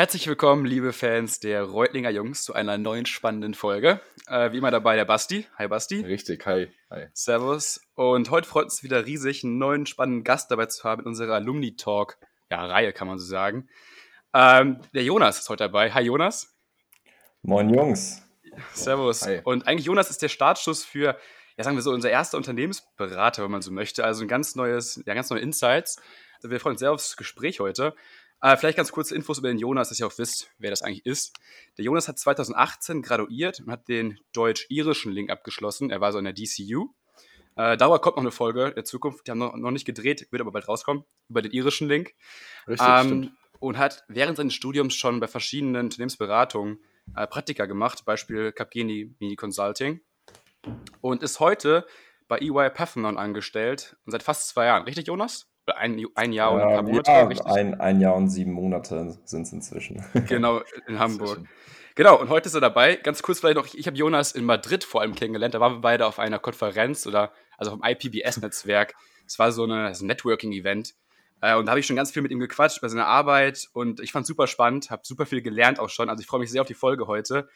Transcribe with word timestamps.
Herzlich 0.00 0.26
willkommen, 0.26 0.64
liebe 0.64 0.94
Fans 0.94 1.40
der 1.40 1.62
Reutlinger 1.62 2.08
Jungs, 2.08 2.42
zu 2.42 2.54
einer 2.54 2.78
neuen 2.78 3.04
spannenden 3.04 3.52
Folge. 3.52 4.00
Äh, 4.28 4.50
wie 4.50 4.56
immer 4.56 4.70
dabei 4.70 4.96
der 4.96 5.04
Basti. 5.04 5.46
Hi 5.58 5.68
Basti. 5.68 6.00
Richtig, 6.00 6.46
hi. 6.46 6.68
hi. 6.88 7.08
Servus. 7.12 7.82
Und 7.96 8.30
heute 8.30 8.48
freut 8.48 8.68
es 8.68 8.82
wieder 8.82 9.04
riesig, 9.04 9.44
einen 9.44 9.58
neuen 9.58 9.84
spannenden 9.84 10.24
Gast 10.24 10.50
dabei 10.50 10.64
zu 10.64 10.84
haben 10.84 11.02
in 11.02 11.06
unserer 11.06 11.34
Alumni 11.34 11.76
Talk, 11.76 12.16
ja, 12.50 12.92
kann 12.92 13.08
man 13.08 13.18
so 13.18 13.26
sagen. 13.26 13.68
Ähm, 14.32 14.80
der 14.94 15.04
Jonas 15.04 15.38
ist 15.38 15.50
heute 15.50 15.64
dabei. 15.64 15.92
Hi 15.92 16.02
Jonas. 16.02 16.56
Moin 17.42 17.68
Jungs. 17.68 18.22
Servus. 18.72 19.26
Hi. 19.26 19.42
Und 19.44 19.68
eigentlich 19.68 19.84
Jonas 19.84 20.08
ist 20.08 20.22
der 20.22 20.30
Startschuss 20.30 20.82
für, 20.82 21.18
ja 21.58 21.64
sagen 21.64 21.76
wir 21.76 21.82
so, 21.82 21.90
unser 21.90 22.08
erster 22.08 22.38
Unternehmensberater, 22.38 23.44
wenn 23.44 23.50
man 23.50 23.60
so 23.60 23.70
möchte. 23.70 24.02
Also 24.02 24.22
ein 24.22 24.28
ganz 24.28 24.56
neues, 24.56 25.02
ja, 25.04 25.12
ganz 25.12 25.28
neue 25.28 25.40
Insights. 25.40 26.00
Also 26.36 26.48
wir 26.48 26.58
freuen 26.58 26.72
uns 26.72 26.80
sehr 26.80 26.90
aufs 26.90 27.18
Gespräch 27.18 27.60
heute. 27.60 27.94
Äh, 28.42 28.56
vielleicht 28.56 28.76
ganz 28.76 28.90
kurze 28.92 29.14
Infos 29.14 29.38
über 29.38 29.48
den 29.48 29.58
Jonas, 29.58 29.90
dass 29.90 30.00
ihr 30.00 30.06
auch 30.06 30.18
wisst, 30.18 30.50
wer 30.58 30.70
das 30.70 30.82
eigentlich 30.82 31.04
ist. 31.04 31.36
Der 31.76 31.84
Jonas 31.84 32.08
hat 32.08 32.18
2018 32.18 33.02
graduiert 33.02 33.60
und 33.60 33.70
hat 33.70 33.88
den 33.88 34.18
deutsch-irischen 34.32 35.12
Link 35.12 35.30
abgeschlossen. 35.30 35.90
Er 35.90 36.00
war 36.00 36.12
so 36.12 36.18
in 36.18 36.24
der 36.24 36.32
DCU. 36.32 36.88
Äh, 37.56 37.76
Dauer 37.76 38.00
kommt 38.00 38.16
noch 38.16 38.22
eine 38.22 38.30
Folge 38.30 38.72
der 38.74 38.84
Zukunft. 38.84 39.26
Die 39.26 39.30
haben 39.30 39.38
noch, 39.38 39.54
noch 39.54 39.70
nicht 39.70 39.84
gedreht, 39.84 40.28
wird 40.30 40.40
aber 40.40 40.52
bald 40.52 40.68
rauskommen, 40.68 41.04
über 41.28 41.42
den 41.42 41.52
irischen 41.52 41.88
Link. 41.88 42.14
Richtig, 42.66 42.88
ähm, 42.88 43.06
stimmt. 43.06 43.32
Und 43.58 43.76
hat 43.76 44.04
während 44.08 44.38
seines 44.38 44.54
Studiums 44.54 44.94
schon 44.94 45.20
bei 45.20 45.28
verschiedenen 45.28 45.84
Unternehmensberatungen 45.84 46.78
äh, 47.14 47.26
Praktika 47.26 47.66
gemacht, 47.66 48.06
Beispiel 48.06 48.52
Capgeni 48.52 49.14
Mini 49.18 49.36
Consulting. 49.36 50.00
Und 51.02 51.22
ist 51.22 51.40
heute 51.40 51.86
bei 52.28 52.38
EY 52.38 52.70
Pathenon 52.70 53.18
angestellt 53.18 53.96
und 54.06 54.12
seit 54.12 54.22
fast 54.22 54.48
zwei 54.48 54.66
Jahren. 54.66 54.84
Richtig, 54.84 55.08
Jonas? 55.08 55.49
Ein, 55.76 56.04
ein 56.14 56.32
Jahr 56.32 56.52
und 56.52 56.60
ein 56.60 56.68
paar 56.68 56.82
Monate, 56.82 57.10
ja, 57.10 57.26
richtig? 57.26 57.46
Ein, 57.46 57.80
ein 57.80 58.00
Jahr 58.00 58.14
und 58.14 58.28
sieben 58.28 58.52
Monate 58.52 59.18
sind 59.24 59.42
es 59.42 59.52
inzwischen. 59.52 60.04
Genau, 60.28 60.62
in 60.86 60.98
Hamburg. 60.98 61.40
Genau, 61.94 62.20
und 62.20 62.28
heute 62.28 62.48
ist 62.48 62.54
er 62.54 62.60
dabei. 62.60 62.96
Ganz 62.96 63.22
kurz 63.22 63.40
vielleicht 63.40 63.56
noch, 63.56 63.66
ich 63.74 63.86
habe 63.86 63.96
Jonas 63.96 64.32
in 64.32 64.44
Madrid 64.44 64.84
vor 64.84 65.00
allem 65.00 65.14
kennengelernt. 65.14 65.54
Da 65.54 65.60
waren 65.60 65.74
wir 65.74 65.80
beide 65.80 66.06
auf 66.06 66.18
einer 66.18 66.38
Konferenz 66.38 67.06
oder 67.06 67.32
also 67.58 67.72
vom 67.72 67.82
IPBS-Netzwerk. 67.84 68.94
Es 69.26 69.38
war 69.38 69.52
so, 69.52 69.64
eine, 69.64 69.88
ein 69.88 70.06
Networking-Event. 70.06 70.94
Äh, 71.40 71.56
und 71.56 71.66
da 71.66 71.70
habe 71.70 71.80
ich 71.80 71.86
schon 71.86 71.96
ganz 71.96 72.10
viel 72.10 72.22
mit 72.22 72.30
ihm 72.30 72.40
gequatscht 72.40 72.78
über 72.78 72.88
seine 72.88 73.06
Arbeit 73.06 73.68
und 73.72 74.00
ich 74.00 74.12
fand 74.12 74.24
es 74.24 74.28
super 74.28 74.46
spannend, 74.46 74.90
habe 74.90 75.02
super 75.04 75.26
viel 75.26 75.42
gelernt 75.42 75.78
auch 75.78 75.88
schon. 75.88 76.08
Also 76.08 76.20
ich 76.20 76.26
freue 76.26 76.40
mich 76.40 76.50
sehr 76.50 76.60
auf 76.60 76.66
die 76.66 76.74
Folge 76.74 77.06
heute. 77.06 77.48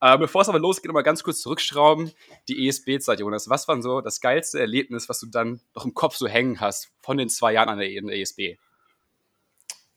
Äh, 0.00 0.16
bevor 0.18 0.42
es 0.42 0.48
aber 0.48 0.60
losgeht, 0.60 0.86
nochmal 0.86 1.02
ganz 1.02 1.22
kurz 1.22 1.40
zurückschrauben. 1.40 2.12
Die 2.48 2.68
ESB-Zeit, 2.68 3.20
Jonas. 3.20 3.48
Was 3.48 3.66
war 3.66 3.80
so 3.82 4.00
das 4.00 4.20
geilste 4.20 4.60
Erlebnis, 4.60 5.08
was 5.08 5.20
du 5.20 5.26
dann 5.26 5.60
noch 5.74 5.84
im 5.84 5.94
Kopf 5.94 6.14
so 6.16 6.28
hängen 6.28 6.60
hast 6.60 6.92
von 7.00 7.16
den 7.16 7.28
zwei 7.28 7.52
Jahren 7.52 7.68
an 7.68 7.78
der, 7.78 7.88
ESB? 7.88 8.38
E 8.40 8.58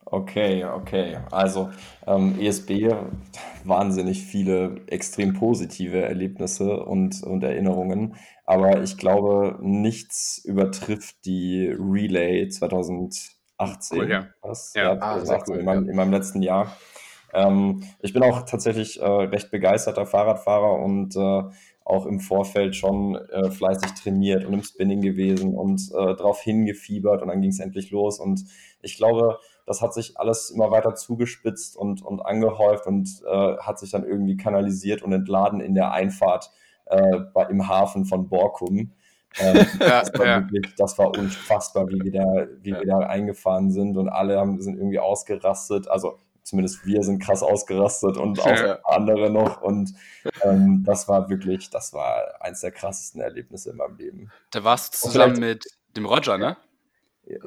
okay, 0.06 0.66
okay. 0.66 1.20
Also 1.30 1.70
ähm, 2.08 2.40
ESB, 2.40 2.90
wahnsinnig 3.64 4.24
viele 4.24 4.82
extrem 4.88 5.34
positive 5.34 6.02
Erlebnisse 6.02 6.84
und, 6.84 7.22
und 7.22 7.44
Erinnerungen. 7.44 8.16
Aber 8.46 8.82
ich 8.82 8.98
glaube, 8.98 9.60
nichts 9.62 10.42
übertrifft 10.44 11.26
die 11.26 11.68
Relay 11.78 12.50
2018. 12.50 14.00
Cool, 14.00 14.10
ja. 14.10 14.28
Was? 14.42 14.74
Ja, 14.74 14.96
ja 14.96 15.00
ah, 15.00 15.24
2018, 15.24 15.54
cool, 15.54 15.60
in, 15.60 15.66
meinem, 15.66 15.90
in 15.90 15.96
meinem 15.96 16.12
letzten 16.12 16.42
Jahr. 16.42 16.76
Ähm, 17.34 17.84
ich 18.00 18.14
bin 18.14 18.24
auch 18.24 18.44
tatsächlich 18.44 19.02
äh, 19.02 19.06
recht 19.06 19.52
begeisterter 19.52 20.06
Fahrradfahrer 20.06 20.80
und 20.80 21.16
äh, 21.16 21.44
auch 21.84 22.06
im 22.06 22.20
Vorfeld 22.20 22.76
schon 22.76 23.16
äh, 23.16 23.50
fleißig 23.50 23.94
trainiert 23.94 24.46
und 24.46 24.54
im 24.54 24.64
Spinning 24.64 25.02
gewesen 25.02 25.56
und 25.56 25.82
äh, 25.92 26.16
darauf 26.16 26.42
hingefiebert 26.42 27.22
und 27.22 27.30
dann 27.30 27.42
ging 27.42 27.52
es 27.52 27.60
endlich 27.60 27.92
los. 27.92 28.20
Und 28.20 28.46
ich 28.82 28.98
glaube, 28.98 29.40
das 29.66 29.82
hat 29.82 29.94
sich 29.94 30.18
alles 30.18 30.52
immer 30.52 30.72
weiter 30.72 30.96
zugespitzt 30.96 31.76
und, 31.76 32.02
und 32.02 32.22
angehäuft 32.22 32.88
und 32.88 33.10
äh, 33.26 33.58
hat 33.58 33.80
sich 33.80 33.92
dann 33.92 34.06
irgendwie 34.06 34.38
kanalisiert 34.38 35.02
und 35.02 35.12
entladen 35.12 35.60
in 35.60 35.74
der 35.74 35.92
Einfahrt 35.92 36.52
äh, 36.86 37.20
bei, 37.34 37.46
im 37.46 37.68
Hafen 37.68 38.06
von 38.06 38.30
Borkum. 38.30 38.92
Ähm, 39.40 39.66
das, 39.80 40.14
war 40.14 40.26
ja. 40.26 40.52
wirklich, 40.52 40.76
das 40.76 40.98
war 40.98 41.10
unfassbar, 41.18 41.88
wie 41.88 42.00
wir 42.02 42.12
da, 42.12 42.48
wie 42.62 42.72
ja. 42.72 42.80
wir 42.80 42.86
da 42.86 43.00
eingefahren 43.00 43.72
sind 43.72 43.98
und 43.98 44.10
alle 44.10 44.38
haben, 44.38 44.62
sind 44.62 44.78
irgendwie 44.78 45.00
ausgerastet. 45.00 45.88
Also 45.88 46.18
zumindest 46.52 46.86
wir 46.86 47.02
sind 47.02 47.20
krass 47.20 47.44
ausgerastet 47.44 48.18
und 48.18 48.40
auch 48.42 48.46
ja. 48.46 48.80
andere 48.84 49.30
noch. 49.30 49.62
Und 49.62 49.94
ähm, 50.44 50.84
das 50.86 51.08
war 51.08 51.30
wirklich, 51.30 51.70
das 51.70 51.94
war 51.94 52.36
eins 52.42 52.60
der 52.60 52.72
krassesten 52.72 53.22
Erlebnisse 53.22 53.72
in 53.72 53.78
meinem 53.78 53.96
Leben. 53.96 54.32
Da 54.52 54.64
warst 54.64 54.94
du 54.94 55.08
zusammen 55.08 55.40
mit 55.40 55.66
dem 55.96 56.06
Roger, 56.06 56.38
ne? 56.38 56.58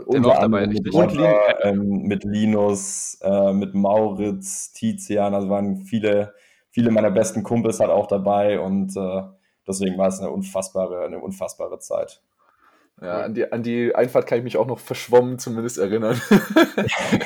Auch 0.06 0.40
dabei, 0.40 0.66
mit, 0.66 0.94
Roger, 0.94 1.62
ähm, 1.66 2.04
mit 2.04 2.24
Linus, 2.24 3.18
äh, 3.20 3.52
mit 3.52 3.74
Mauritz, 3.74 4.72
Tizian, 4.72 5.34
also 5.34 5.50
waren 5.50 5.84
viele, 5.84 6.32
viele 6.70 6.90
meiner 6.90 7.10
besten 7.10 7.42
Kumpels 7.42 7.80
halt 7.80 7.90
auch 7.90 8.06
dabei 8.06 8.58
und 8.60 8.96
äh, 8.96 9.22
deswegen 9.68 9.98
war 9.98 10.08
es 10.08 10.20
eine 10.20 10.30
unfassbare, 10.30 11.04
eine 11.04 11.18
unfassbare 11.18 11.78
Zeit. 11.80 12.22
Ja, 13.00 13.22
an 13.22 13.34
die, 13.34 13.52
an 13.52 13.62
die 13.62 13.94
Einfahrt 13.94 14.26
kann 14.26 14.38
ich 14.38 14.44
mich 14.44 14.56
auch 14.56 14.66
noch 14.66 14.78
verschwommen 14.78 15.38
zumindest 15.38 15.78
erinnern. 15.78 16.20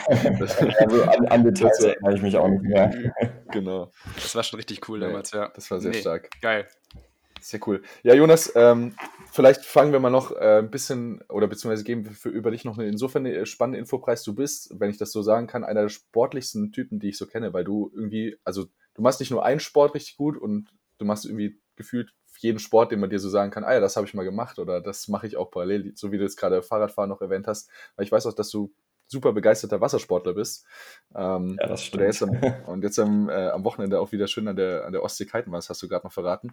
also 0.09 1.03
an, 1.05 1.27
an 1.27 1.45
Details 1.45 1.81
erinnere 1.81 2.15
ich 2.15 2.23
mich 2.23 2.37
auch 2.37 2.49
nicht 2.49 2.63
mehr. 2.63 3.13
Genau. 3.53 3.93
Das 4.15 4.35
war 4.35 4.43
schon 4.43 4.59
richtig 4.59 4.89
cool 4.89 5.01
damals, 5.01 5.31
ja. 5.33 5.49
Das 5.55 5.71
war 5.71 5.81
sehr 5.81 5.91
nee, 5.91 6.01
stark. 6.01 6.31
Geil. 6.41 6.67
Sehr 7.41 7.61
cool. 7.67 7.83
Ja, 8.03 8.15
Jonas, 8.15 8.53
ähm, 8.57 8.95
vielleicht 9.31 9.65
fangen 9.65 9.93
wir 9.93 10.01
mal 10.01 10.11
noch 10.11 10.33
äh, 10.33 10.59
ein 10.59 10.71
bisschen, 10.71 11.23
oder 11.29 11.47
beziehungsweise 11.47 11.85
geben 11.85 12.05
wir 12.05 12.13
für, 12.13 12.31
über 12.31 12.51
dich 12.51 12.65
noch 12.65 12.79
eine 12.79 12.89
insofern 12.89 13.27
eine 13.27 13.47
spannende 13.47 13.79
Infopreis. 13.79 14.23
Du 14.23 14.35
bist, 14.35 14.75
wenn 14.79 14.91
ich 14.91 14.99
das 14.99 15.13
so 15.13 15.23
sagen 15.23 15.47
kann, 15.47 15.65
einer 15.65 15.83
der 15.83 15.89
sportlichsten 15.89 16.73
Typen, 16.73 16.99
die 16.99 17.11
ich 17.11 17.19
so 17.19 17.27
kenne, 17.27 17.53
weil 17.53 17.65
du 17.65 17.91
irgendwie, 17.95 18.37
also 18.45 18.67
du 18.95 19.03
machst 19.03 19.21
nicht 19.21 19.31
nur 19.31 19.45
einen 19.45 19.61
Sport 19.61 19.95
richtig 19.95 20.17
gut 20.17 20.37
und 20.37 20.71
du 20.99 21.05
machst 21.05 21.25
irgendwie 21.25 21.61
gefühlt 21.77 22.13
jeden 22.39 22.59
Sport, 22.59 22.93
den 22.93 23.01
man 23.01 23.11
dir 23.11 23.19
so 23.19 23.29
sagen 23.29 23.51
kann, 23.51 23.65
ah 23.65 23.75
ja, 23.75 23.81
das 23.81 23.97
habe 23.97 24.07
ich 24.07 24.15
mal 24.15 24.25
gemacht 24.25 24.59
oder 24.59 24.81
das 24.81 25.09
mache 25.09 25.27
ich 25.27 25.37
auch 25.37 25.51
parallel, 25.51 25.93
so 25.95 26.13
wie 26.13 26.19
du 26.19 26.25
jetzt 26.25 26.37
gerade 26.37 26.63
Fahrradfahren 26.63 27.11
noch 27.11 27.21
erwähnt 27.21 27.47
hast. 27.47 27.71
Weil 27.97 28.07
ich 28.07 28.13
weiß 28.13 28.27
auch, 28.27 28.35
dass 28.35 28.51
du 28.51 28.73
super 29.09 29.33
begeisterter 29.33 29.81
Wassersportler 29.81 30.35
bist. 30.35 30.67
Ähm, 31.15 31.57
ja, 31.61 31.67
das 31.67 31.83
stimmt. 31.83 32.05
Jetzt 32.05 32.23
am, 32.23 32.39
und 32.67 32.85
jetzt 32.85 32.99
am, 32.99 33.29
äh, 33.29 33.49
am, 33.49 33.65
Wochenende 33.65 34.01
auch 34.01 34.13
wieder 34.13 34.29
schön 34.29 34.47
an 34.49 34.57
der, 34.57 34.85
an 34.85 34.93
der 34.93 35.03
Ostsee 35.03 35.25
kiten 35.25 35.51
warst, 35.51 35.71
hast 35.71 35.83
du 35.83 35.89
gerade 35.89 36.07
noch 36.07 36.13
verraten. 36.13 36.53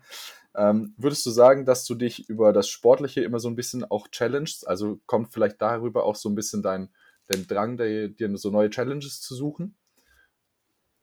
Ähm, 0.56 0.94
würdest 0.98 1.26
du 1.26 1.32
sagen, 1.32 1.66
dass 1.66 1.86
du 1.86 1.96
dich 1.96 2.30
über 2.30 2.54
das 2.54 2.70
Sportliche 2.70 3.22
immer 3.22 3.40
so 3.40 3.50
ein 3.50 3.56
bisschen 3.56 3.84
auch 3.84 4.08
challengest? 4.08 4.68
Also 4.68 5.00
kommt 5.06 5.34
vielleicht 5.34 5.62
darüber 5.62 6.06
auch 6.06 6.16
so 6.16 6.30
ein 6.30 6.36
bisschen 6.36 6.64
dein, 6.64 6.90
dein 7.28 7.46
Drang, 7.48 7.78
dir 7.78 8.38
so 8.38 8.50
neue 8.50 8.70
Challenges 8.70 9.22
zu 9.22 9.36
suchen? 9.36 9.76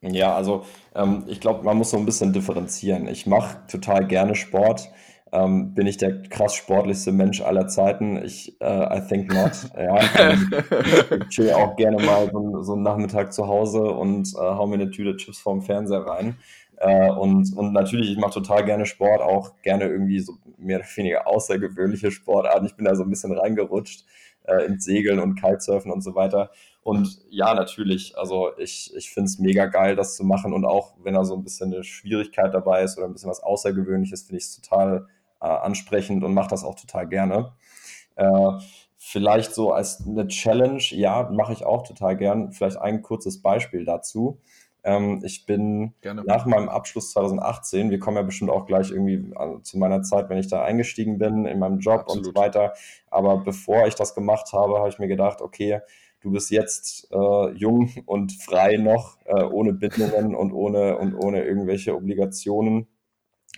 Ja, 0.02 0.34
also 0.34 0.64
ähm, 0.94 1.24
ich 1.28 1.40
glaube, 1.40 1.64
man 1.64 1.76
muss 1.78 1.90
so 1.90 1.96
ein 1.96 2.04
bisschen 2.06 2.32
differenzieren. 2.32 3.06
Ich 3.06 3.26
mache 3.26 3.58
total 3.68 4.06
gerne 4.06 4.34
Sport. 4.34 4.90
Ähm, 5.32 5.74
bin 5.74 5.86
ich 5.86 5.96
der 5.96 6.22
krass 6.22 6.54
sportlichste 6.54 7.12
Mensch 7.12 7.40
aller 7.40 7.68
Zeiten? 7.68 8.22
Ich, 8.22 8.60
äh, 8.60 8.98
I 8.98 9.00
think 9.08 9.32
not. 9.32 9.52
Ja, 9.76 10.10
ähm, 10.18 10.50
ich 11.20 11.28
chill 11.28 11.52
auch 11.52 11.76
gerne 11.76 11.98
mal 12.04 12.28
so, 12.32 12.62
so 12.62 12.72
einen 12.74 12.82
Nachmittag 12.82 13.32
zu 13.32 13.46
Hause 13.46 13.82
und 13.82 14.28
äh, 14.34 14.38
hau 14.40 14.66
mir 14.66 14.74
eine 14.74 14.90
Tüte 14.90 15.16
Chips 15.16 15.38
vorm 15.38 15.62
Fernseher 15.62 16.00
rein. 16.06 16.36
Äh, 16.76 17.10
und, 17.12 17.56
und 17.56 17.72
natürlich, 17.72 18.10
ich 18.10 18.18
mache 18.18 18.32
total 18.34 18.64
gerne 18.64 18.86
Sport, 18.86 19.20
auch 19.22 19.52
gerne 19.62 19.84
irgendwie 19.84 20.18
so 20.18 20.34
mehr 20.58 20.78
oder 20.78 20.86
weniger 20.96 21.26
außergewöhnliche 21.28 22.10
Sportarten. 22.10 22.66
Ich 22.66 22.74
bin 22.74 22.84
da 22.86 22.94
so 22.96 23.04
ein 23.04 23.10
bisschen 23.10 23.32
reingerutscht 23.32 24.04
äh, 24.44 24.64
ins 24.66 24.84
Segeln 24.84 25.20
und 25.20 25.36
Kitesurfen 25.40 25.92
und 25.92 26.02
so 26.02 26.14
weiter. 26.16 26.50
Und 26.82 27.20
ja, 27.30 27.54
natürlich, 27.54 28.18
also 28.18 28.50
ich, 28.58 28.92
ich 28.96 29.10
finde 29.10 29.28
es 29.28 29.38
mega 29.38 29.66
geil, 29.66 29.94
das 29.94 30.16
zu 30.16 30.24
machen. 30.24 30.52
Und 30.52 30.64
auch 30.64 30.94
wenn 31.02 31.14
da 31.14 31.24
so 31.24 31.34
ein 31.34 31.44
bisschen 31.44 31.72
eine 31.72 31.84
Schwierigkeit 31.84 32.52
dabei 32.52 32.82
ist 32.82 32.98
oder 32.98 33.06
ein 33.06 33.12
bisschen 33.12 33.30
was 33.30 33.42
Außergewöhnliches, 33.42 34.22
finde 34.22 34.38
ich 34.38 34.44
es 34.44 34.60
total 34.60 35.06
äh, 35.40 35.46
ansprechend 35.46 36.24
und 36.24 36.34
mache 36.34 36.50
das 36.50 36.64
auch 36.64 36.74
total 36.74 37.06
gerne. 37.06 37.52
Äh, 38.16 38.52
vielleicht 38.98 39.54
so 39.54 39.72
als 39.72 40.04
eine 40.06 40.26
Challenge, 40.26 40.82
ja, 40.90 41.30
mache 41.30 41.52
ich 41.52 41.64
auch 41.64 41.86
total 41.86 42.16
gern. 42.16 42.52
Vielleicht 42.52 42.78
ein 42.78 43.02
kurzes 43.02 43.40
Beispiel 43.42 43.84
dazu. 43.84 44.40
Ähm, 44.84 45.20
ich 45.24 45.46
bin 45.46 45.94
Gerne. 46.00 46.24
nach 46.24 46.46
meinem 46.46 46.68
Abschluss 46.68 47.12
2018, 47.12 47.90
wir 47.90 48.00
kommen 48.00 48.16
ja 48.16 48.22
bestimmt 48.24 48.50
auch 48.50 48.66
gleich 48.66 48.90
irgendwie 48.90 49.32
zu 49.62 49.78
meiner 49.78 50.02
Zeit, 50.02 50.28
wenn 50.28 50.38
ich 50.38 50.48
da 50.48 50.64
eingestiegen 50.64 51.18
bin, 51.18 51.46
in 51.46 51.60
meinem 51.60 51.78
Job 51.78 52.00
Absolut. 52.00 52.26
und 52.26 52.34
so 52.34 52.40
weiter. 52.40 52.72
Aber 53.08 53.38
bevor 53.38 53.86
ich 53.86 53.94
das 53.94 54.16
gemacht 54.16 54.52
habe, 54.52 54.78
habe 54.78 54.88
ich 54.88 54.98
mir 54.98 55.08
gedacht, 55.08 55.40
okay, 55.40 55.80
du 56.22 56.30
bist 56.30 56.50
jetzt 56.50 57.08
äh, 57.12 57.50
jung 57.52 57.90
und 58.06 58.32
frei 58.32 58.76
noch, 58.76 59.18
äh, 59.26 59.42
ohne 59.42 59.72
Bindungen 59.72 60.34
und 60.34 60.52
ohne, 60.52 60.96
und 60.98 61.14
ohne 61.14 61.42
irgendwelche 61.44 61.94
Obligationen. 61.94 62.86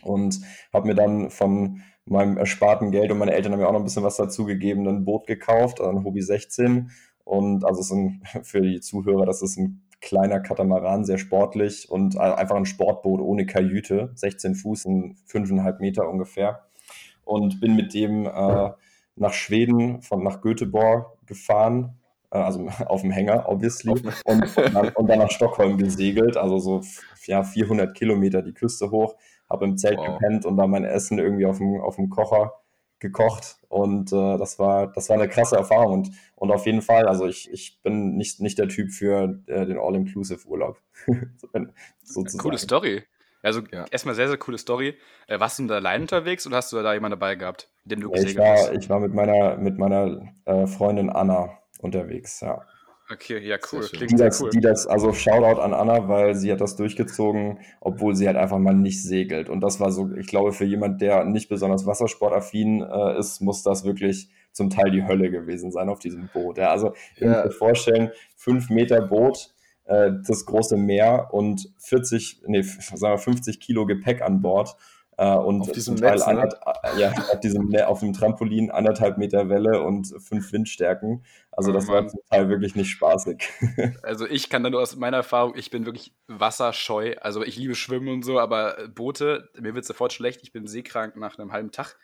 Und 0.03 0.41
habe 0.73 0.89
mir 0.89 0.95
dann 0.95 1.31
von 1.31 1.83
meinem 2.07 2.37
ersparten 2.37 2.91
Geld 2.91 3.11
und 3.11 3.19
meine 3.19 3.33
Eltern 3.33 3.53
haben 3.53 3.61
mir 3.61 3.69
auch 3.69 3.73
noch 3.73 3.81
ein 3.81 3.85
bisschen 3.85 4.03
was 4.03 4.17
dazu 4.17 4.45
gegeben, 4.45 4.87
ein 4.89 5.05
Boot 5.05 5.27
gekauft, 5.27 5.81
ein 5.81 6.05
Hobby 6.05 6.21
16. 6.21 6.91
Und 7.25 7.65
also 7.65 7.81
es 7.81 7.91
ein, 7.91 8.23
für 8.43 8.61
die 8.61 8.81
Zuhörer, 8.81 9.27
das 9.27 9.43
ist 9.43 9.57
ein 9.57 9.83
kleiner 10.01 10.41
Katamaran, 10.41 11.07
sehr 11.07 11.17
sportlich 11.17 11.91
und 11.91 12.19
einfach 12.19 12.57
ein 12.57 12.67
Sportboot 12.67 13.21
ohne 13.21 13.47
Kajüte, 13.47 14.11
16 14.15 14.55
Fuß 14.55 14.85
und 14.85 15.17
5,5 15.31 15.81
Meter 15.81 16.09
ungefähr. 16.09 16.67
Und 17.25 17.59
bin 17.61 17.75
mit 17.75 17.95
dem 17.95 18.27
äh, 18.27 18.71
nach 19.17 19.33
Schweden, 19.33 20.03
von 20.03 20.23
nach 20.23 20.43
Göteborg 20.43 21.17
gefahren 21.27 21.99
also 22.43 22.69
auf 22.87 23.03
dem 23.03 23.11
Hänger, 23.11 23.49
obviously, 23.49 23.91
und, 24.25 24.57
dann, 24.57 24.89
und 24.91 25.07
dann 25.09 25.19
nach 25.19 25.31
Stockholm 25.31 25.79
gesegelt, 25.79 26.37
also 26.37 26.59
so 26.59 26.83
ja, 27.27 27.43
400 27.43 27.95
Kilometer 27.95 28.43
die 28.43 28.55
Küste 28.55 28.91
hoch, 28.91 29.15
habe 29.49 29.65
im 29.65 29.77
Zelt 29.77 29.99
wow. 29.99 30.19
gepennt 30.19 30.47
und 30.47 30.57
dann 30.57 30.71
mein 30.71 30.85
Essen 30.85 31.19
irgendwie 31.19 31.47
auf 31.47 31.59
dem, 31.59 31.81
auf 31.81 31.97
dem 31.97 32.11
Kocher 32.11 32.53
gekocht 32.99 33.59
und 33.69 34.13
äh, 34.13 34.39
das 34.39 34.59
war 34.59 34.91
das 34.93 35.11
war 35.11 35.17
eine 35.17 35.29
krasse 35.29 35.57
Erfahrung 35.57 35.93
und, 35.93 36.11
und 36.37 36.51
auf 36.51 36.65
jeden 36.65 36.81
Fall, 36.81 37.07
also 37.07 37.27
ich, 37.27 37.53
ich 37.53 37.81
bin 37.83 38.17
nicht, 38.17 38.41
nicht 38.41 38.59
der 38.59 38.69
Typ 38.69 38.91
für 38.93 39.41
äh, 39.47 39.67
den 39.67 39.79
All-Inclusive-Urlaub. 39.79 40.79
Coole 42.39 42.59
Story. 42.59 43.03
Also 43.43 43.61
ja. 43.71 43.85
erstmal 43.91 44.15
sehr, 44.15 44.29
sehr 44.29 44.39
coole 44.39 44.57
Story. 44.57 44.97
Äh, 45.27 45.39
warst 45.39 45.59
du 45.59 45.67
da 45.67 45.75
allein 45.75 46.03
unterwegs 46.03 46.47
oder 46.47 46.57
hast 46.57 46.73
du 46.73 46.83
da 46.83 46.95
jemanden 46.95 47.21
dabei 47.21 47.35
gehabt, 47.35 47.69
den 47.85 48.01
du 48.01 48.11
gesehen 48.11 48.41
hast? 48.41 48.73
Ich 48.73 48.89
war 48.89 49.01
mit 49.01 49.13
meiner, 49.13 49.59
mit 49.59 49.77
meiner 49.77 50.33
äh, 50.47 50.67
Freundin 50.67 51.11
Anna 51.11 51.51
unterwegs, 51.85 52.41
ja. 52.41 52.63
Okay, 53.11 53.39
ja, 53.47 53.59
cool. 53.71 53.83
Klingt 53.83 54.13
die, 54.13 54.17
das, 54.17 54.41
cool. 54.41 54.51
die 54.51 54.61
das, 54.61 54.87
also 54.87 55.13
Shoutout 55.13 55.61
an 55.61 55.75
Anna, 55.75 56.09
weil 56.09 56.35
sie 56.35 56.51
hat 56.51 56.63
das 56.63 56.75
durchgezogen, 56.77 57.59
obwohl 57.81 58.15
sie 58.15 58.27
halt 58.27 58.39
einfach 58.39 58.59
mal 58.59 58.75
nicht 58.75 59.03
segelt. 59.03 59.51
Und 59.51 59.61
das 59.61 59.79
war 59.79 59.93
so, 59.93 60.11
ich 60.17 60.27
glaube, 60.27 60.53
für 60.53 60.65
jemand, 60.65 61.03
der 61.03 61.25
nicht 61.25 61.51
besonders 61.51 61.85
wassersportaffin 61.85 62.81
äh, 62.81 63.19
ist, 63.19 63.43
muss 63.43 63.63
das 63.63 63.85
wirklich 63.85 64.31
zum 64.53 64.71
Teil 64.71 64.91
die 64.91 65.07
Hölle 65.07 65.31
gewesen 65.31 65.71
sein 65.71 65.91
auf 65.91 65.99
diesem 65.99 66.31
Boot. 66.33 66.57
Ja, 66.57 66.71
also, 66.71 66.95
ich 67.15 67.21
ja. 67.21 67.45
mir 67.45 67.51
vorstellen, 67.51 68.11
fünf 68.37 68.71
Meter 68.71 69.03
Boot, 69.03 69.55
äh, 69.85 70.11
das 70.27 70.47
große 70.47 70.79
Meer 70.79 71.29
und 71.33 71.75
40, 71.81 72.43
nee, 72.47 72.63
sagen 72.63 73.15
wir 73.15 73.19
50 73.19 73.61
Kilo 73.61 73.85
Gepäck 73.85 74.23
an 74.23 74.41
Bord. 74.41 74.77
Äh, 75.17 75.35
und 75.35 75.63
auf 75.63 75.73
diesem 75.73 75.97
Teil 75.97 76.17
Netz, 76.17 76.27
ne? 76.27 76.49
Äh, 76.83 77.01
ja, 77.01 77.13
auf, 77.13 77.41
diesem, 77.41 77.75
auf 77.87 78.01
dem 78.01 78.13
Trampolin 78.13 78.71
anderthalb 78.71 79.19
Meter 79.19 79.49
Welle 79.49 79.83
und 79.83 80.13
fünf 80.19 80.53
Windstärken. 80.53 81.25
Also 81.53 81.71
oh, 81.71 81.75
das 81.75 81.87
Mann. 81.87 81.95
war 81.95 82.09
zum 82.09 82.21
Teil 82.31 82.49
wirklich 82.49 82.75
nicht 82.75 82.91
spaßig. 82.91 83.49
Also 84.03 84.27
ich 84.27 84.51
kann 84.51 84.63
da 84.63 84.71
nur 84.71 84.81
aus 84.81 84.97
meiner 84.97 85.19
Erfahrung, 85.19 85.55
ich 85.57 85.71
bin 85.71 85.87
wirklich 85.87 86.13
wasserscheu. 86.27 87.15
Also 87.21 87.43
ich 87.43 87.57
liebe 87.57 87.75
Schwimmen 87.75 88.09
und 88.09 88.25
so, 88.25 88.39
aber 88.39 88.89
Boote, 88.95 89.51
mir 89.59 89.75
wird 89.75 89.85
sofort 89.85 90.13
schlecht. 90.13 90.41
Ich 90.43 90.53
bin 90.53 90.67
seekrank 90.67 91.17
nach 91.17 91.39
einem 91.39 91.53
halben 91.53 91.71
Tag. 91.71 91.97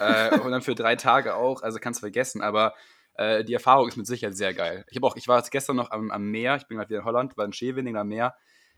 äh, 0.00 0.38
und 0.38 0.50
dann 0.50 0.62
für 0.62 0.74
drei 0.74 0.96
Tage 0.96 1.34
auch, 1.34 1.62
also 1.62 1.78
kannst 1.80 2.00
du 2.00 2.02
vergessen. 2.02 2.42
Aber 2.42 2.74
äh, 3.14 3.44
die 3.44 3.54
Erfahrung 3.54 3.88
ist 3.88 3.96
mit 3.96 4.06
Sicherheit 4.06 4.36
sehr 4.36 4.54
geil. 4.54 4.84
Ich, 4.88 5.02
auch, 5.02 5.16
ich 5.16 5.28
war 5.28 5.38
jetzt 5.38 5.50
gestern 5.50 5.76
noch 5.76 5.90
am, 5.90 6.10
am 6.10 6.30
Meer, 6.30 6.56
ich 6.56 6.66
bin 6.66 6.78
gerade 6.78 6.90
wieder 6.90 7.00
in 7.00 7.04
Holland, 7.04 7.36
war 7.36 7.44
in 7.44 7.52
Scheveningen 7.52 7.96
am 7.96 8.08
Meer. 8.08 8.34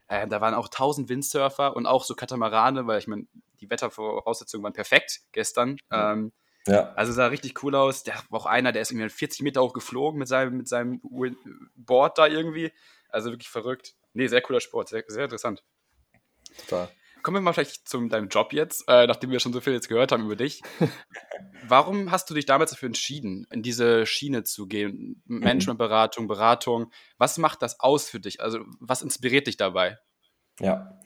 Äh, 0.09 0.29
da 0.29 0.41
waren 0.41 0.55
auch 0.55 0.69
tausend 0.69 1.09
Windsurfer 1.09 1.77
und 1.77 1.87
auch 1.87 2.05
so 2.05 2.15
Katamarane, 2.15 2.87
weil 2.87 2.99
ich 2.99 3.07
meine, 3.07 3.27
die 3.61 3.71
Wettervoraussetzungen 3.71 4.63
waren 4.63 4.73
perfekt 4.73 5.21
gestern. 5.33 5.79
Ähm, 5.91 6.33
ja. 6.67 6.93
Also 6.95 7.13
sah 7.13 7.27
richtig 7.27 7.63
cool 7.63 7.75
aus. 7.75 8.03
Der 8.05 8.15
war 8.31 8.41
auch 8.41 8.47
einer, 8.47 8.73
der 8.73 8.83
ist 8.83 8.91
irgendwie 8.91 9.09
40 9.09 9.43
Meter 9.43 9.63
hoch 9.63 9.73
geflogen 9.73 10.19
mit 10.19 10.29
seinem, 10.29 10.57
mit 10.57 10.69
seinem 10.69 11.01
Board 11.75 12.19
da 12.19 12.27
irgendwie. 12.27 12.73
Also 13.09 13.31
wirklich 13.31 13.51
verrückt. 13.51 13.95
Nee, 14.13 14.29
sehr 14.29 14.41
cooler 14.41 14.61
Sport, 14.61 14.89
sehr, 14.89 15.05
sehr 15.07 15.25
interessant. 15.25 15.63
Total. 16.59 16.89
Kommen 17.25 17.39
wir 17.39 17.41
mal 17.41 17.55
vielleicht 17.55 17.89
zu 17.89 18.07
deinem 18.07 18.29
Job 18.29 18.53
jetzt, 18.53 18.85
äh, 18.87 19.07
nachdem 19.07 19.31
wir 19.31 19.41
schon 19.41 19.55
so 19.55 19.63
viel 19.63 19.73
jetzt 19.73 19.89
gehört 19.89 20.13
haben 20.13 20.27
über 20.27 20.37
dich. 20.37 20.61
Warum 21.67 22.11
hast 22.11 22.29
du 22.29 22.35
dich 22.35 22.45
damals 22.45 22.73
dafür 22.73 22.89
entschieden, 22.89 23.47
in 23.51 23.63
diese 23.63 24.05
Schiene 24.05 24.45
zu 24.45 24.67
gehen? 24.67 25.23
Managementberatung, 25.25 26.29
Beratung. 26.29 26.93
Was 27.17 27.39
macht 27.39 27.63
das 27.63 27.81
aus 27.81 28.11
für 28.11 28.21
dich? 28.21 28.43
Also, 28.43 28.59
was 28.79 29.01
inspiriert 29.01 29.47
dich 29.47 29.57
dabei? 29.57 29.99
Ja, 30.61 31.01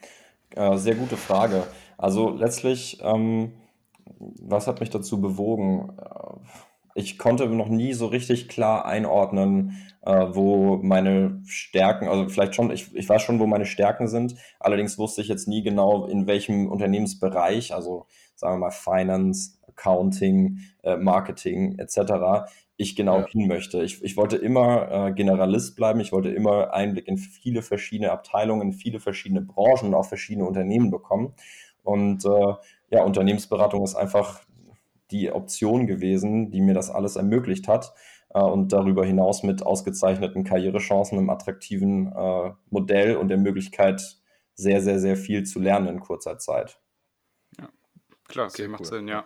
äh, 0.57 0.77
sehr 0.77 0.97
gute 0.97 1.17
Frage. 1.17 1.65
Also 1.97 2.31
letztlich, 2.31 2.99
ähm, 3.01 3.53
was 4.19 4.67
hat 4.67 4.81
mich 4.81 4.91
dazu 4.91 5.21
bewogen? 5.21 5.97
Äh, 6.01 6.68
ich 6.99 7.17
konnte 7.17 7.47
noch 7.47 7.69
nie 7.69 7.93
so 7.93 8.07
richtig 8.07 8.49
klar 8.49 8.85
einordnen, 8.85 9.77
äh, 10.05 10.27
wo 10.31 10.79
meine 10.79 11.41
Stärken, 11.47 12.09
also 12.09 12.29
vielleicht 12.29 12.57
schon, 12.57 12.73
ich, 12.73 12.95
ich 12.95 13.09
weiß 13.09 13.23
schon, 13.23 13.39
wo 13.39 13.47
meine 13.47 13.67
Stärken 13.67 14.09
sind. 14.09 14.35
Allerdings 14.59 14.99
wusste 14.99 15.23
ich 15.23 15.29
jetzt 15.29 15.47
nie 15.47 15.63
genau, 15.63 16.07
in 16.07 16.27
welchem 16.27 16.67
Unternehmensbereich, 16.67 17.73
also 17.73 18.07
sagen 18.35 18.57
wir 18.57 18.67
mal 18.67 18.71
Finance, 18.71 19.59
Accounting, 19.69 20.59
äh, 20.83 20.97
Marketing 20.97 21.79
etc., 21.79 22.51
ich 22.81 22.95
genau 22.95 23.21
ja. 23.21 23.27
hin 23.27 23.49
möchte. 23.49 23.83
Ich, 23.83 24.03
ich 24.05 24.17
wollte 24.17 24.37
immer 24.37 25.09
äh, 25.09 25.13
Generalist 25.13 25.75
bleiben, 25.75 25.99
ich 25.99 26.13
wollte 26.13 26.31
immer 26.31 26.73
Einblick 26.73 27.09
in 27.09 27.19
viele 27.19 27.63
verschiedene 27.63 28.13
Abteilungen, 28.13 28.73
viele 28.73 29.01
verschiedene 29.01 29.41
Branchen 29.41 29.89
und 29.89 29.95
auch 29.95 30.07
verschiedene 30.07 30.47
Unternehmen 30.47 30.91
bekommen. 30.91 31.33
Und 31.83 32.25
äh, 32.25 32.55
ja, 32.91 33.03
Unternehmensberatung 33.03 33.83
ist 33.83 33.95
einfach 33.95 34.43
die 35.11 35.33
Option 35.33 35.87
gewesen, 35.87 36.51
die 36.51 36.61
mir 36.61 36.75
das 36.75 36.91
alles 36.91 37.17
ermöglicht 37.17 37.69
hat. 37.69 37.95
Äh, 38.31 38.41
und 38.41 38.73
darüber 38.73 39.05
hinaus 39.05 39.43
mit 39.43 39.63
ausgezeichneten 39.63 40.45
Karrierechancen, 40.45 41.19
einem 41.19 41.31
attraktiven 41.31 42.13
äh, 42.13 42.53
Modell 42.71 43.17
und 43.17 43.29
der 43.29 43.39
Möglichkeit, 43.39 44.19
sehr, 44.55 44.83
sehr, 44.83 44.99
sehr 44.99 45.17
viel 45.17 45.45
zu 45.45 45.61
lernen 45.61 45.87
in 45.87 46.01
kurzer 46.01 46.39
Zeit. 46.39 46.81
Ja, 47.59 47.69
klar, 48.27 48.49
okay, 48.49 48.69
macht 48.69 48.81
cool. 48.81 48.87
Sinn, 48.87 49.09
ja. 49.09 49.25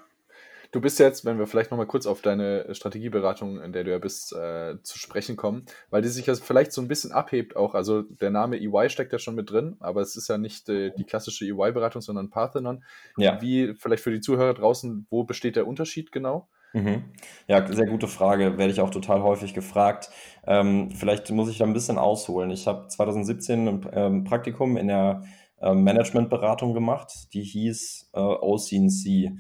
Du 0.73 0.81
bist 0.81 0.99
jetzt, 0.99 1.27
wenn 1.27 1.39
wir 1.39 1.47
vielleicht 1.47 1.71
nochmal 1.71 1.87
kurz 1.87 2.07
auf 2.07 2.23
deine 2.23 2.75
Strategieberatung, 2.75 3.61
in 3.61 3.73
der 3.73 3.85
du 3.85 3.91
ja 3.91 3.99
bist, 3.99 4.33
äh, 4.33 4.83
zu 4.83 4.99
sprechen 4.99 5.37
kommen, 5.37 5.67
weil 5.91 6.01
die 6.01 6.09
sich 6.09 6.25
ja 6.25 6.35
vielleicht 6.35 6.73
so 6.73 6.81
ein 6.81 6.89
bisschen 6.89 7.13
abhebt 7.13 7.57
auch. 7.57 7.75
Also 7.75 8.01
der 8.03 8.31
Name 8.31 8.57
EY 8.57 8.89
steckt 8.89 9.13
ja 9.13 9.19
schon 9.19 9.35
mit 9.35 9.51
drin, 9.51 9.77
aber 9.81 10.01
es 10.01 10.17
ist 10.17 10.29
ja 10.29 10.39
nicht 10.39 10.71
äh, 10.71 10.91
die 10.97 11.05
klassische 11.05 11.45
EY-Beratung, 11.45 12.01
sondern 12.01 12.31
Parthenon. 12.31 12.83
Ja. 13.19 13.41
Wie, 13.43 13.75
vielleicht 13.75 14.03
für 14.03 14.11
die 14.11 14.23
Zuhörer 14.23 14.55
draußen, 14.55 15.07
wo 15.11 15.25
besteht 15.25 15.57
der 15.57 15.67
Unterschied 15.67 16.11
genau? 16.11 16.49
Mhm. 16.73 17.05
Ja, 17.49 17.71
sehr 17.71 17.87
gute 17.87 18.09
Frage. 18.09 18.57
Werde 18.57 18.73
ich 18.73 18.81
auch 18.81 18.89
total 18.89 19.23
häufig 19.23 19.53
gefragt. 19.53 20.09
Ähm, 20.47 20.91
vielleicht 20.91 21.31
muss 21.31 21.51
ich 21.51 21.59
da 21.59 21.67
ein 21.67 21.75
bisschen 21.75 21.99
ausholen. 21.99 22.51
Ich 22.51 22.67
habe 22.67 22.89
2017 22.89 23.69
ein 23.69 23.91
ähm, 23.93 24.25
Praktikum 24.25 24.79
in 24.79 24.89
der 24.89 25.23
äh, 25.61 25.75
Managementberatung 25.75 26.73
gemacht, 26.73 27.13
die 27.35 27.43
hieß 27.43 28.11
äh, 28.15 28.21
OCNC 28.21 29.37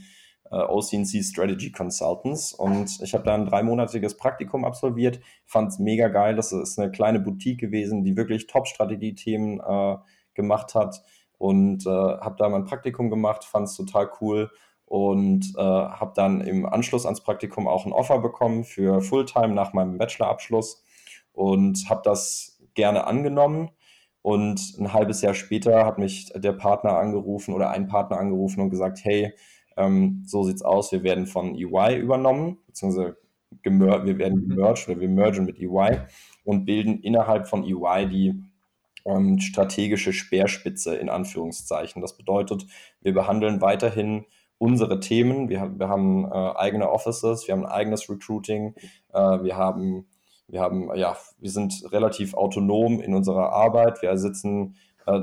äh, 0.52 0.56
OCNC 0.56 1.24
Strategy 1.24 1.72
Consultants. 1.72 2.52
Und 2.52 3.00
ich 3.02 3.14
habe 3.14 3.24
da 3.24 3.34
ein 3.34 3.46
dreimonatiges 3.46 4.16
Praktikum 4.16 4.64
absolviert, 4.64 5.20
fand 5.46 5.70
es 5.70 5.78
mega 5.78 6.08
geil. 6.08 6.36
Das 6.36 6.52
ist 6.52 6.78
eine 6.78 6.90
kleine 6.90 7.20
Boutique 7.20 7.58
gewesen, 7.58 8.04
die 8.04 8.16
wirklich 8.16 8.46
Top-Strategie-Themen 8.46 9.60
äh, 9.60 9.96
gemacht 10.34 10.74
hat. 10.74 11.02
Und 11.38 11.86
äh, 11.86 11.90
habe 11.90 12.36
da 12.38 12.48
mein 12.48 12.64
Praktikum 12.64 13.10
gemacht, 13.10 13.44
fand 13.44 13.66
es 13.66 13.76
total 13.76 14.10
cool 14.20 14.50
und 14.84 15.54
äh, 15.56 15.62
habe 15.62 16.12
dann 16.14 16.42
im 16.42 16.66
Anschluss 16.66 17.06
ans 17.06 17.22
Praktikum 17.22 17.66
auch 17.66 17.86
ein 17.86 17.92
Offer 17.92 18.18
bekommen 18.18 18.62
für 18.62 19.00
Fulltime 19.00 19.54
nach 19.54 19.72
meinem 19.72 19.96
Bachelorabschluss 19.96 20.84
und 21.32 21.88
habe 21.88 22.02
das 22.04 22.60
gerne 22.74 23.06
angenommen. 23.06 23.70
Und 24.20 24.76
ein 24.78 24.92
halbes 24.92 25.22
Jahr 25.22 25.34
später 25.34 25.84
hat 25.84 25.98
mich 25.98 26.30
der 26.34 26.52
Partner 26.52 26.98
angerufen 26.98 27.54
oder 27.54 27.70
ein 27.70 27.88
Partner 27.88 28.18
angerufen 28.18 28.60
und 28.60 28.70
gesagt, 28.70 29.00
hey, 29.02 29.34
ähm, 29.76 30.22
so 30.26 30.42
sieht's 30.42 30.62
aus, 30.62 30.92
wir 30.92 31.02
werden 31.02 31.26
von 31.26 31.54
EY 31.54 31.98
übernommen, 31.98 32.58
beziehungsweise 32.66 33.16
wir 33.62 34.18
werden 34.18 34.48
gemerged 34.48 34.88
oder 34.88 35.00
wir 35.00 35.08
mergen 35.08 35.44
mit 35.44 35.58
EY 35.58 36.00
und 36.44 36.64
bilden 36.64 37.00
innerhalb 37.00 37.48
von 37.48 37.64
EY 37.64 38.08
die 38.08 38.42
ähm, 39.04 39.38
strategische 39.38 40.12
Speerspitze 40.12 40.94
in 40.96 41.08
Anführungszeichen. 41.08 42.02
Das 42.02 42.16
bedeutet, 42.16 42.66
wir 43.00 43.14
behandeln 43.14 43.60
weiterhin 43.60 44.24
unsere 44.58 45.00
Themen. 45.00 45.48
Wir, 45.48 45.78
wir 45.78 45.88
haben 45.88 46.24
äh, 46.24 46.56
eigene 46.56 46.90
Offices, 46.90 47.46
wir 47.46 47.54
haben 47.54 47.66
ein 47.66 47.72
eigenes 47.72 48.08
Recruiting, 48.08 48.74
äh, 49.12 49.18
wir 49.18 49.56
haben, 49.56 50.06
wir 50.48 50.60
haben, 50.60 50.94
ja, 50.94 51.16
wir 51.38 51.50
sind 51.50 51.82
relativ 51.90 52.34
autonom 52.34 53.00
in 53.00 53.14
unserer 53.14 53.52
Arbeit. 53.52 54.02
Wir 54.02 54.16
sitzen 54.18 54.76
äh, 55.06 55.20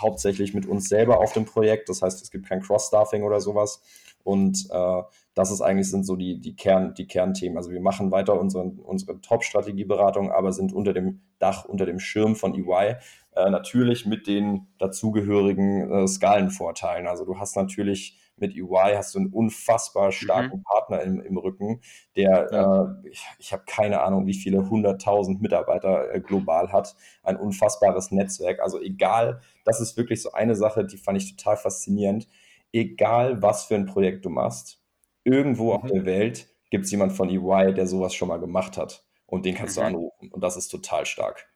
hauptsächlich 0.00 0.54
mit 0.54 0.66
uns 0.66 0.88
selber 0.88 1.18
auf 1.20 1.32
dem 1.32 1.44
Projekt. 1.44 1.88
Das 1.88 2.02
heißt, 2.02 2.22
es 2.22 2.30
gibt 2.30 2.48
kein 2.48 2.60
Cross-Staffing 2.60 3.22
oder 3.22 3.40
sowas. 3.40 3.82
Und 4.24 4.66
äh, 4.70 5.02
das 5.34 5.50
ist 5.52 5.60
eigentlich 5.60 5.88
sind 5.90 6.04
so 6.04 6.16
die, 6.16 6.40
die, 6.40 6.56
Kern, 6.56 6.94
die 6.94 7.06
Kernthemen. 7.06 7.56
Also 7.56 7.70
wir 7.70 7.80
machen 7.80 8.10
weiter 8.10 8.40
unsere, 8.40 8.64
unsere 8.64 9.20
Top-Strategieberatung, 9.20 10.32
aber 10.32 10.52
sind 10.52 10.72
unter 10.72 10.92
dem 10.92 11.20
Dach, 11.38 11.64
unter 11.64 11.86
dem 11.86 12.00
Schirm 12.00 12.34
von 12.34 12.54
EY. 12.54 12.96
Äh, 13.36 13.50
natürlich 13.50 14.06
mit 14.06 14.26
den 14.26 14.66
dazugehörigen 14.78 15.90
äh, 15.90 16.08
Skalenvorteilen. 16.08 17.06
Also 17.06 17.24
du 17.24 17.38
hast 17.38 17.54
natürlich 17.54 18.18
mit 18.36 18.54
EY 18.54 18.94
hast 18.94 19.14
du 19.14 19.18
einen 19.18 19.32
unfassbar 19.32 20.12
starken 20.12 20.58
mhm. 20.58 20.62
Partner 20.62 21.02
im, 21.02 21.20
im 21.20 21.36
Rücken, 21.38 21.80
der, 22.16 22.48
ja. 22.50 22.82
äh, 22.84 23.08
ich, 23.10 23.24
ich 23.38 23.52
habe 23.52 23.64
keine 23.66 24.02
Ahnung, 24.02 24.26
wie 24.26 24.34
viele 24.34 24.68
hunderttausend 24.68 25.40
Mitarbeiter 25.40 26.14
äh, 26.14 26.20
global 26.20 26.72
hat, 26.72 26.94
ein 27.22 27.36
unfassbares 27.36 28.10
Netzwerk. 28.10 28.60
Also 28.60 28.80
egal, 28.80 29.40
das 29.64 29.80
ist 29.80 29.96
wirklich 29.96 30.22
so 30.22 30.32
eine 30.32 30.54
Sache, 30.54 30.84
die 30.84 30.98
fand 30.98 31.18
ich 31.20 31.36
total 31.36 31.56
faszinierend. 31.56 32.28
Egal, 32.72 33.42
was 33.42 33.64
für 33.64 33.74
ein 33.74 33.86
Projekt 33.86 34.24
du 34.24 34.30
machst, 34.30 34.82
irgendwo 35.24 35.72
mhm. 35.72 35.82
auf 35.82 35.90
der 35.90 36.04
Welt 36.04 36.48
gibt 36.70 36.84
es 36.84 36.90
jemand 36.90 37.12
von 37.12 37.28
EY, 37.30 37.72
der 37.74 37.86
sowas 37.86 38.14
schon 38.14 38.28
mal 38.28 38.40
gemacht 38.40 38.76
hat. 38.76 39.04
Und 39.26 39.44
den 39.44 39.54
kannst 39.54 39.76
mhm. 39.76 39.80
du 39.80 39.86
anrufen. 39.86 40.30
Und 40.30 40.42
das 40.42 40.56
ist 40.56 40.68
total 40.68 41.06
stark. 41.06 41.48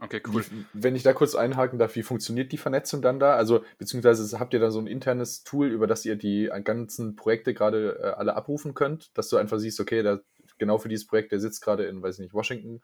Okay, 0.00 0.22
cool. 0.32 0.44
Wie, 0.50 0.64
wenn 0.72 0.96
ich 0.96 1.02
da 1.02 1.12
kurz 1.12 1.34
einhaken 1.34 1.78
darf, 1.78 1.94
wie 1.94 2.02
funktioniert 2.02 2.52
die 2.52 2.58
Vernetzung 2.58 3.02
dann 3.02 3.20
da? 3.20 3.34
Also, 3.34 3.64
beziehungsweise 3.78 4.40
habt 4.40 4.54
ihr 4.54 4.60
da 4.60 4.70
so 4.70 4.80
ein 4.80 4.86
internes 4.86 5.44
Tool, 5.44 5.68
über 5.68 5.86
das 5.86 6.04
ihr 6.04 6.16
die 6.16 6.50
ganzen 6.64 7.16
Projekte 7.16 7.52
gerade 7.52 7.98
äh, 8.02 8.06
alle 8.16 8.34
abrufen 8.34 8.74
könnt, 8.74 9.16
dass 9.16 9.28
du 9.28 9.36
einfach 9.36 9.58
siehst, 9.58 9.78
okay, 9.78 10.02
da 10.02 10.20
genau 10.58 10.78
für 10.78 10.88
dieses 10.88 11.06
Projekt, 11.06 11.32
der 11.32 11.40
sitzt 11.40 11.62
gerade 11.62 11.84
in, 11.84 12.02
weiß 12.02 12.16
ich 12.16 12.20
nicht, 12.20 12.34
Washington. 12.34 12.82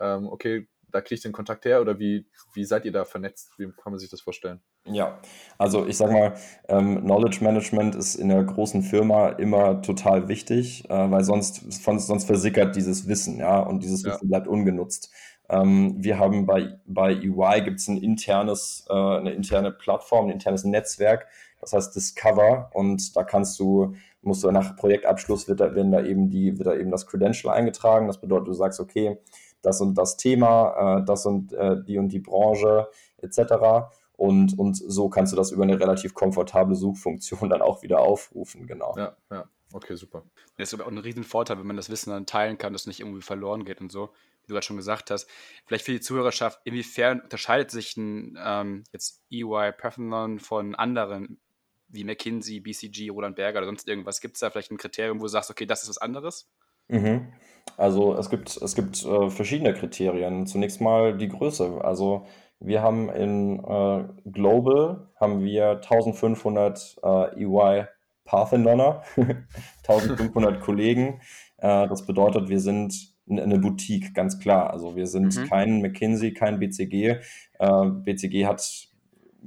Ähm, 0.00 0.26
okay, 0.28 0.68
da 0.90 1.00
kriege 1.00 1.16
ich 1.16 1.22
den 1.22 1.32
Kontakt 1.32 1.64
her 1.64 1.80
oder 1.80 1.98
wie, 1.98 2.26
wie 2.54 2.64
seid 2.64 2.84
ihr 2.84 2.92
da 2.92 3.04
vernetzt? 3.04 3.52
Wie 3.58 3.66
kann 3.66 3.92
man 3.92 3.98
sich 3.98 4.10
das 4.10 4.20
vorstellen? 4.20 4.60
Ja, 4.84 5.18
also 5.58 5.86
ich 5.86 5.96
sag 5.96 6.10
mal, 6.10 6.34
ähm, 6.68 7.02
Knowledge 7.02 7.44
Management 7.44 7.94
ist 7.94 8.14
in 8.14 8.32
einer 8.32 8.42
großen 8.42 8.82
Firma 8.82 9.28
immer 9.30 9.82
total 9.82 10.28
wichtig, 10.28 10.88
äh, 10.88 11.10
weil 11.10 11.24
sonst, 11.24 11.70
sonst 11.70 12.24
versickert 12.24 12.74
dieses 12.74 13.06
Wissen, 13.06 13.38
ja, 13.38 13.60
und 13.60 13.82
dieses 13.82 14.02
ja. 14.02 14.12
Wissen 14.12 14.28
bleibt 14.28 14.48
ungenutzt. 14.48 15.12
Ähm, 15.48 15.94
wir 15.98 16.18
haben 16.18 16.46
bei, 16.46 16.78
bei 16.86 17.12
EY 17.12 17.62
gibt 17.62 17.80
es 17.80 17.88
ein 17.88 17.96
internes, 17.96 18.86
äh, 18.88 18.92
eine 18.92 19.32
interne 19.32 19.70
Plattform, 19.70 20.26
ein 20.26 20.32
internes 20.32 20.64
Netzwerk, 20.64 21.26
das 21.60 21.72
heißt 21.72 21.96
Discover, 21.96 22.70
und 22.74 23.16
da 23.16 23.24
kannst 23.24 23.58
du, 23.58 23.94
musst 24.22 24.44
du 24.44 24.50
nach 24.50 24.76
Projektabschluss 24.76 25.48
wird 25.48 25.60
da, 25.60 25.74
werden 25.74 25.90
da 25.90 26.04
eben 26.04 26.30
die, 26.30 26.58
wird 26.58 26.66
da 26.66 26.74
eben 26.74 26.90
das 26.90 27.06
Credential 27.06 27.54
eingetragen. 27.54 28.06
Das 28.06 28.20
bedeutet, 28.20 28.48
du 28.48 28.52
sagst, 28.52 28.78
okay, 28.78 29.18
das 29.62 29.80
und 29.80 29.96
das 29.96 30.16
Thema, 30.16 30.98
äh, 31.00 31.04
das 31.04 31.26
und 31.26 31.52
äh, 31.52 31.82
die 31.82 31.98
und 31.98 32.10
die 32.10 32.20
Branche 32.20 32.88
etc. 33.18 33.88
Und, 34.16 34.58
und 34.58 34.76
so 34.76 35.08
kannst 35.08 35.32
du 35.32 35.36
das 35.36 35.50
über 35.50 35.64
eine 35.64 35.80
relativ 35.80 36.14
komfortable 36.14 36.76
Suchfunktion 36.76 37.48
dann 37.48 37.62
auch 37.62 37.82
wieder 37.82 38.00
aufrufen, 38.00 38.66
genau. 38.66 38.94
Ja, 38.96 39.16
ja. 39.30 39.44
Okay, 39.72 39.96
super. 39.96 40.22
Das 40.56 40.68
ist 40.68 40.74
aber 40.74 40.86
auch 40.86 40.90
ein 40.90 40.98
riesen 40.98 41.24
Vorteil, 41.24 41.58
wenn 41.58 41.66
man 41.66 41.76
das 41.76 41.90
Wissen 41.90 42.10
dann 42.10 42.24
teilen 42.24 42.56
kann, 42.56 42.72
dass 42.72 42.82
es 42.82 42.86
nicht 42.86 43.00
irgendwie 43.00 43.20
verloren 43.20 43.64
geht 43.64 43.80
und 43.82 43.92
so, 43.92 44.10
du 44.48 44.54
gerade 44.54 44.66
schon 44.66 44.76
gesagt 44.76 45.10
hast. 45.10 45.28
Vielleicht 45.66 45.84
für 45.84 45.92
die 45.92 46.00
Zuhörerschaft, 46.00 46.60
inwiefern 46.64 47.20
unterscheidet 47.20 47.70
sich 47.70 47.96
ein 47.96 48.38
ähm, 48.42 48.84
jetzt 48.92 49.22
EY 49.30 49.72
Parthenon 49.72 50.40
von 50.40 50.74
anderen 50.74 51.40
wie 51.88 52.04
McKinsey, 52.04 52.60
BCG, 52.60 53.10
Roland 53.10 53.36
Berger 53.36 53.58
oder 53.58 53.66
sonst 53.66 53.88
irgendwas? 53.88 54.20
Gibt 54.20 54.34
es 54.34 54.40
da 54.40 54.50
vielleicht 54.50 54.70
ein 54.70 54.76
Kriterium, 54.76 55.20
wo 55.20 55.24
du 55.24 55.28
sagst, 55.28 55.50
okay, 55.50 55.66
das 55.66 55.82
ist 55.82 55.88
was 55.88 55.98
anderes? 55.98 56.50
Mhm. 56.88 57.32
Also 57.76 58.14
es 58.14 58.30
gibt, 58.30 58.56
es 58.56 58.74
gibt 58.74 59.04
äh, 59.04 59.30
verschiedene 59.30 59.74
Kriterien. 59.74 60.46
Zunächst 60.46 60.80
mal 60.80 61.16
die 61.16 61.28
Größe. 61.28 61.80
Also 61.82 62.26
wir 62.60 62.82
haben 62.82 63.08
in 63.10 63.60
äh, 63.60 64.04
Global 64.30 65.08
haben 65.16 65.44
wir 65.44 65.76
1500 65.76 66.98
äh, 67.02 67.44
EY 67.44 67.86
Parthenoner, 68.24 69.02
1500 69.86 70.60
Kollegen. 70.60 71.20
Äh, 71.58 71.88
das 71.88 72.06
bedeutet, 72.06 72.48
wir 72.48 72.60
sind 72.60 73.17
eine 73.30 73.58
Boutique, 73.58 74.14
ganz 74.14 74.38
klar. 74.38 74.70
Also 74.70 74.96
wir 74.96 75.06
sind 75.06 75.36
mhm. 75.36 75.48
kein 75.48 75.80
McKinsey, 75.82 76.32
kein 76.32 76.58
BCG. 76.58 77.16
Äh, 77.58 77.84
BCG 77.84 78.46
hat 78.46 78.88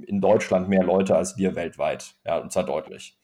in 0.06 0.20
Deutschland 0.20 0.68
mehr 0.68 0.84
Leute 0.84 1.16
als 1.16 1.36
wir 1.36 1.54
weltweit. 1.54 2.14
Ja, 2.24 2.38
und 2.38 2.52
zwar 2.52 2.64
deutlich. 2.64 3.18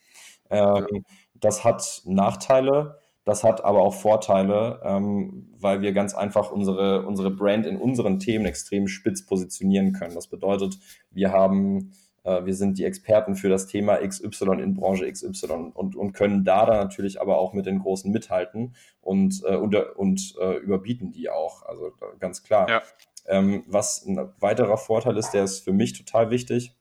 Ähm, 0.50 1.04
das 1.34 1.64
hat 1.64 2.02
Nachteile. 2.04 2.98
Das 3.24 3.44
hat 3.44 3.62
aber 3.62 3.82
auch 3.82 3.92
Vorteile, 3.92 4.80
ähm, 4.82 5.52
weil 5.58 5.82
wir 5.82 5.92
ganz 5.92 6.14
einfach 6.14 6.50
unsere, 6.50 7.04
unsere 7.04 7.30
Brand 7.30 7.66
in 7.66 7.76
unseren 7.76 8.18
Themen 8.18 8.46
extrem 8.46 8.88
spitz 8.88 9.26
positionieren 9.26 9.92
können. 9.92 10.14
Das 10.14 10.28
bedeutet, 10.28 10.78
wir 11.10 11.30
haben, 11.30 11.92
wir 12.24 12.54
sind 12.54 12.78
die 12.78 12.84
Experten 12.84 13.36
für 13.36 13.48
das 13.48 13.66
Thema 13.66 13.96
XY 14.06 14.60
in 14.62 14.74
Branche 14.74 15.10
XY 15.10 15.72
und, 15.74 15.96
und 15.96 16.12
können 16.12 16.44
da 16.44 16.66
dann 16.66 16.78
natürlich 16.78 17.20
aber 17.20 17.38
auch 17.38 17.54
mit 17.54 17.66
den 17.66 17.78
Großen 17.78 18.10
mithalten 18.10 18.74
und, 19.00 19.42
äh, 19.46 19.56
und, 19.56 19.74
und 19.74 20.34
äh, 20.40 20.56
überbieten 20.56 21.12
die 21.12 21.30
auch. 21.30 21.62
Also 21.62 21.92
ganz 22.18 22.42
klar. 22.42 22.68
Ja. 22.68 22.82
Ähm, 23.26 23.64
was 23.66 24.04
ein 24.04 24.18
weiterer 24.40 24.76
Vorteil 24.76 25.16
ist, 25.16 25.30
der 25.30 25.44
ist 25.44 25.60
für 25.60 25.72
mich 25.72 25.92
total 25.92 26.30
wichtig. 26.30 26.74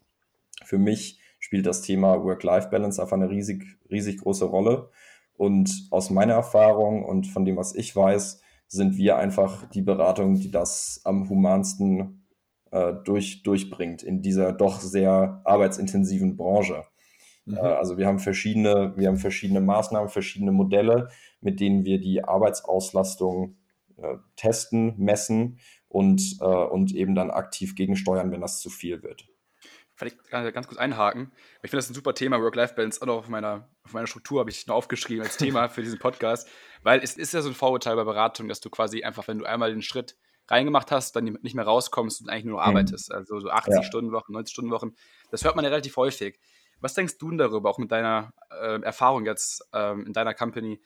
Für 0.65 0.77
mich 0.77 1.20
spielt 1.39 1.65
das 1.65 1.82
Thema 1.82 2.24
Work-Life-Balance 2.24 3.01
einfach 3.01 3.17
eine 3.17 3.29
riesig, 3.29 3.63
riesig 3.89 4.20
große 4.20 4.46
Rolle. 4.46 4.89
Und 5.36 5.88
aus 5.91 6.10
meiner 6.10 6.34
Erfahrung 6.34 7.06
und 7.06 7.27
von 7.27 7.46
dem, 7.46 7.58
was 7.58 7.75
ich 7.75 7.96
weiß, 7.96 8.41
sind 8.67 8.98
wir 8.98 9.17
einfach 9.17 9.70
die 9.70 9.82
Beratung, 9.82 10.36
die 10.36 10.51
das 10.51 11.01
am 11.03 11.29
humansten 11.29 12.26
äh, 12.71 12.93
durch, 13.03 13.43
durchbringt 13.43 14.03
in 14.03 14.21
dieser 14.21 14.53
doch 14.53 14.79
sehr 14.79 15.41
arbeitsintensiven 15.43 16.38
Branche. 16.38 16.86
Mhm. 17.45 17.57
Äh, 17.57 17.59
also 17.59 17.97
wir 17.97 18.07
haben 18.07 18.19
verschiedene, 18.19 18.93
wir 18.95 19.07
haben 19.07 19.17
verschiedene 19.17 19.62
Maßnahmen, 19.62 20.09
verschiedene 20.09 20.51
Modelle, 20.51 21.09
mit 21.41 21.59
denen 21.59 21.86
wir 21.86 22.00
die 22.00 22.24
Arbeitsauslastung 22.24 23.57
äh, 23.97 24.17
testen, 24.36 24.95
messen 24.97 25.59
und, 25.88 26.38
äh, 26.41 26.45
und 26.45 26.93
eben 26.93 27.15
dann 27.15 27.31
aktiv 27.31 27.75
gegensteuern, 27.75 28.31
wenn 28.31 28.41
das 28.41 28.59
zu 28.59 28.69
viel 28.69 29.03
wird 29.03 29.27
vielleicht 29.97 30.29
ganz 30.29 30.67
kurz 30.67 30.79
einhaken. 30.79 31.31
Ich 31.63 31.71
finde 31.71 31.77
das 31.77 31.89
ein 31.89 31.95
super 31.95 32.13
Thema, 32.13 32.39
Work-Life-Balance, 32.39 33.01
auch 33.01 33.07
noch 33.07 33.17
auf 33.17 33.29
meiner, 33.29 33.67
auf 33.83 33.93
meiner 33.93 34.07
Struktur 34.07 34.39
habe 34.39 34.50
ich 34.50 34.67
noch 34.67 34.75
aufgeschrieben 34.75 35.24
als 35.24 35.38
Thema 35.38 35.69
für 35.69 35.81
diesen 35.81 36.00
Podcast, 36.00 36.47
weil 36.83 37.01
es 37.03 37.17
ist 37.17 37.33
ja 37.33 37.41
so 37.41 37.50
ein 37.50 37.55
Vorurteil 37.55 37.95
bei 37.95 38.03
Beratung, 38.03 38.47
dass 38.47 38.62
du 38.62 38.69
quasi 38.69 39.03
einfach, 39.03 39.27
wenn 39.27 39.39
du 39.39 39.45
einmal 39.45 39.71
den 39.71 39.81
Schritt 39.81 40.15
reingemacht 40.48 40.92
hast, 40.92 41.16
dann 41.16 41.25
nicht 41.25 41.56
mehr 41.56 41.66
rauskommst 41.66 42.22
und 42.22 42.30
eigentlich 42.30 42.46
nur 42.46 42.58
noch 42.60 42.66
mhm. 42.66 42.70
arbeitest. 42.70 43.12
Also 43.12 43.39
so 43.39 43.50
80 43.50 43.74
ja. 43.74 43.84
Stunden 43.84 44.12
Wochen, 44.12 44.32
90 44.34 44.54
Stunden 44.54 44.72
Wochen. 44.72 44.94
Das 45.32 45.44
hört 45.44 45.56
man 45.56 45.66
ja 45.66 45.70
relativ 45.70 45.98
häufig. 45.98 46.39
Was 46.80 46.94
denkst 46.94 47.18
du 47.18 47.30
denn 47.30 47.38
darüber, 47.38 47.70
auch 47.70 47.80
mit 47.80 47.92
deiner 47.92 48.34
äh, 48.51 48.82
Erfahrung 48.82 49.25
jetzt 49.25 49.68
ähm, 49.74 50.06
in 50.06 50.13
deiner 50.13 50.34
Company? 50.34 50.82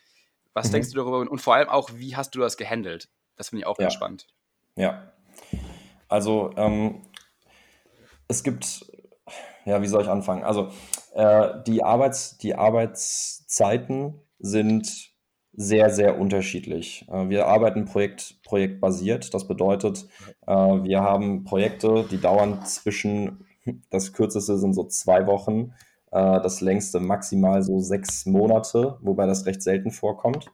Was 0.54 0.68
mhm. 0.68 0.74
denkst 0.74 0.90
du 0.90 0.96
darüber 0.96 1.20
und, 1.20 1.28
und, 1.28 1.40
vor 1.40 1.56
allem 1.56 1.70
auch, 1.70 1.90
wie 1.94 2.16
hast 2.16 2.36
du 2.36 2.40
das 2.40 2.58
gehandelt? 2.58 3.10
Das 3.36 3.50
finde 3.50 3.62
ich 3.62 3.68
auch 3.68 3.78
ja. 3.78 3.84
ganz 3.84 3.94
spannend. 3.94 4.28
Ja. 4.76 5.12
Also 6.08 6.52
ähm, 6.58 7.02
es 8.28 8.44
gibt 8.44 8.86
ja, 9.66 9.82
wie 9.82 9.88
soll 9.88 10.04
ich 10.04 10.10
anfangen? 10.10 10.44
Also 10.44 10.72
äh, 11.14 11.62
die, 11.66 11.84
Arbeits-, 11.84 12.38
die 12.38 12.56
Arbeitszeiten 12.56 14.22
sind 14.40 15.11
sehr, 15.54 15.90
sehr 15.90 16.20
unterschiedlich. 16.20 17.06
Äh, 17.10 17.30
wir 17.30 17.48
arbeiten 17.48 17.86
projekt, 17.86 18.42
projektbasiert. 18.44 19.34
Das 19.34 19.48
bedeutet, 19.48 20.08
äh, 20.48 20.54
wir 20.54 21.02
haben 21.02 21.44
Projekte, 21.44 22.06
die 22.10 22.20
dauern 22.20 22.66
zwischen, 22.66 23.46
das 23.90 24.14
kürzeste 24.14 24.58
sind 24.58 24.74
so 24.74 24.86
zwei 24.86 25.28
Wochen, 25.28 25.74
äh, 26.12 26.42
das 26.42 26.62
längste 26.62 27.00
maximal 27.00 27.64
so 27.64 27.80
sechs 27.80 28.26
Monate, 28.26 28.98
wobei 29.02 29.26
das 29.26 29.46
recht 29.46 29.62
selten 29.62 29.92
vorkommt. 29.92 30.52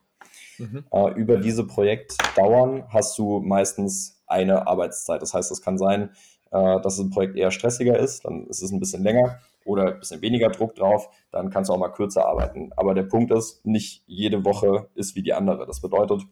Mhm. 0.59 0.85
Über 1.15 1.37
diese 1.37 1.67
Projektdauern 1.67 2.85
hast 2.89 3.15
du 3.19 3.41
meistens 3.41 4.23
eine 4.25 4.65
Arbeitszeit. 4.65 5.21
Das 5.21 5.35
heißt, 5.35 5.51
es 5.51 5.61
kann 5.61 5.77
sein, 5.77 6.09
äh, 6.51 6.81
dass 6.81 6.99
ein 6.99 7.09
Projekt 7.09 7.35
eher 7.35 7.51
stressiger 7.51 7.97
ist, 7.97 8.25
dann 8.25 8.47
ist 8.47 8.61
es 8.61 8.71
ein 8.71 8.79
bisschen 8.79 9.03
länger 9.03 9.39
oder 9.65 9.93
ein 9.93 9.99
bisschen 9.99 10.21
weniger 10.21 10.49
Druck 10.49 10.75
drauf, 10.75 11.09
dann 11.31 11.49
kannst 11.49 11.69
du 11.69 11.73
auch 11.73 11.77
mal 11.77 11.89
kürzer 11.89 12.25
arbeiten. 12.25 12.71
Aber 12.75 12.93
der 12.93 13.03
Punkt 13.03 13.31
ist, 13.31 13.65
nicht 13.65 14.03
jede 14.07 14.45
Woche 14.45 14.89
ist 14.95 15.15
wie 15.15 15.23
die 15.23 15.33
andere. 15.33 15.65
Das 15.65 15.81
bedeutet, 15.81 16.23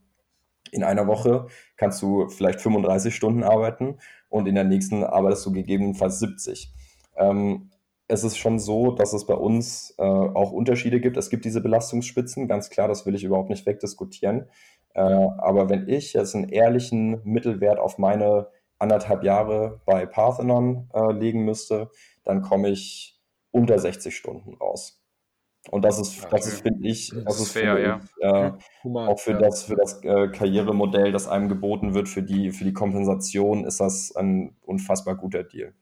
in 0.72 0.84
einer 0.84 1.08
Woche 1.08 1.48
kannst 1.78 2.02
du 2.02 2.28
vielleicht 2.30 2.62
35 2.62 3.14
Stunden 3.14 3.44
arbeiten 3.44 4.00
und 4.30 4.48
in 4.48 4.56
der 4.56 4.64
nächsten 4.64 5.04
arbeitest 5.04 5.46
du 5.46 5.52
gegebenenfalls 5.52 6.20
70. 6.20 6.74
Ähm, 7.18 7.70
es 8.08 8.24
ist 8.24 8.38
schon 8.38 8.60
so, 8.60 8.92
dass 8.92 9.14
es 9.14 9.26
bei 9.26 9.34
uns 9.34 9.96
äh, 9.98 10.04
auch 10.04 10.52
Unterschiede 10.52 11.00
gibt. 11.00 11.18
Es 11.18 11.30
gibt 11.30 11.46
diese 11.46 11.62
Belastungsspitzen, 11.62 12.48
ganz 12.48 12.70
klar, 12.70 12.88
das 12.88 13.06
will 13.06 13.16
ich 13.16 13.24
überhaupt 13.24 13.50
nicht 13.50 13.66
wegdiskutieren. 13.66 14.48
Äh, 14.94 15.02
aber 15.02 15.70
wenn 15.70 15.90
ich 15.90 16.14
jetzt 16.14 16.36
einen 16.36 16.50
ehrlichen 16.50 17.22
Mittelwert 17.24 17.80
auf 17.80 17.98
meine 17.98 18.48
anderthalb 18.86 19.24
Jahre 19.24 19.82
bei 19.86 20.06
Parthenon 20.06 20.90
äh, 20.94 21.12
legen 21.12 21.44
müsste, 21.44 21.90
dann 22.24 22.42
komme 22.42 22.70
ich 22.70 23.20
unter 23.52 23.80
60 23.80 24.16
Stunden 24.16 24.54
raus. 24.56 25.02
Und 25.72 25.84
das 25.84 26.00
ist, 26.00 26.20
okay. 26.20 26.28
das 26.32 26.48
ist, 26.48 26.62
finde 26.62 26.88
ich, 26.88 27.10
das, 27.10 27.24
das 27.24 27.40
ist 27.40 27.52
fair, 27.52 27.80
ja. 27.80 28.00
Ich, 28.04 28.24
äh, 28.24 28.52
Human, 28.84 29.08
auch 29.08 29.20
für 29.20 29.32
ja. 29.32 29.40
das, 29.40 29.64
für 29.64 29.76
das 29.76 30.04
äh, 30.04 30.28
Karrieremodell, 30.28 31.12
das 31.12 31.28
einem 31.28 31.50
geboten 31.50 31.96
wird, 31.96 32.08
für 32.08 32.22
die, 32.22 32.52
für 32.52 32.64
die 32.64 32.74
Kompensation, 32.74 33.66
ist 33.66 33.80
das 33.80 34.16
ein 34.16 34.56
unfassbar 34.62 35.16
guter 35.16 35.44
Deal. 35.44 35.74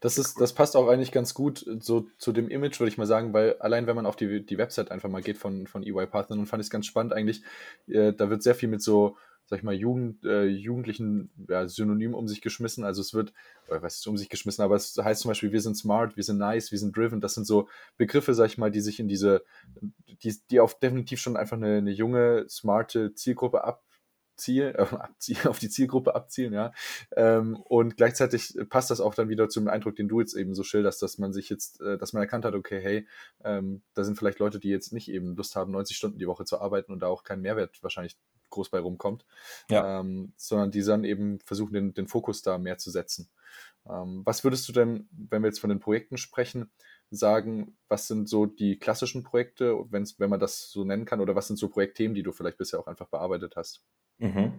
Das, 0.00 0.16
ist, 0.18 0.40
das 0.40 0.52
passt 0.52 0.76
auch 0.76 0.88
eigentlich 0.88 1.12
ganz 1.12 1.34
gut 1.34 1.64
so 1.80 2.06
zu 2.18 2.32
dem 2.32 2.48
Image, 2.48 2.78
würde 2.78 2.90
ich 2.90 2.98
mal 2.98 3.06
sagen, 3.06 3.32
weil 3.32 3.56
allein 3.58 3.86
wenn 3.86 3.96
man 3.96 4.06
auf 4.06 4.16
die, 4.16 4.44
die 4.44 4.58
Website 4.58 4.90
einfach 4.90 5.08
mal 5.08 5.22
geht 5.22 5.38
von, 5.38 5.66
von 5.66 5.82
EY 5.82 6.06
Parthenon, 6.06 6.46
fand 6.46 6.60
ich 6.60 6.66
es 6.66 6.70
ganz 6.70 6.86
spannend 6.86 7.12
eigentlich. 7.12 7.42
Äh, 7.88 8.12
da 8.12 8.30
wird 8.30 8.42
sehr 8.42 8.54
viel 8.54 8.68
mit 8.68 8.82
so 8.82 9.16
sag 9.52 9.58
ich 9.58 9.64
mal, 9.64 9.74
Jugend, 9.74 10.24
äh, 10.24 10.46
Jugendlichen 10.46 11.28
ja, 11.46 11.68
Synonym 11.68 12.14
um 12.14 12.26
sich 12.26 12.40
geschmissen. 12.40 12.84
Also 12.84 13.02
es 13.02 13.12
wird, 13.12 13.34
oder 13.68 13.82
was 13.82 13.96
ist 13.96 14.06
um 14.06 14.16
sich 14.16 14.30
geschmissen, 14.30 14.64
aber 14.64 14.76
es 14.76 14.96
heißt 14.96 15.20
zum 15.20 15.28
Beispiel, 15.28 15.52
wir 15.52 15.60
sind 15.60 15.76
smart, 15.76 16.16
wir 16.16 16.22
sind 16.22 16.38
nice, 16.38 16.72
wir 16.72 16.78
sind 16.78 16.96
driven. 16.96 17.20
Das 17.20 17.34
sind 17.34 17.46
so 17.46 17.68
Begriffe, 17.98 18.32
sag 18.32 18.46
ich 18.46 18.56
mal, 18.56 18.70
die 18.70 18.80
sich 18.80 18.98
in 18.98 19.08
diese, 19.08 19.44
die, 20.06 20.34
die 20.50 20.58
auf 20.58 20.78
definitiv 20.78 21.20
schon 21.20 21.36
einfach 21.36 21.58
eine, 21.58 21.76
eine 21.76 21.90
junge, 21.90 22.46
smarte 22.48 23.12
Zielgruppe 23.12 23.62
ab, 23.62 23.84
Ziel, 24.36 24.74
äh, 24.74 24.86
auf 25.46 25.58
die 25.58 25.68
Zielgruppe 25.68 26.14
abzielen, 26.14 26.54
ja. 26.54 26.72
Ähm, 27.14 27.56
und 27.56 27.98
gleichzeitig 27.98 28.56
passt 28.70 28.90
das 28.90 29.02
auch 29.02 29.14
dann 29.14 29.28
wieder 29.28 29.50
zum 29.50 29.68
Eindruck, 29.68 29.96
den 29.96 30.08
du 30.08 30.20
jetzt 30.20 30.32
eben 30.32 30.54
so 30.54 30.62
schilderst, 30.62 31.02
dass 31.02 31.18
man 31.18 31.34
sich 31.34 31.50
jetzt, 31.50 31.82
äh, 31.82 31.98
dass 31.98 32.14
man 32.14 32.22
erkannt 32.22 32.46
hat, 32.46 32.54
okay, 32.54 32.80
hey, 32.80 33.06
ähm, 33.44 33.82
da 33.92 34.02
sind 34.02 34.16
vielleicht 34.16 34.38
Leute, 34.38 34.58
die 34.58 34.70
jetzt 34.70 34.94
nicht 34.94 35.10
eben 35.10 35.36
Lust 35.36 35.56
haben, 35.56 35.72
90 35.72 35.94
Stunden 35.94 36.18
die 36.18 36.26
Woche 36.26 36.46
zu 36.46 36.58
arbeiten 36.58 36.90
und 36.90 37.00
da 37.00 37.08
auch 37.08 37.22
keinen 37.22 37.42
Mehrwert 37.42 37.82
wahrscheinlich 37.82 38.16
groß 38.52 38.70
bei 38.70 38.78
rumkommt, 38.78 39.24
ja. 39.68 40.00
ähm, 40.00 40.32
sondern 40.36 40.70
die 40.70 40.82
dann 40.82 41.04
eben 41.04 41.40
versuchen, 41.40 41.72
den, 41.72 41.94
den 41.94 42.06
Fokus 42.06 42.42
da 42.42 42.58
mehr 42.58 42.78
zu 42.78 42.90
setzen. 42.90 43.28
Ähm, 43.88 44.22
was 44.24 44.44
würdest 44.44 44.68
du 44.68 44.72
denn, 44.72 45.08
wenn 45.10 45.42
wir 45.42 45.48
jetzt 45.48 45.60
von 45.60 45.70
den 45.70 45.80
Projekten 45.80 46.16
sprechen, 46.16 46.70
sagen, 47.10 47.76
was 47.88 48.06
sind 48.06 48.28
so 48.28 48.46
die 48.46 48.78
klassischen 48.78 49.22
Projekte, 49.22 49.84
wenn's, 49.90 50.18
wenn 50.18 50.30
man 50.30 50.40
das 50.40 50.70
so 50.70 50.84
nennen 50.84 51.04
kann, 51.04 51.20
oder 51.20 51.34
was 51.34 51.46
sind 51.46 51.58
so 51.58 51.68
Projektthemen, 51.68 52.14
die 52.14 52.22
du 52.22 52.32
vielleicht 52.32 52.58
bisher 52.58 52.80
auch 52.80 52.86
einfach 52.86 53.08
bearbeitet 53.08 53.54
hast? 53.56 53.84
Mhm. 54.18 54.52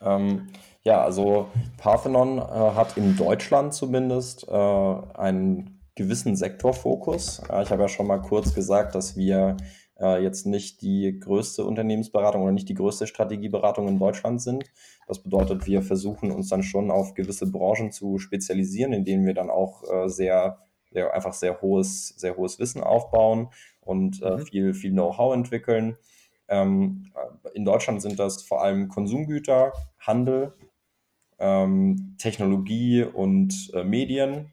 Ähm, 0.00 0.48
ja, 0.82 1.02
also 1.02 1.48
Parthenon 1.78 2.38
äh, 2.38 2.42
hat 2.42 2.96
in 2.96 3.16
Deutschland 3.16 3.74
zumindest 3.74 4.46
äh, 4.48 4.52
einen 4.52 5.80
gewissen 5.94 6.36
Sektorfokus. 6.36 7.40
Äh, 7.50 7.62
ich 7.62 7.70
habe 7.70 7.82
ja 7.82 7.88
schon 7.88 8.06
mal 8.06 8.22
kurz 8.22 8.54
gesagt, 8.54 8.94
dass 8.94 9.16
wir 9.16 9.56
äh, 10.00 10.22
jetzt 10.22 10.46
nicht 10.46 10.82
die 10.82 11.18
größte 11.18 11.64
Unternehmensberatung 11.64 12.42
oder 12.42 12.52
nicht 12.52 12.68
die 12.68 12.74
größte 12.74 13.06
Strategieberatung 13.06 13.86
in 13.88 13.98
Deutschland 13.98 14.40
sind. 14.40 14.64
Das 15.06 15.22
bedeutet, 15.22 15.66
wir 15.66 15.82
versuchen 15.82 16.30
uns 16.30 16.48
dann 16.48 16.62
schon 16.62 16.90
auf 16.90 17.14
gewisse 17.14 17.50
Branchen 17.50 17.92
zu 17.92 18.18
spezialisieren, 18.18 18.92
in 18.92 19.04
denen 19.04 19.26
wir 19.26 19.34
dann 19.34 19.50
auch 19.50 19.82
äh, 19.90 20.08
sehr, 20.08 20.58
sehr, 20.90 21.14
einfach 21.14 21.34
sehr 21.34 21.60
hohes, 21.60 22.08
sehr 22.08 22.36
hohes 22.36 22.58
Wissen 22.58 22.82
aufbauen 22.82 23.48
und 23.80 24.22
äh, 24.22 24.36
mhm. 24.36 24.40
viel, 24.40 24.74
viel 24.74 24.92
Know-how 24.92 25.34
entwickeln. 25.34 25.96
Ähm, 26.48 27.12
in 27.54 27.64
Deutschland 27.64 28.02
sind 28.02 28.18
das 28.18 28.42
vor 28.42 28.62
allem 28.62 28.88
Konsumgüter, 28.88 29.72
Handel, 29.98 30.54
ähm, 31.38 32.16
Technologie 32.18 33.04
und 33.04 33.70
äh, 33.74 33.84
Medien 33.84 34.52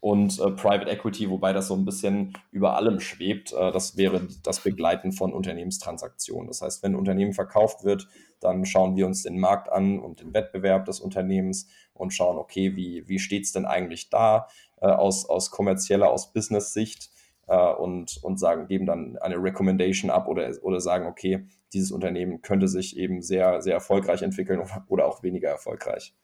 und 0.00 0.38
äh, 0.40 0.50
Private 0.50 0.90
Equity, 0.90 1.28
wobei 1.28 1.52
das 1.52 1.68
so 1.68 1.74
ein 1.74 1.84
bisschen 1.84 2.32
über 2.50 2.76
allem 2.76 3.00
schwebt. 3.00 3.52
Äh, 3.52 3.70
das 3.70 3.96
wäre 3.96 4.26
das 4.42 4.60
Begleiten 4.60 5.12
von 5.12 5.32
Unternehmenstransaktionen. 5.32 6.48
Das 6.48 6.62
heißt, 6.62 6.82
wenn 6.82 6.92
ein 6.92 6.98
Unternehmen 6.98 7.34
verkauft 7.34 7.84
wird, 7.84 8.08
dann 8.40 8.64
schauen 8.64 8.96
wir 8.96 9.06
uns 9.06 9.22
den 9.22 9.38
Markt 9.38 9.70
an 9.70 9.98
und 9.98 10.20
den 10.20 10.32
Wettbewerb 10.32 10.86
des 10.86 11.00
Unternehmens 11.00 11.68
und 11.92 12.14
schauen, 12.14 12.38
okay, 12.38 12.74
wie, 12.76 13.06
wie 13.08 13.18
steht 13.18 13.44
es 13.44 13.52
denn 13.52 13.66
eigentlich 13.66 14.08
da 14.08 14.48
äh, 14.80 14.86
aus, 14.86 15.28
aus 15.28 15.50
kommerzieller, 15.50 16.10
aus 16.10 16.32
Business-Sicht 16.32 17.10
äh, 17.46 17.72
und, 17.72 18.18
und 18.22 18.40
sagen, 18.40 18.68
geben 18.68 18.86
dann 18.86 19.18
eine 19.18 19.36
Recommendation 19.36 20.10
ab 20.10 20.28
oder, 20.28 20.50
oder 20.62 20.80
sagen, 20.80 21.06
okay, 21.06 21.46
dieses 21.74 21.92
Unternehmen 21.92 22.40
könnte 22.40 22.68
sich 22.68 22.96
eben 22.96 23.20
sehr, 23.20 23.60
sehr 23.60 23.74
erfolgreich 23.74 24.22
entwickeln 24.22 24.62
oder 24.88 25.06
auch 25.06 25.22
weniger 25.22 25.50
erfolgreich. 25.50 26.14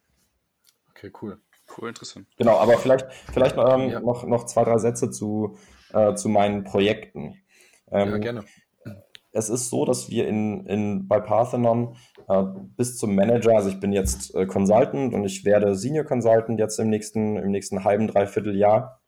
Okay, 0.91 1.13
cool. 1.21 1.39
Cool, 1.77 1.89
interessant. 1.89 2.27
Genau, 2.37 2.57
aber 2.57 2.79
vielleicht, 2.79 3.07
vielleicht 3.33 3.57
ähm, 3.57 3.91
ja. 3.91 4.01
noch, 4.01 4.25
noch 4.25 4.47
zwei, 4.47 4.65
drei 4.65 4.79
Sätze 4.79 5.11
zu, 5.11 5.57
äh, 5.93 6.15
zu 6.15 6.29
meinen 6.29 6.65
Projekten. 6.65 7.43
Ähm, 7.91 8.11
ja, 8.11 8.19
gerne. 8.19 8.45
Es 9.33 9.51
ist 9.51 9.69
so, 9.69 9.85
dass 9.85 10.09
wir 10.09 10.27
in, 10.27 10.65
in, 10.67 11.09
bei 11.09 11.21
Parthenon 11.21 11.97
äh, 12.29 12.43
bis 12.77 12.97
zum 12.97 13.15
Manager, 13.15 13.55
also 13.55 13.69
ich 13.69 13.79
bin 13.79 13.93
jetzt 13.93 14.35
äh, 14.35 14.47
Consultant 14.47 15.13
und 15.13 15.25
ich 15.25 15.45
werde 15.45 15.75
Senior 15.75 16.05
Consultant 16.05 16.59
jetzt 16.59 16.79
im 16.79 16.89
nächsten, 16.89 17.37
im 17.37 17.51
nächsten 17.51 17.85
halben, 17.85 18.07
dreiviertel 18.07 18.57
Jahr. 18.57 19.03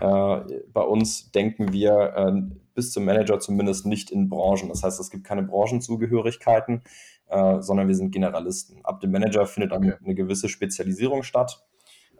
Äh, 0.00 0.40
bei 0.72 0.80
uns 0.80 1.30
denken 1.32 1.72
wir 1.72 2.14
äh, 2.16 2.32
bis 2.74 2.92
zum 2.92 3.04
Manager 3.04 3.40
zumindest 3.40 3.84
nicht 3.84 4.10
in 4.10 4.30
Branchen. 4.30 4.70
Das 4.70 4.82
heißt, 4.82 4.98
es 4.98 5.10
gibt 5.10 5.24
keine 5.24 5.42
Branchenzugehörigkeiten, 5.42 6.82
äh, 7.28 7.60
sondern 7.60 7.88
wir 7.88 7.94
sind 7.94 8.10
Generalisten. 8.10 8.82
Ab 8.84 9.00
dem 9.00 9.10
Manager 9.10 9.46
findet 9.46 9.72
okay. 9.72 9.94
eine 10.02 10.14
gewisse 10.14 10.48
Spezialisierung 10.48 11.22
statt. 11.22 11.66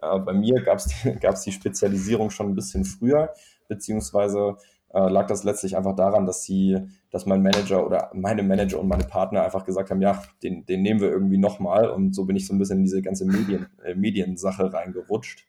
Äh, 0.01 0.19
bei 0.19 0.33
mir 0.33 0.61
gab 0.61 0.79
es 0.79 1.41
die 1.43 1.51
Spezialisierung 1.51 2.29
schon 2.29 2.47
ein 2.49 2.55
bisschen 2.55 2.85
früher, 2.85 3.33
beziehungsweise 3.67 4.57
äh, 4.93 5.07
lag 5.07 5.27
das 5.27 5.43
letztlich 5.43 5.77
einfach 5.77 5.95
daran, 5.95 6.25
dass 6.25 6.43
sie, 6.43 6.77
dass 7.11 7.25
mein 7.25 7.43
Manager 7.43 7.85
oder 7.85 8.09
meine 8.13 8.43
Manager 8.43 8.79
und 8.79 8.87
meine 8.87 9.03
Partner 9.03 9.43
einfach 9.43 9.65
gesagt 9.65 9.91
haben, 9.91 10.01
ja, 10.01 10.23
den, 10.41 10.65
den 10.65 10.81
nehmen 10.81 10.99
wir 10.99 11.09
irgendwie 11.09 11.37
nochmal. 11.37 11.89
Und 11.89 12.15
so 12.15 12.25
bin 12.25 12.35
ich 12.35 12.47
so 12.47 12.53
ein 12.53 12.59
bisschen 12.59 12.79
in 12.79 12.85
diese 12.85 13.01
ganze 13.01 13.25
Medien, 13.25 13.67
äh, 13.83 13.93
Mediensache 13.93 14.73
reingerutscht 14.73 15.45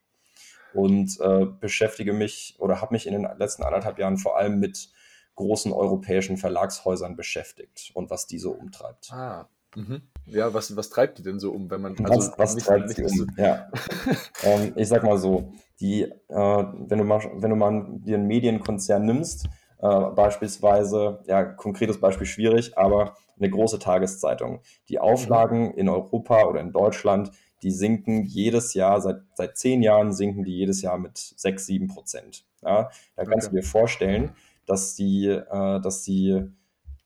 und 0.75 1.19
äh, 1.21 1.47
beschäftige 1.47 2.12
mich 2.12 2.57
oder 2.59 2.80
habe 2.80 2.95
mich 2.95 3.07
in 3.07 3.14
den 3.14 3.28
letzten 3.38 3.62
anderthalb 3.62 3.99
Jahren 3.99 4.19
vor 4.19 4.37
allem 4.37 4.61
mit 4.61 4.90
großen 5.37 5.73
europäischen 5.73 6.37
Verlagshäusern 6.37 7.16
beschäftigt 7.16 7.92
und 7.95 8.11
was 8.11 8.26
die 8.26 8.38
so 8.38 8.52
umtreibt. 8.52 9.11
Ah, 9.11 9.49
Mhm. 9.77 10.03
Ja, 10.27 10.53
was, 10.53 10.77
was 10.77 10.91
treibt 10.91 11.19
die 11.19 11.23
denn 11.23 11.39
so 11.39 11.53
um, 11.53 11.71
wenn 11.71 11.81
man. 11.81 11.97
Also 12.05 12.31
was, 12.31 12.39
was 12.39 12.55
nicht, 12.55 12.67
treibt 12.67 12.89
nicht, 12.89 13.09
sie 13.09 13.23
um? 13.23 13.29
Ja. 13.37 13.71
ähm, 14.43 14.73
ich 14.77 14.89
sag 14.89 15.03
mal 15.03 15.19
so, 15.19 15.53
die, 15.81 16.03
äh, 16.03 16.15
wenn 16.29 16.99
du 16.99 17.05
mal, 17.05 17.21
wenn 17.35 17.50
du 17.50 17.57
mal 17.57 17.87
dir 18.00 18.17
einen 18.17 18.27
Medienkonzern 18.27 19.04
nimmst, 19.04 19.47
äh, 19.78 19.89
beispielsweise, 19.89 21.21
ja, 21.26 21.45
konkretes 21.45 22.00
Beispiel 22.00 22.26
schwierig, 22.26 22.76
aber 22.76 23.17
eine 23.39 23.50
große 23.50 23.78
Tageszeitung. 23.78 24.61
Die 24.89 24.99
Auflagen 24.99 25.69
mhm. 25.69 25.78
in 25.78 25.89
Europa 25.89 26.45
oder 26.45 26.61
in 26.61 26.73
Deutschland, 26.73 27.30
die 27.63 27.71
sinken 27.71 28.25
jedes 28.25 28.75
Jahr, 28.75 29.00
seit, 29.00 29.23
seit 29.35 29.56
zehn 29.56 29.83
Jahren 29.83 30.13
sinken 30.13 30.45
die 30.45 30.56
jedes 30.56 30.83
Jahr 30.83 30.99
mit 30.99 31.17
sechs, 31.17 31.67
sieben 31.67 31.89
Prozent. 31.89 32.45
Ja, 32.63 32.91
da 33.17 33.25
kannst 33.25 33.49
okay. 33.49 33.56
du 33.56 33.63
dir 33.63 33.67
vorstellen, 33.67 34.30
dass 34.67 34.95
die, 34.95 35.26
äh, 35.26 35.80
dass 35.80 36.02
die 36.02 36.50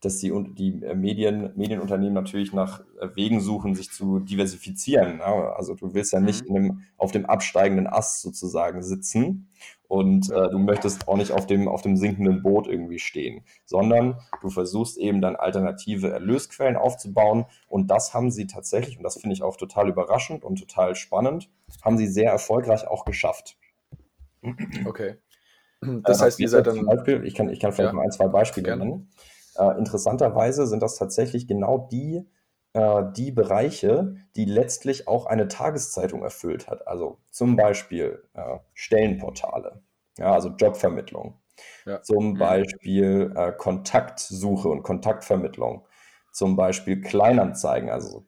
dass 0.04 0.18
die, 0.18 0.32
die 0.54 0.82
äh, 0.82 0.94
Medien, 0.94 1.52
Medienunternehmen 1.56 2.14
natürlich 2.14 2.52
nach 2.52 2.80
äh, 3.00 3.08
Wegen 3.14 3.40
suchen, 3.40 3.74
sich 3.74 3.90
zu 3.90 4.20
diversifizieren. 4.20 5.20
Also 5.20 5.74
du 5.74 5.94
willst 5.94 6.12
ja 6.12 6.20
nicht 6.20 6.48
mhm. 6.48 6.56
einem, 6.56 6.80
auf 6.96 7.12
dem 7.12 7.26
absteigenden 7.26 7.86
Ast 7.86 8.22
sozusagen 8.22 8.82
sitzen 8.82 9.48
und 9.88 10.30
äh, 10.30 10.50
du 10.50 10.58
möchtest 10.58 11.08
auch 11.08 11.16
nicht 11.16 11.32
auf 11.32 11.46
dem, 11.46 11.68
auf 11.68 11.82
dem 11.82 11.96
sinkenden 11.96 12.42
Boot 12.42 12.66
irgendwie 12.66 12.98
stehen, 12.98 13.44
sondern 13.64 14.18
du 14.40 14.50
versuchst 14.50 14.98
eben 14.98 15.20
dann 15.20 15.36
alternative 15.36 16.10
Erlösquellen 16.10 16.76
aufzubauen 16.76 17.46
und 17.68 17.88
das 17.90 18.14
haben 18.14 18.30
sie 18.30 18.46
tatsächlich, 18.46 18.96
und 18.96 19.04
das 19.04 19.20
finde 19.20 19.34
ich 19.34 19.42
auch 19.42 19.56
total 19.56 19.88
überraschend 19.88 20.44
und 20.44 20.58
total 20.58 20.94
spannend, 20.94 21.50
haben 21.82 21.98
sie 21.98 22.06
sehr 22.06 22.30
erfolgreich 22.30 22.86
auch 22.88 23.04
geschafft. 23.04 23.56
Okay. 24.84 25.16
Das 26.02 26.22
heißt, 26.22 26.40
ihr 26.40 26.48
seid 26.48 26.66
dann. 26.66 26.84
Beispiel, 26.86 27.24
ich, 27.24 27.34
kann, 27.34 27.48
ich 27.48 27.60
kann 27.60 27.72
vielleicht 27.72 27.92
ja. 27.92 27.96
mal 27.96 28.02
ein, 28.04 28.12
zwei 28.12 28.28
Beispiele 28.28 28.64
Gerne. 28.64 28.84
nennen. 28.84 29.10
Äh, 29.56 29.78
interessanterweise 29.78 30.66
sind 30.66 30.82
das 30.82 30.96
tatsächlich 30.96 31.46
genau 31.46 31.88
die, 31.90 32.26
äh, 32.72 33.04
die 33.16 33.32
Bereiche, 33.32 34.16
die 34.36 34.44
letztlich 34.44 35.08
auch 35.08 35.26
eine 35.26 35.48
Tageszeitung 35.48 36.22
erfüllt 36.22 36.68
hat. 36.68 36.86
Also 36.86 37.18
zum 37.30 37.56
Beispiel 37.56 38.22
äh, 38.34 38.58
Stellenportale, 38.72 39.82
ja, 40.18 40.32
also 40.32 40.50
Jobvermittlung. 40.50 41.40
Ja. 41.86 42.02
Zum 42.02 42.32
mhm. 42.32 42.38
Beispiel 42.38 43.32
äh, 43.36 43.52
Kontaktsuche 43.52 44.68
und 44.68 44.82
Kontaktvermittlung. 44.82 45.86
Zum 46.32 46.56
Beispiel 46.56 47.00
Kleinanzeigen, 47.00 47.90
also 47.90 48.26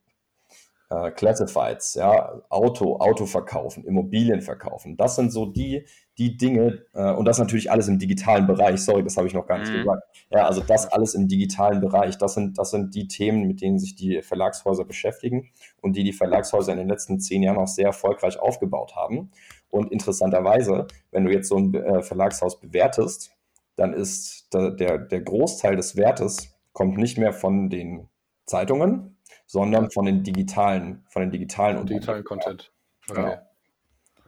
äh, 0.89 1.11
Classifieds, 1.11 1.95
ja, 1.95 2.41
Auto, 2.49 2.97
Auto 2.99 3.27
verkaufen, 3.27 3.85
Immobilien 3.85 4.41
verkaufen. 4.41 4.97
Das 4.97 5.17
sind 5.17 5.33
so 5.33 5.47
die, 5.47 5.85
die 6.19 6.37
Dinge, 6.37 6.85
äh, 6.95 7.13
und 7.13 7.25
das 7.25 7.39
natürlich 7.39 7.71
alles 7.71 7.89
im 7.89 7.99
digitalen 7.99 8.47
Bereich, 8.47 8.81
sorry, 8.81 9.03
das 9.03 9.17
habe 9.17 9.27
ich 9.27 9.35
noch 9.35 9.47
gar 9.47 9.59
nicht 9.59 9.73
mhm. 9.73 9.79
gesagt. 9.79 10.03
Ja, 10.31 10.47
also 10.47 10.61
das 10.61 10.87
alles 10.87 11.15
im 11.15 11.29
digitalen 11.29 11.81
Bereich, 11.81 12.19
das 12.19 12.35
sind, 12.35 12.59
das 12.59 12.71
sind 12.71 12.95
die 12.95 13.09
Themen, 13.09 13.47
mit 13.47 13.61
denen 13.61 13.79
sich 13.79 13.97
die 13.97 14.23
Verlagshäuser 14.23 14.85
beschäftigen 14.85 15.51
und 15.81 15.97
die 15.97 16.05
die 16.05 16.13
Verlagshäuser 16.13 16.73
in 16.73 16.79
den 16.79 16.89
letzten 16.89 17.19
zehn 17.21 17.43
Jahren 17.43 17.59
auch 17.59 17.69
sehr 17.69 17.87
erfolgreich 17.87 18.39
aufgebaut 18.39 18.95
haben. 18.95 19.31
Und 19.71 19.91
interessanterweise, 19.91 20.87
wenn 21.11 21.25
du 21.25 21.33
jetzt 21.33 21.49
so 21.49 21.57
ein 21.57 21.75
äh, 21.75 22.03
Verlagshaus 22.03 22.61
bewertest, 22.61 23.33
dann 23.75 23.93
ist 23.93 24.55
der, 24.55 24.71
der, 24.71 24.99
der 24.99 25.21
Großteil 25.21 25.77
des 25.77 25.97
Wertes 25.97 26.57
kommt 26.73 26.97
nicht 26.97 27.19
mehr 27.19 27.33
von 27.33 27.69
den 27.69 28.09
Zeitungen, 28.47 29.16
sondern 29.47 29.91
von 29.91 30.05
den 30.05 30.23
digitalen, 30.23 31.05
von 31.09 31.23
den 31.23 31.31
digitalen 31.31 31.87
digitalen 31.87 32.25
Content. 32.25 32.73
Okay. 33.09 33.23
Genau. 33.23 33.43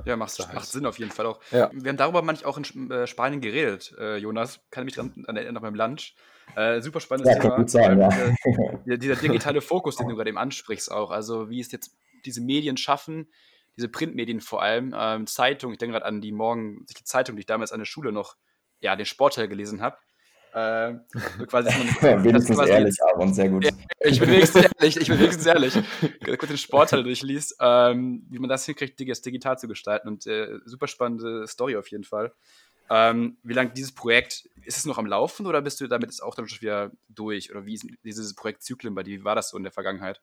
Ja, 0.04 0.16
macht, 0.16 0.38
macht 0.54 0.66
Sinn 0.66 0.86
auf 0.86 0.98
jeden 0.98 1.10
Fall 1.10 1.26
auch. 1.26 1.40
Ja. 1.50 1.70
Wir 1.72 1.90
haben 1.90 1.96
darüber 1.96 2.22
manchmal 2.22 2.50
auch 2.50 2.58
in 2.58 2.90
äh, 2.90 3.06
Spanien 3.06 3.40
geredet, 3.40 3.94
äh, 3.98 4.16
Jonas. 4.16 4.60
Kann 4.70 4.84
mich 4.84 4.94
dran 4.94 5.12
erinnern 5.26 5.54
nach 5.54 5.62
meinem 5.62 5.74
Lunch. 5.74 6.14
Äh, 6.56 6.80
super 6.80 7.00
spannendes 7.00 7.34
ja, 7.34 7.40
Thema. 7.40 7.68
Sein, 7.68 8.00
ja. 8.00 8.08
dieser, 8.86 8.96
dieser, 8.96 9.16
digitale 9.16 9.60
Fokus, 9.60 9.96
den 9.96 10.08
du 10.08 10.14
gerade 10.14 10.30
eben 10.30 10.38
ansprichst, 10.38 10.90
auch. 10.90 11.10
Also, 11.10 11.50
wie 11.50 11.60
es 11.60 11.72
jetzt 11.72 11.96
diese 12.24 12.40
Medien 12.40 12.76
schaffen, 12.76 13.28
diese 13.76 13.88
Printmedien 13.88 14.40
vor 14.40 14.62
allem, 14.62 14.94
ähm, 14.96 15.26
Zeitung, 15.26 15.72
ich 15.72 15.78
denke 15.78 15.92
gerade 15.92 16.06
an 16.06 16.20
die 16.20 16.32
morgen, 16.32 16.86
die 16.86 17.04
Zeitung, 17.04 17.36
die 17.36 17.40
ich 17.40 17.46
damals 17.46 17.72
an 17.72 17.80
der 17.80 17.86
Schule 17.86 18.12
noch, 18.12 18.36
ja, 18.80 18.96
den 18.96 19.06
Sportteil 19.06 19.48
gelesen 19.48 19.80
habe. 19.80 19.98
Äh, 20.58 20.98
quasi 21.46 21.68
wenigstens 22.24 22.56
quasi 22.56 22.72
ehrlich, 22.72 22.96
aber 23.12 23.22
und 23.22 23.34
sehr 23.34 23.48
gut. 23.48 23.68
ich 24.00 24.18
bin 24.18 24.30
wenigstens 24.30 24.64
ehrlich, 24.64 24.96
ich 24.96 25.08
bin 25.08 25.18
wenigstens 25.18 25.46
ehrlich. 25.46 25.74
Kurz 26.24 26.48
den 26.48 26.58
Sportteil 26.58 27.02
durchliest, 27.04 27.56
ähm, 27.60 28.26
wie 28.28 28.38
man 28.38 28.48
das 28.48 28.64
hinkriegt, 28.66 29.00
das 29.08 29.20
digital 29.20 29.58
zu 29.58 29.68
gestalten. 29.68 30.08
Und 30.08 30.26
äh, 30.26 30.58
super 30.64 30.88
spannende 30.88 31.46
Story 31.46 31.76
auf 31.76 31.88
jeden 31.88 32.04
Fall. 32.04 32.32
Ähm, 32.90 33.36
wie 33.42 33.52
lange 33.52 33.70
dieses 33.70 33.92
Projekt, 33.92 34.48
ist 34.64 34.78
es 34.78 34.86
noch 34.86 34.98
am 34.98 35.06
Laufen 35.06 35.46
oder 35.46 35.60
bist 35.60 35.80
du 35.80 35.86
damit 35.86 36.08
jetzt 36.08 36.22
auch 36.22 36.34
dann 36.34 36.48
schon 36.48 36.62
wieder 36.62 36.90
durch? 37.08 37.50
Oder 37.50 37.66
wie 37.66 37.74
ist 37.74 37.86
dieses 38.02 38.34
Projekt 38.34 38.62
Zyklen 38.62 38.94
bei 38.94 39.02
dir? 39.02 39.20
Wie 39.20 39.24
war 39.24 39.34
das 39.34 39.50
so 39.50 39.56
in 39.58 39.62
der 39.62 39.72
Vergangenheit? 39.72 40.20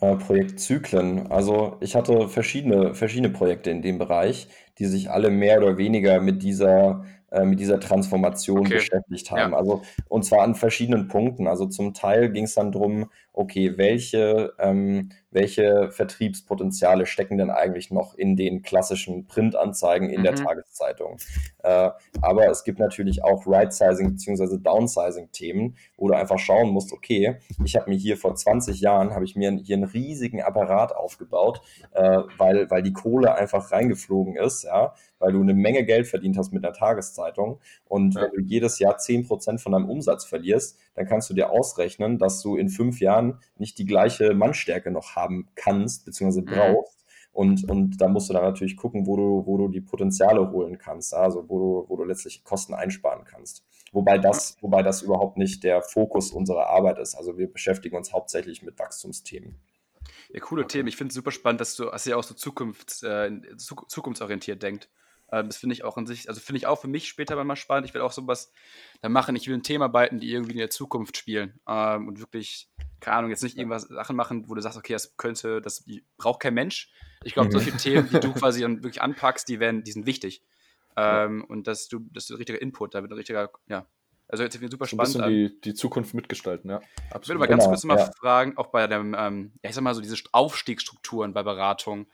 Äh, 0.00 0.16
Projektzyklen. 0.16 1.32
Also 1.32 1.76
ich 1.80 1.96
hatte 1.96 2.28
verschiedene, 2.28 2.94
verschiedene 2.94 3.30
Projekte 3.30 3.70
in 3.70 3.82
dem 3.82 3.98
Bereich, 3.98 4.48
die 4.78 4.84
sich 4.84 5.10
alle 5.10 5.30
mehr 5.30 5.58
oder 5.58 5.76
weniger 5.76 6.20
mit 6.20 6.42
dieser 6.42 7.04
äh, 7.30 7.44
mit 7.44 7.60
dieser 7.60 7.80
Transformation 7.80 8.60
okay. 8.60 8.74
beschäftigt 8.74 9.30
haben. 9.30 9.52
Ja. 9.52 9.58
Also, 9.58 9.82
und 10.08 10.24
zwar 10.24 10.42
an 10.42 10.54
verschiedenen 10.54 11.08
Punkten. 11.08 11.46
Also 11.46 11.66
zum 11.66 11.94
Teil 11.94 12.30
ging 12.30 12.44
es 12.44 12.54
dann 12.54 12.72
darum, 12.72 13.10
okay, 13.32 13.76
welche, 13.76 14.54
ähm, 14.58 15.10
welche 15.30 15.90
Vertriebspotenziale 15.90 17.06
stecken 17.06 17.38
denn 17.38 17.50
eigentlich 17.50 17.90
noch 17.90 18.14
in 18.14 18.36
den 18.36 18.62
klassischen 18.62 19.26
Printanzeigen 19.26 20.08
in 20.08 20.20
mhm. 20.20 20.24
der 20.24 20.34
Tageszeitung? 20.34 21.18
Äh, 21.62 21.90
aber 22.22 22.46
es 22.48 22.64
gibt 22.64 22.78
natürlich 22.78 23.22
auch 23.24 23.46
Right-Sizing 23.46 24.12
bzw. 24.12 24.58
Downsizing-Themen, 24.58 25.76
wo 25.96 26.08
du 26.08 26.14
einfach 26.14 26.38
schauen 26.38 26.70
musst, 26.70 26.92
okay, 26.92 27.36
ich 27.64 27.76
habe 27.76 27.90
mir 27.90 27.96
hier 27.96 28.16
vor 28.16 28.34
20 28.34 28.80
Jahren, 28.80 29.14
habe 29.14 29.24
ich 29.24 29.36
mir 29.36 29.52
hier 29.62 29.76
einen 29.76 29.84
riesigen 29.84 30.42
Apparat 30.42 30.94
aufgebaut, 30.94 31.60
äh, 31.92 32.20
weil, 32.38 32.70
weil 32.70 32.82
die 32.82 32.92
Kohle 32.92 33.34
einfach 33.34 33.70
reingeflogen 33.70 34.36
ist, 34.36 34.64
ja, 34.64 34.94
weil 35.18 35.32
du 35.32 35.40
eine 35.40 35.54
Menge 35.54 35.84
Geld 35.84 36.06
verdient 36.06 36.38
hast 36.38 36.52
mit 36.52 36.64
einer 36.64 36.74
Tageszeitung. 36.74 37.58
Und 37.84 38.14
ja. 38.14 38.22
wenn 38.22 38.30
du 38.30 38.40
jedes 38.40 38.78
Jahr 38.78 38.96
10% 38.96 39.58
von 39.58 39.72
deinem 39.72 39.88
Umsatz 39.88 40.24
verlierst, 40.24 40.78
dann 40.98 41.06
kannst 41.06 41.30
du 41.30 41.34
dir 41.34 41.50
ausrechnen, 41.50 42.18
dass 42.18 42.42
du 42.42 42.56
in 42.56 42.68
fünf 42.68 43.00
Jahren 43.00 43.38
nicht 43.56 43.78
die 43.78 43.86
gleiche 43.86 44.34
Mannstärke 44.34 44.90
noch 44.90 45.14
haben 45.14 45.48
kannst, 45.54 46.04
beziehungsweise 46.04 46.42
mhm. 46.42 46.54
brauchst. 46.54 46.98
Und, 47.32 47.70
und 47.70 48.00
da 48.00 48.08
musst 48.08 48.28
du 48.28 48.32
dann 48.32 48.42
natürlich 48.42 48.76
gucken, 48.76 49.06
wo 49.06 49.16
du, 49.16 49.46
wo 49.46 49.56
du 49.58 49.68
die 49.68 49.80
Potenziale 49.80 50.50
holen 50.50 50.76
kannst, 50.76 51.14
also 51.14 51.48
wo 51.48 51.58
du, 51.58 51.84
wo 51.88 51.96
du 51.96 52.04
letztlich 52.04 52.42
Kosten 52.42 52.74
einsparen 52.74 53.24
kannst. 53.24 53.64
Wobei 53.92 54.18
das, 54.18 54.56
wobei 54.60 54.82
das 54.82 55.02
überhaupt 55.02 55.36
nicht 55.36 55.62
der 55.62 55.82
Fokus 55.82 56.32
unserer 56.32 56.66
Arbeit 56.66 56.98
ist. 56.98 57.14
Also 57.14 57.38
wir 57.38 57.50
beschäftigen 57.50 57.96
uns 57.96 58.12
hauptsächlich 58.12 58.62
mit 58.62 58.78
Wachstumsthemen. 58.78 59.54
Ja, 60.30 60.40
coole. 60.40 60.66
Themen. 60.66 60.88
Ich 60.88 60.96
finde 60.96 61.10
es 61.10 61.14
super 61.14 61.30
spannend, 61.30 61.60
dass 61.60 61.76
du, 61.76 61.84
dass 61.84 62.06
ihr 62.06 62.18
auch 62.18 62.24
so 62.24 62.34
zukunfts, 62.34 63.04
äh, 63.04 63.30
zukunftsorientiert 63.56 64.62
denkt. 64.62 64.88
Ähm, 65.30 65.46
das 65.48 65.58
finde 65.58 65.74
ich 65.74 65.84
auch 65.84 65.96
an 65.96 66.06
sich, 66.06 66.28
also 66.28 66.40
finde 66.40 66.58
ich 66.58 66.66
auch 66.66 66.80
für 66.80 66.88
mich 66.88 67.08
später 67.08 67.42
mal 67.42 67.56
spannend. 67.56 67.86
Ich 67.86 67.94
will 67.94 68.00
auch 68.00 68.12
sowas 68.12 68.52
da 69.00 69.08
machen. 69.08 69.36
Ich 69.36 69.46
will 69.46 69.54
ein 69.54 69.62
Thema 69.62 69.86
arbeiten, 69.86 70.20
die 70.20 70.32
irgendwie 70.32 70.52
in 70.52 70.58
der 70.58 70.70
Zukunft 70.70 71.16
spielen 71.16 71.60
ähm, 71.68 72.08
und 72.08 72.20
wirklich, 72.20 72.68
keine 73.00 73.18
Ahnung, 73.18 73.30
jetzt 73.30 73.42
nicht 73.42 73.56
irgendwas 73.56 73.82
Sachen 73.82 74.16
machen, 74.16 74.48
wo 74.48 74.54
du 74.54 74.60
sagst, 74.60 74.78
okay, 74.78 74.92
das 74.92 75.16
könnte, 75.16 75.60
das 75.60 75.84
braucht 76.16 76.40
kein 76.40 76.54
Mensch. 76.54 76.90
Ich 77.24 77.34
glaube, 77.34 77.48
mhm. 77.48 77.52
solche 77.52 77.76
Themen, 77.76 78.08
die 78.10 78.20
du 78.20 78.32
quasi 78.34 78.62
dann 78.62 78.82
wirklich 78.82 79.02
anpackst, 79.02 79.48
die 79.48 79.60
werden, 79.60 79.84
die 79.84 79.92
sind 79.92 80.06
wichtig. 80.06 80.42
Ähm, 80.96 81.44
und 81.44 81.66
dass 81.66 81.88
du, 81.88 82.00
dass 82.10 82.26
du 82.26 82.34
richtiger 82.34 82.60
Input, 82.60 82.94
da 82.94 83.02
wird 83.02 83.12
ein 83.12 83.18
richtiger, 83.18 83.50
ja, 83.68 83.86
also 84.28 84.44
jetzt 84.44 84.58
super 84.60 84.84
so 84.84 84.96
spannend. 84.96 85.20
Ein 85.20 85.30
die, 85.30 85.60
die 85.60 85.74
Zukunft 85.74 86.12
mitgestalten, 86.12 86.70
ja. 86.70 86.80
Absolut. 87.10 87.22
Ich 87.22 87.28
würde 87.28 87.38
mal 87.38 87.46
ganz 87.46 87.64
genau, 87.64 87.70
kurz 87.70 87.84
mal 87.84 87.98
ja. 87.98 88.10
fragen, 88.18 88.56
auch 88.58 88.66
bei 88.66 88.86
dem, 88.86 89.14
ähm, 89.18 89.52
ja, 89.62 89.70
ich 89.70 89.74
sag 89.74 89.82
mal 89.82 89.94
so, 89.94 90.02
diese 90.02 90.16
Aufstiegsstrukturen 90.32 91.32
bei 91.32 91.42
Beratung. 91.42 92.06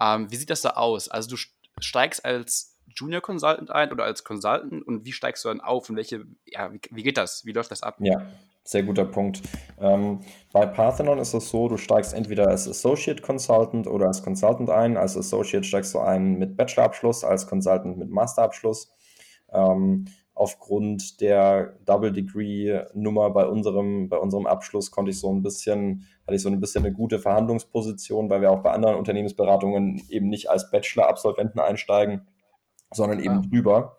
Ähm, 0.00 0.30
wie 0.30 0.36
sieht 0.36 0.50
das 0.50 0.62
da 0.62 0.70
aus? 0.70 1.08
Also 1.08 1.30
du 1.30 1.36
steigst 1.80 2.24
als 2.24 2.76
Junior 2.94 3.20
Consultant 3.20 3.70
ein 3.70 3.92
oder 3.92 4.04
als 4.04 4.24
Consultant 4.24 4.86
und 4.86 5.04
wie 5.04 5.12
steigst 5.12 5.44
du 5.44 5.48
dann 5.48 5.60
auf 5.60 5.88
und 5.90 5.96
welche, 5.96 6.24
ja, 6.46 6.72
wie, 6.72 6.80
wie 6.90 7.02
geht 7.02 7.16
das? 7.16 7.44
Wie 7.44 7.52
läuft 7.52 7.70
das 7.70 7.82
ab? 7.82 7.96
Ja, 8.00 8.26
sehr 8.64 8.82
guter 8.82 9.04
Punkt. 9.04 9.42
Ähm, 9.80 10.20
bei 10.52 10.66
Parthenon 10.66 11.18
ist 11.18 11.34
es 11.34 11.48
so, 11.48 11.68
du 11.68 11.76
steigst 11.76 12.14
entweder 12.14 12.48
als 12.48 12.68
Associate 12.68 13.22
Consultant 13.22 13.86
oder 13.86 14.06
als 14.06 14.22
Consultant 14.22 14.70
ein. 14.70 14.96
Als 14.96 15.16
Associate 15.16 15.64
steigst 15.64 15.94
du 15.94 16.00
ein 16.00 16.38
mit 16.38 16.56
Bachelorabschluss, 16.56 17.24
als 17.24 17.46
Consultant 17.46 17.98
mit 17.98 18.10
Masterabschluss. 18.10 18.92
Ähm, 19.52 20.06
aufgrund 20.38 21.20
der 21.20 21.76
Double 21.84 22.12
Degree 22.12 22.84
Nummer 22.94 23.30
bei 23.30 23.44
unserem, 23.46 24.08
bei 24.08 24.18
unserem 24.18 24.46
Abschluss 24.46 24.92
konnte 24.92 25.10
ich 25.10 25.18
so 25.18 25.32
ein 25.32 25.42
bisschen, 25.42 26.06
hatte 26.26 26.36
ich 26.36 26.42
so 26.42 26.48
ein 26.48 26.60
bisschen 26.60 26.84
eine 26.84 26.94
gute 26.94 27.18
Verhandlungsposition, 27.18 28.30
weil 28.30 28.40
wir 28.40 28.52
auch 28.52 28.62
bei 28.62 28.70
anderen 28.70 28.94
Unternehmensberatungen 28.94 30.00
eben 30.08 30.28
nicht 30.28 30.48
als 30.48 30.70
Bachelor-Absolventen 30.70 31.58
einsteigen, 31.58 32.28
sondern 32.92 33.18
eben 33.18 33.42
ja. 33.42 33.48
drüber. 33.48 33.98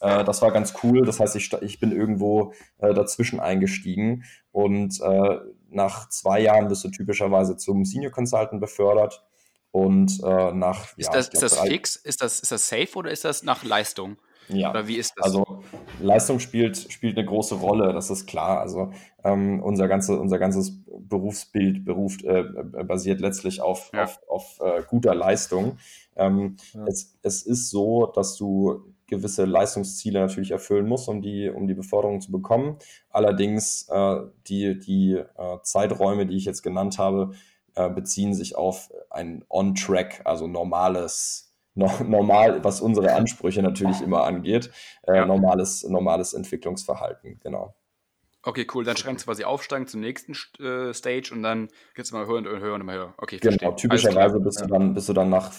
Äh, 0.00 0.24
das 0.24 0.40
war 0.40 0.52
ganz 0.52 0.72
cool. 0.82 1.04
Das 1.04 1.20
heißt, 1.20 1.36
ich, 1.36 1.52
ich 1.60 1.80
bin 1.80 1.92
irgendwo 1.92 2.54
äh, 2.78 2.94
dazwischen 2.94 3.38
eingestiegen 3.38 4.24
und 4.52 4.98
äh, 5.02 5.38
nach 5.68 6.08
zwei 6.08 6.40
Jahren 6.40 6.68
bist 6.68 6.82
du 6.84 6.88
typischerweise 6.88 7.58
zum 7.58 7.84
Senior 7.84 8.10
Consultant 8.10 8.60
befördert. 8.60 9.22
Und 9.70 10.22
äh, 10.22 10.52
nach. 10.52 10.96
Ist 10.96 11.08
ja, 11.08 11.12
das, 11.12 11.28
ist 11.28 11.42
das 11.42 11.58
fix? 11.58 11.96
Ist 11.96 12.22
das, 12.22 12.38
ist 12.40 12.52
das 12.52 12.68
safe 12.68 12.94
oder 12.94 13.10
ist 13.10 13.24
das 13.24 13.42
nach 13.42 13.64
Leistung? 13.64 14.16
Ja. 14.48 14.70
Oder 14.70 14.86
wie 14.86 14.96
ist 14.96 15.14
das? 15.16 15.26
Also 15.26 15.62
Leistung 16.00 16.38
spielt, 16.38 16.76
spielt 16.76 17.16
eine 17.16 17.26
große 17.26 17.56
Rolle, 17.56 17.92
das 17.92 18.10
ist 18.10 18.26
klar. 18.26 18.60
Also 18.60 18.92
ähm, 19.24 19.62
unser, 19.62 19.88
ganze, 19.88 20.18
unser 20.18 20.38
ganzes 20.38 20.82
Berufsbild 20.86 21.84
beruft, 21.84 22.24
äh, 22.24 22.44
basiert 22.86 23.20
letztlich 23.20 23.60
auf, 23.60 23.90
ja. 23.94 24.04
auf, 24.04 24.20
auf 24.28 24.60
äh, 24.60 24.82
guter 24.88 25.14
Leistung. 25.14 25.78
Ähm, 26.16 26.56
ja. 26.72 26.84
es, 26.86 27.16
es 27.22 27.42
ist 27.42 27.70
so, 27.70 28.06
dass 28.06 28.36
du 28.36 28.94
gewisse 29.06 29.44
Leistungsziele 29.44 30.20
natürlich 30.20 30.50
erfüllen 30.50 30.86
musst, 30.86 31.08
um 31.08 31.20
die, 31.20 31.48
um 31.48 31.66
die 31.66 31.74
Beförderung 31.74 32.20
zu 32.20 32.32
bekommen. 32.32 32.78
Allerdings 33.10 33.88
äh, 33.90 34.20
die, 34.46 34.78
die 34.78 35.12
äh, 35.12 35.58
Zeiträume, 35.62 36.26
die 36.26 36.36
ich 36.36 36.44
jetzt 36.44 36.62
genannt 36.62 36.98
habe, 36.98 37.32
äh, 37.74 37.90
beziehen 37.90 38.34
sich 38.34 38.56
auf 38.56 38.90
ein 39.10 39.44
On-Track, 39.48 40.22
also 40.24 40.46
normales, 40.46 41.53
no, 41.74 41.90
normal, 42.06 42.62
was 42.64 42.80
unsere 42.80 43.14
Ansprüche 43.14 43.62
natürlich 43.62 44.00
immer 44.00 44.24
angeht, 44.24 44.70
äh, 45.02 45.16
ja. 45.16 45.26
normales, 45.26 45.84
normales 45.88 46.32
Entwicklungsverhalten, 46.32 47.40
genau. 47.40 47.74
Okay, 48.46 48.66
cool. 48.74 48.84
Dann 48.84 48.96
schreiben 48.96 49.16
Sie 49.16 49.24
quasi 49.24 49.44
aufsteigen 49.44 49.86
zum 49.86 50.00
nächsten 50.00 50.32
äh, 50.62 50.92
Stage 50.92 51.30
und 51.32 51.42
dann 51.42 51.68
geht 51.94 52.04
es 52.04 52.12
mal 52.12 52.26
höher 52.26 52.36
und 52.36 52.46
höher 52.46 52.74
und 52.74 52.82
immer 52.82 52.92
höher. 52.92 53.14
Okay, 53.16 53.38
genau. 53.38 53.56
Verstehe. 53.56 53.76
Typischerweise 53.76 54.38
bist 54.38 54.60
du, 54.60 54.66
dann, 54.66 54.92
bist 54.92 55.08
du 55.08 55.14
dann 55.14 55.30
nach 55.30 55.50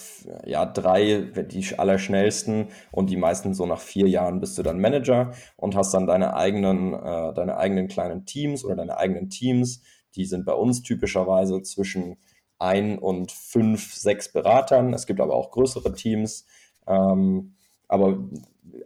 ja, 0.46 0.66
drei, 0.68 1.22
die 1.22 1.80
allerschnellsten 1.80 2.70
und 2.92 3.10
die 3.10 3.18
meisten 3.18 3.56
so 3.56 3.66
nach 3.66 3.80
vier 3.80 4.08
Jahren 4.08 4.40
bist 4.40 4.58
du 4.58 4.64
dann 4.64 4.80
Manager 4.80 5.34
und 5.56 5.76
hast 5.76 5.96
dann 5.96 6.06
deine 6.06 6.36
eigenen, 6.36 6.94
äh, 6.94 7.34
deine 7.34 7.58
eigenen 7.58 7.88
kleinen 7.88 8.26
Teams 8.26 8.64
oder 8.64 8.76
deine 8.76 8.98
eigenen 8.98 9.30
Teams. 9.30 9.82
Die 10.16 10.26
sind 10.26 10.46
bei 10.46 10.54
uns 10.54 10.84
typischerweise 10.84 11.64
zwischen 11.64 12.18
ein 12.60 12.98
und 13.00 13.32
fünf, 13.32 13.94
sechs 13.94 14.32
Beratern. 14.32 14.94
Es 14.94 15.06
gibt 15.06 15.20
aber 15.20 15.34
auch 15.34 15.52
größere 15.52 15.94
Teams. 15.94 16.46
Ähm, 16.88 17.56
aber 17.88 18.18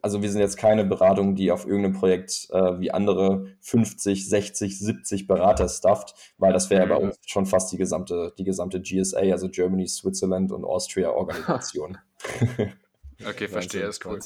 also 0.01 0.21
wir 0.21 0.29
sind 0.29 0.41
jetzt 0.41 0.57
keine 0.57 0.85
Beratung, 0.85 1.35
die 1.35 1.51
auf 1.51 1.65
irgendeinem 1.65 1.93
Projekt 1.93 2.47
äh, 2.51 2.79
wie 2.79 2.91
andere 2.91 3.47
50, 3.61 4.27
60, 4.27 4.79
70 4.79 5.27
Berater 5.27 5.67
stufft, 5.67 6.15
weil 6.37 6.53
das 6.53 6.69
wäre 6.69 6.83
ja 6.83 6.87
bei 6.87 6.99
mhm. 6.99 7.09
uns 7.09 7.19
schon 7.25 7.45
fast 7.45 7.71
die 7.71 7.77
gesamte, 7.77 8.33
die 8.37 8.43
gesamte 8.43 8.81
GSA, 8.81 9.19
also 9.19 9.49
Germany, 9.49 9.87
Switzerland 9.87 10.51
und 10.51 10.65
Austria 10.65 11.11
Organisation. 11.11 11.97
Okay, 13.27 13.49
verstehe, 13.49 13.83
ist 13.83 14.05
cool. 14.05 14.19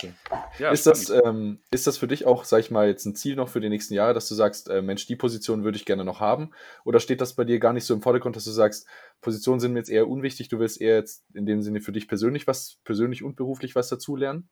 Ja, 0.60 0.72
ist, 0.72 0.86
das, 0.86 1.10
ähm, 1.10 1.60
ist 1.72 1.88
das 1.88 1.98
für 1.98 2.08
dich 2.08 2.26
auch, 2.26 2.44
sag 2.44 2.60
ich 2.60 2.70
mal, 2.70 2.88
jetzt 2.88 3.06
ein 3.06 3.16
Ziel 3.16 3.36
noch 3.36 3.50
für 3.50 3.60
die 3.60 3.70
nächsten 3.70 3.96
Jahre, 3.96 4.14
dass 4.14 4.30
du 4.30 4.36
sagst, 4.36 4.70
äh, 4.70 4.84
Mensch, 4.84 5.08
die 5.08 5.16
Position 5.16 5.64
würde 5.64 5.78
ich 5.78 5.86
gerne 5.86 6.06
noch 6.06 6.20
haben? 6.20 6.52
Oder 6.86 7.00
steht 7.00 7.20
das 7.20 7.34
bei 7.34 7.44
dir 7.44 7.60
gar 7.60 7.74
nicht 7.74 7.86
so 7.86 7.94
im 7.96 8.04
Vordergrund, 8.04 8.36
dass 8.36 8.46
du 8.46 8.52
sagst, 8.52 8.86
Positionen 9.22 9.60
sind 9.60 9.74
mir 9.74 9.80
jetzt 9.80 9.90
eher 9.90 10.08
unwichtig, 10.08 10.50
du 10.50 10.60
willst 10.60 10.80
eher 10.80 10.98
jetzt 10.98 11.24
in 11.34 11.48
dem 11.48 11.64
Sinne 11.64 11.82
für 11.82 11.92
dich 11.92 12.08
persönlich 12.08 12.46
was, 12.46 12.78
persönlich 12.84 13.24
und 13.24 13.36
beruflich 13.36 13.76
was 13.76 13.90
dazulernen? 13.90 14.50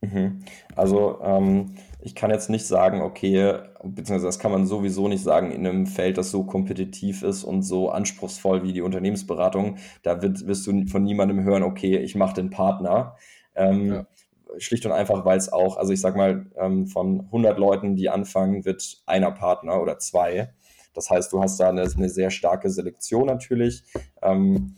Mhm. 0.00 0.44
Also 0.76 1.20
ähm, 1.22 1.74
ich 2.00 2.14
kann 2.14 2.30
jetzt 2.30 2.50
nicht 2.50 2.66
sagen, 2.66 3.00
okay, 3.00 3.58
beziehungsweise 3.82 4.26
das 4.26 4.38
kann 4.38 4.52
man 4.52 4.66
sowieso 4.66 5.08
nicht 5.08 5.22
sagen 5.22 5.50
in 5.50 5.66
einem 5.66 5.86
Feld, 5.86 6.18
das 6.18 6.30
so 6.30 6.44
kompetitiv 6.44 7.22
ist 7.22 7.42
und 7.42 7.62
so 7.62 7.90
anspruchsvoll 7.90 8.62
wie 8.62 8.72
die 8.72 8.82
Unternehmensberatung. 8.82 9.78
Da 10.02 10.22
wird, 10.22 10.46
wirst 10.46 10.66
du 10.66 10.86
von 10.86 11.02
niemandem 11.02 11.42
hören, 11.42 11.64
okay, 11.64 11.98
ich 11.98 12.14
mache 12.14 12.34
den 12.34 12.50
Partner. 12.50 13.16
Ähm, 13.58 13.86
ja. 13.92 14.06
Schlicht 14.56 14.86
und 14.86 14.92
einfach, 14.92 15.24
weil 15.24 15.36
es 15.36 15.52
auch, 15.52 15.76
also 15.76 15.92
ich 15.92 16.00
sag 16.00 16.16
mal, 16.16 16.46
ähm, 16.56 16.86
von 16.86 17.20
100 17.26 17.58
Leuten, 17.58 17.96
die 17.96 18.08
anfangen, 18.08 18.64
wird 18.64 19.02
einer 19.06 19.30
Partner 19.30 19.80
oder 19.80 19.98
zwei. 19.98 20.54
Das 20.94 21.10
heißt, 21.10 21.32
du 21.32 21.42
hast 21.42 21.60
da 21.60 21.68
eine, 21.68 21.82
eine 21.82 22.08
sehr 22.08 22.30
starke 22.30 22.70
Selektion 22.70 23.26
natürlich. 23.26 23.84
Ähm, 24.22 24.74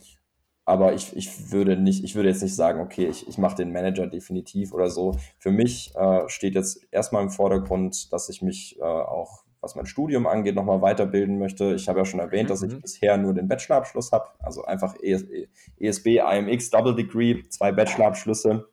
aber 0.65 0.93
ich, 0.93 1.15
ich 1.15 1.51
würde 1.51 1.75
nicht, 1.75 2.03
ich 2.03 2.15
würde 2.15 2.29
jetzt 2.29 2.43
nicht 2.43 2.55
sagen, 2.55 2.79
okay, 2.79 3.07
ich, 3.07 3.27
ich 3.27 3.37
mache 3.37 3.55
den 3.55 3.71
Manager 3.71 4.07
definitiv 4.07 4.73
oder 4.73 4.89
so. 4.89 5.17
Für 5.39 5.51
mich 5.51 5.93
äh, 5.95 6.29
steht 6.29 6.55
jetzt 6.55 6.87
erstmal 6.91 7.23
im 7.23 7.29
Vordergrund, 7.29 8.13
dass 8.13 8.29
ich 8.29 8.41
mich 8.41 8.79
äh, 8.79 8.83
auch, 8.83 9.43
was 9.59 9.75
mein 9.75 9.85
Studium 9.85 10.27
angeht, 10.27 10.55
nochmal 10.55 10.81
weiterbilden 10.81 11.39
möchte. 11.39 11.73
Ich 11.73 11.89
habe 11.89 11.99
ja 11.99 12.05
schon 12.05 12.19
erwähnt, 12.19 12.49
dass 12.49 12.61
ich 12.61 12.71
mhm. 12.71 12.81
bisher 12.81 13.17
nur 13.17 13.33
den 13.33 13.47
Bachelorabschluss 13.47 14.11
habe, 14.11 14.29
also 14.39 14.63
einfach 14.63 14.95
ESB, 15.01 16.07
e 16.07 16.37
IMX 16.37 16.69
Double 16.69 16.95
Degree, 16.95 17.43
zwei 17.49 17.71
Bachelorabschlüsse. 17.71 18.70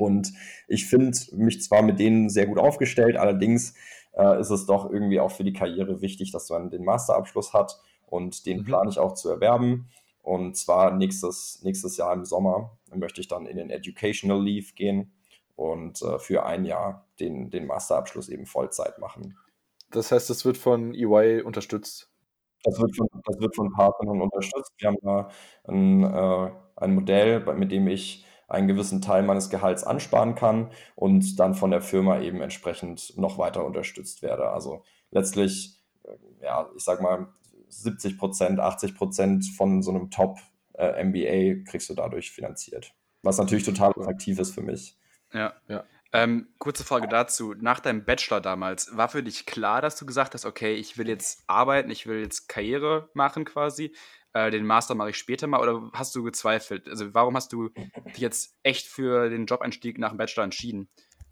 Und 0.00 0.32
ich 0.66 0.86
finde 0.86 1.16
mich 1.32 1.62
zwar 1.62 1.82
mit 1.82 1.98
denen 1.98 2.30
sehr 2.30 2.46
gut 2.46 2.58
aufgestellt, 2.58 3.16
allerdings 3.16 3.74
äh, 4.12 4.40
ist 4.40 4.50
es 4.50 4.66
doch 4.66 4.90
irgendwie 4.90 5.20
auch 5.20 5.30
für 5.30 5.44
die 5.44 5.52
Karriere 5.52 6.00
wichtig, 6.00 6.32
dass 6.32 6.48
man 6.50 6.70
den 6.70 6.84
Masterabschluss 6.84 7.52
hat 7.52 7.80
und 8.06 8.46
den 8.46 8.58
mhm. 8.58 8.64
plane 8.64 8.90
ich 8.90 8.98
auch 8.98 9.14
zu 9.14 9.28
erwerben. 9.28 9.88
Und 10.22 10.56
zwar 10.56 10.92
nächstes, 10.92 11.60
nächstes 11.62 11.96
Jahr 11.96 12.12
im 12.12 12.24
Sommer 12.24 12.78
möchte 12.94 13.20
ich 13.20 13.28
dann 13.28 13.46
in 13.46 13.56
den 13.56 13.70
Educational 13.70 14.42
Leave 14.42 14.74
gehen 14.74 15.12
und 15.56 16.02
äh, 16.02 16.18
für 16.18 16.44
ein 16.44 16.64
Jahr 16.64 17.06
den, 17.20 17.50
den 17.50 17.66
Masterabschluss 17.66 18.28
eben 18.28 18.46
Vollzeit 18.46 18.98
machen. 18.98 19.36
Das 19.90 20.12
heißt, 20.12 20.30
das 20.30 20.44
wird 20.44 20.56
von 20.56 20.94
EY 20.94 21.42
unterstützt? 21.42 22.10
Das 22.64 22.78
wird 22.78 22.94
von, 22.94 23.08
das 23.24 23.40
wird 23.40 23.56
von 23.56 23.72
Partnern 23.72 24.20
unterstützt. 24.20 24.72
Wir 24.78 24.88
haben 24.88 24.98
da 25.02 25.28
ein, 25.66 26.04
äh, 26.04 26.50
ein 26.76 26.94
Modell, 26.94 27.40
mit 27.54 27.72
dem 27.72 27.88
ich 27.88 28.24
einen 28.50 28.68
gewissen 28.68 29.00
Teil 29.00 29.22
meines 29.22 29.48
Gehalts 29.48 29.84
ansparen 29.84 30.34
kann 30.34 30.70
und 30.96 31.38
dann 31.38 31.54
von 31.54 31.70
der 31.70 31.80
Firma 31.80 32.20
eben 32.20 32.40
entsprechend 32.40 33.16
noch 33.16 33.38
weiter 33.38 33.64
unterstützt 33.64 34.22
werde. 34.22 34.50
Also 34.50 34.82
letztlich, 35.10 35.80
äh, 36.04 36.44
ja, 36.44 36.68
ich 36.76 36.82
sag 36.82 37.00
mal, 37.00 37.28
70 37.68 38.18
Prozent, 38.18 38.58
80 38.58 38.96
Prozent 38.96 39.46
von 39.56 39.82
so 39.82 39.92
einem 39.92 40.10
Top-MBA 40.10 41.14
äh, 41.14 41.64
kriegst 41.64 41.88
du 41.88 41.94
dadurch 41.94 42.32
finanziert. 42.32 42.92
Was 43.22 43.38
natürlich 43.38 43.64
total 43.64 43.90
attraktiv 43.90 44.38
ist 44.40 44.52
für 44.52 44.62
mich. 44.62 44.98
Ja, 45.32 45.54
ja. 45.68 45.84
Ähm, 46.12 46.48
kurze 46.58 46.82
Frage 46.82 47.06
dazu. 47.06 47.54
Nach 47.54 47.78
deinem 47.78 48.04
Bachelor 48.04 48.40
damals, 48.40 48.96
war 48.96 49.08
für 49.08 49.22
dich 49.22 49.46
klar, 49.46 49.80
dass 49.80 49.94
du 49.94 50.06
gesagt 50.06 50.34
hast, 50.34 50.44
okay, 50.44 50.74
ich 50.74 50.98
will 50.98 51.08
jetzt 51.08 51.44
arbeiten, 51.46 51.90
ich 51.90 52.08
will 52.08 52.20
jetzt 52.20 52.48
Karriere 52.48 53.10
machen 53.14 53.44
quasi, 53.44 53.94
äh, 54.32 54.50
den 54.50 54.64
Master 54.64 54.94
mache 54.94 55.10
ich 55.10 55.16
später 55.16 55.46
mal, 55.46 55.60
oder 55.60 55.90
hast 55.92 56.14
du 56.14 56.22
gezweifelt? 56.22 56.88
Also 56.88 57.14
warum 57.14 57.36
hast 57.36 57.52
du 57.52 57.70
dich 58.06 58.18
jetzt 58.18 58.56
echt 58.62 58.86
für 58.86 59.28
den 59.28 59.46
Jobeinstieg 59.46 59.98
nach 59.98 60.10
dem 60.10 60.18
Bachelor 60.18 60.44
entschieden? 60.44 60.88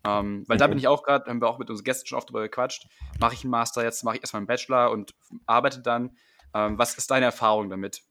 Ähm, 0.06 0.44
weil 0.46 0.56
okay. 0.56 0.58
da 0.58 0.66
bin 0.68 0.78
ich 0.78 0.88
auch 0.88 1.02
gerade, 1.02 1.28
haben 1.28 1.40
wir 1.40 1.48
auch 1.48 1.58
mit 1.58 1.70
unseren 1.70 1.84
Gästen 1.84 2.06
schon 2.06 2.18
oft 2.18 2.28
darüber 2.28 2.42
gequatscht, 2.42 2.88
mache 3.18 3.34
ich 3.34 3.42
einen 3.42 3.50
Master 3.50 3.82
jetzt, 3.82 4.04
mache 4.04 4.16
ich 4.16 4.22
erstmal 4.22 4.40
einen 4.40 4.46
Bachelor 4.46 4.90
und 4.90 5.14
arbeite 5.46 5.80
dann. 5.80 6.16
Ähm, 6.54 6.78
was 6.78 6.96
ist 6.96 7.10
deine 7.10 7.26
Erfahrung 7.26 7.68
damit? 7.68 8.02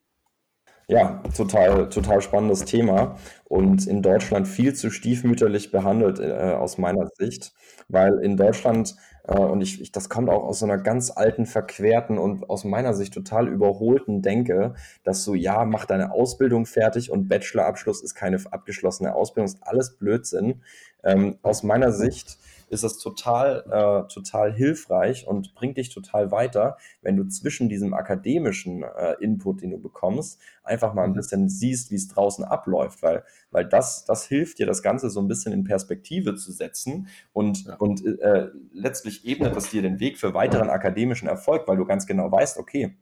Ja, 0.89 1.21
total, 1.35 1.89
total 1.89 2.21
spannendes 2.21 2.63
Thema 2.63 3.17
und 3.43 3.87
in 3.87 4.01
Deutschland 4.01 4.47
viel 4.47 4.73
zu 4.73 4.89
stiefmütterlich 4.89 5.71
behandelt 5.71 6.19
äh, 6.19 6.53
aus 6.53 6.77
meiner 6.77 7.07
Sicht, 7.17 7.51
weil 7.89 8.19
in 8.19 8.37
Deutschland, 8.37 8.95
und 9.33 9.61
ich, 9.61 9.81
ich, 9.81 9.91
das 9.91 10.09
kommt 10.09 10.29
auch 10.29 10.43
aus 10.43 10.59
so 10.59 10.65
einer 10.65 10.77
ganz 10.77 11.11
alten, 11.11 11.45
verquerten 11.45 12.17
und 12.17 12.49
aus 12.49 12.63
meiner 12.63 12.93
Sicht 12.93 13.13
total 13.13 13.47
überholten 13.47 14.21
Denke, 14.21 14.75
dass 15.03 15.23
so, 15.23 15.35
ja, 15.35 15.65
mach 15.65 15.85
deine 15.85 16.11
Ausbildung 16.11 16.65
fertig 16.65 17.11
und 17.11 17.27
Bachelorabschluss 17.27 18.01
ist 18.01 18.15
keine 18.15 18.39
abgeschlossene 18.49 19.13
Ausbildung, 19.13 19.47
ist 19.47 19.59
alles 19.61 19.97
Blödsinn. 19.97 20.61
Ähm, 21.03 21.37
aus 21.41 21.63
meiner 21.63 21.91
Sicht 21.91 22.37
ist 22.69 22.83
das 22.83 22.97
total, 22.97 23.63
äh, 23.69 24.13
total 24.13 24.53
hilfreich 24.53 25.27
und 25.27 25.55
bringt 25.55 25.77
dich 25.77 25.89
total 25.89 26.31
weiter, 26.31 26.77
wenn 27.01 27.15
du 27.15 27.25
zwischen 27.27 27.69
diesem 27.69 27.93
akademischen 27.93 28.83
äh, 28.83 29.15
Input, 29.21 29.61
den 29.61 29.71
du 29.71 29.77
bekommst, 29.77 30.39
einfach 30.63 30.93
mal 30.93 31.03
ein 31.03 31.11
mhm. 31.11 31.15
bisschen 31.15 31.49
siehst, 31.49 31.91
wie 31.91 31.95
es 31.95 32.07
draußen 32.07 32.43
abläuft, 32.43 33.01
weil, 33.01 33.23
weil 33.51 33.65
das, 33.65 34.05
das 34.05 34.25
hilft 34.25 34.59
dir, 34.59 34.65
das 34.65 34.81
Ganze 34.81 35.09
so 35.09 35.21
ein 35.21 35.27
bisschen 35.27 35.53
in 35.53 35.63
Perspektive 35.63 36.35
zu 36.35 36.51
setzen 36.51 37.07
und, 37.33 37.65
ja. 37.65 37.75
und 37.75 38.05
äh, 38.05 38.49
letztlich 38.73 39.25
ebnet 39.25 39.55
das 39.55 39.69
dir 39.69 39.81
den 39.81 39.99
Weg 39.99 40.17
für 40.17 40.33
weiteren 40.33 40.69
akademischen 40.69 41.27
Erfolg, 41.27 41.67
weil 41.67 41.77
du 41.77 41.85
ganz 41.85 42.05
genau 42.05 42.31
weißt, 42.31 42.57
okay, 42.57 42.97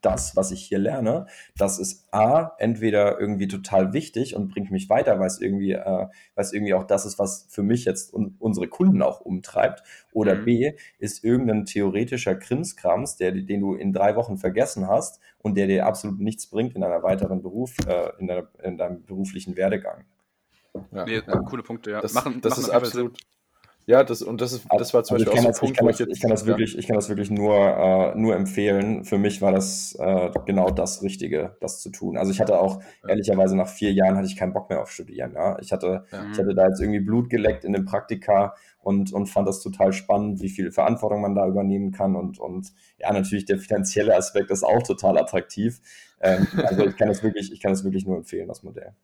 das, 0.00 0.36
was 0.36 0.50
ich 0.50 0.62
hier 0.62 0.78
lerne, 0.78 1.26
das 1.56 1.78
ist 1.78 2.06
A, 2.12 2.52
entweder 2.58 3.20
irgendwie 3.20 3.48
total 3.48 3.92
wichtig 3.92 4.36
und 4.36 4.48
bringt 4.48 4.70
mich 4.70 4.88
weiter, 4.88 5.18
weil 5.18 5.26
es 5.26 5.40
irgendwie, 5.40 5.72
äh, 5.72 5.84
weil 5.84 6.44
es 6.44 6.52
irgendwie 6.52 6.74
auch 6.74 6.84
das 6.84 7.06
ist, 7.06 7.18
was 7.18 7.46
für 7.48 7.62
mich 7.62 7.84
jetzt 7.84 8.12
un 8.14 8.36
unsere 8.38 8.68
Kunden 8.68 9.02
auch 9.02 9.20
umtreibt. 9.20 9.82
Oder 10.12 10.36
mhm. 10.36 10.44
B, 10.44 10.72
ist 10.98 11.24
irgendein 11.24 11.64
theoretischer 11.64 12.34
Krimskrams, 12.34 13.16
der, 13.16 13.32
den 13.32 13.60
du 13.60 13.74
in 13.74 13.92
drei 13.92 14.16
Wochen 14.16 14.36
vergessen 14.36 14.88
hast 14.88 15.20
und 15.38 15.56
der 15.56 15.66
dir 15.66 15.86
absolut 15.86 16.20
nichts 16.20 16.46
bringt 16.46 16.74
in 16.74 16.80
deiner 16.80 17.02
weiteren 17.02 17.42
Beruf, 17.42 17.76
äh, 17.86 18.10
in, 18.18 18.26
deiner, 18.26 18.48
in 18.62 18.78
deinem 18.78 19.04
beruflichen 19.04 19.56
Werdegang. 19.56 20.04
Ja, 20.92 21.04
nee, 21.04 21.22
ja. 21.26 21.38
coole 21.40 21.62
Punkte, 21.62 21.90
ja. 21.90 22.00
Das, 22.00 22.14
machen, 22.14 22.40
das 22.40 22.50
machen 22.52 22.64
ist 22.64 22.70
absolut, 22.70 23.18
ja, 23.88 24.02
das, 24.02 24.20
und 24.20 24.40
das, 24.40 24.52
ist, 24.52 24.66
das 24.68 24.92
war 24.94 25.04
zum 25.04 25.14
also 25.14 25.26
Beispiel 25.26 25.48
auch 25.48 25.54
so 25.54 25.66
ein 25.66 25.72
Punkt, 25.72 25.80
wo 25.80 25.88
ich 25.88 25.98
jetzt, 26.00 26.12
ich 26.12 26.20
kann 26.20 26.30
das 26.30 26.44
wirklich, 26.44 26.76
ich 26.76 26.88
kann 26.88 26.96
das 26.96 27.08
wirklich 27.08 27.30
nur, 27.30 27.54
äh, 27.54 28.18
nur 28.18 28.34
empfehlen. 28.34 29.04
Für 29.04 29.16
mich 29.16 29.40
war 29.40 29.52
das 29.52 29.96
äh, 30.00 30.30
genau 30.44 30.70
das 30.70 31.02
Richtige, 31.02 31.56
das 31.60 31.80
zu 31.80 31.90
tun. 31.90 32.16
Also 32.18 32.32
ich 32.32 32.40
hatte 32.40 32.58
auch, 32.58 32.82
ja. 33.04 33.10
ehrlicherweise 33.10 33.56
nach 33.56 33.68
vier 33.68 33.92
Jahren 33.92 34.16
hatte 34.16 34.26
ich 34.26 34.36
keinen 34.36 34.52
Bock 34.52 34.70
mehr 34.70 34.82
auf 34.82 34.90
Studieren. 34.90 35.34
Ja? 35.34 35.56
Ich, 35.60 35.70
hatte, 35.70 36.04
ja. 36.10 36.26
ich 36.32 36.36
hatte 36.36 36.52
da 36.52 36.66
jetzt 36.66 36.80
irgendwie 36.80 36.98
Blut 36.98 37.30
geleckt 37.30 37.64
in 37.64 37.74
den 37.74 37.84
Praktika 37.84 38.56
und, 38.80 39.12
und 39.12 39.26
fand 39.26 39.46
das 39.46 39.62
total 39.62 39.92
spannend, 39.92 40.40
wie 40.40 40.48
viel 40.48 40.72
Verantwortung 40.72 41.20
man 41.20 41.36
da 41.36 41.46
übernehmen 41.46 41.92
kann. 41.92 42.16
Und, 42.16 42.40
und 42.40 42.72
ja, 42.98 43.12
natürlich 43.12 43.44
der 43.44 43.58
finanzielle 43.58 44.16
Aspekt 44.16 44.50
ist 44.50 44.64
auch 44.64 44.82
total 44.82 45.16
attraktiv. 45.16 45.80
Ähm, 46.20 46.48
also 46.56 46.86
ich 46.86 46.96
kann 46.96 47.06
das 47.06 47.22
wirklich, 47.22 47.52
ich 47.52 47.60
kann 47.60 47.70
das 47.70 47.84
wirklich 47.84 48.04
nur 48.04 48.16
empfehlen, 48.16 48.48
das 48.48 48.64
Modell. 48.64 48.94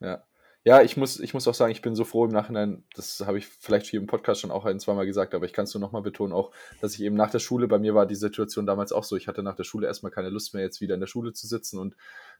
Ja. 0.00 0.24
Ja, 0.66 0.82
ich 0.82 0.96
muss, 0.96 1.20
ich 1.20 1.32
muss 1.32 1.46
auch 1.46 1.54
sagen, 1.54 1.70
ich 1.70 1.80
bin 1.80 1.94
so 1.94 2.02
froh 2.02 2.24
im 2.24 2.32
Nachhinein, 2.32 2.82
das 2.96 3.20
habe 3.24 3.38
ich 3.38 3.46
vielleicht 3.46 3.86
hier 3.86 4.00
im 4.00 4.08
Podcast 4.08 4.40
schon 4.40 4.50
auch 4.50 4.64
ein, 4.64 4.80
zweimal 4.80 5.06
gesagt, 5.06 5.32
aber 5.32 5.46
ich 5.46 5.52
kann 5.52 5.62
es 5.62 5.72
nur 5.72 5.80
nochmal 5.80 6.02
betonen, 6.02 6.32
auch, 6.32 6.50
dass 6.80 6.94
ich 6.94 7.04
eben 7.04 7.14
nach 7.14 7.30
der 7.30 7.38
Schule, 7.38 7.68
bei 7.68 7.78
mir 7.78 7.94
war 7.94 8.04
die 8.04 8.16
Situation 8.16 8.66
damals 8.66 8.90
auch 8.90 9.04
so, 9.04 9.14
ich 9.14 9.28
hatte 9.28 9.44
nach 9.44 9.54
der 9.54 9.62
Schule 9.62 9.86
erstmal 9.86 10.10
keine 10.10 10.28
Lust 10.28 10.54
mehr, 10.54 10.64
jetzt 10.64 10.80
wieder 10.80 10.94
in 10.94 11.00
der 11.00 11.06
Schule 11.06 11.32
zu 11.32 11.46
sitzen 11.46 11.78
und 11.78 11.94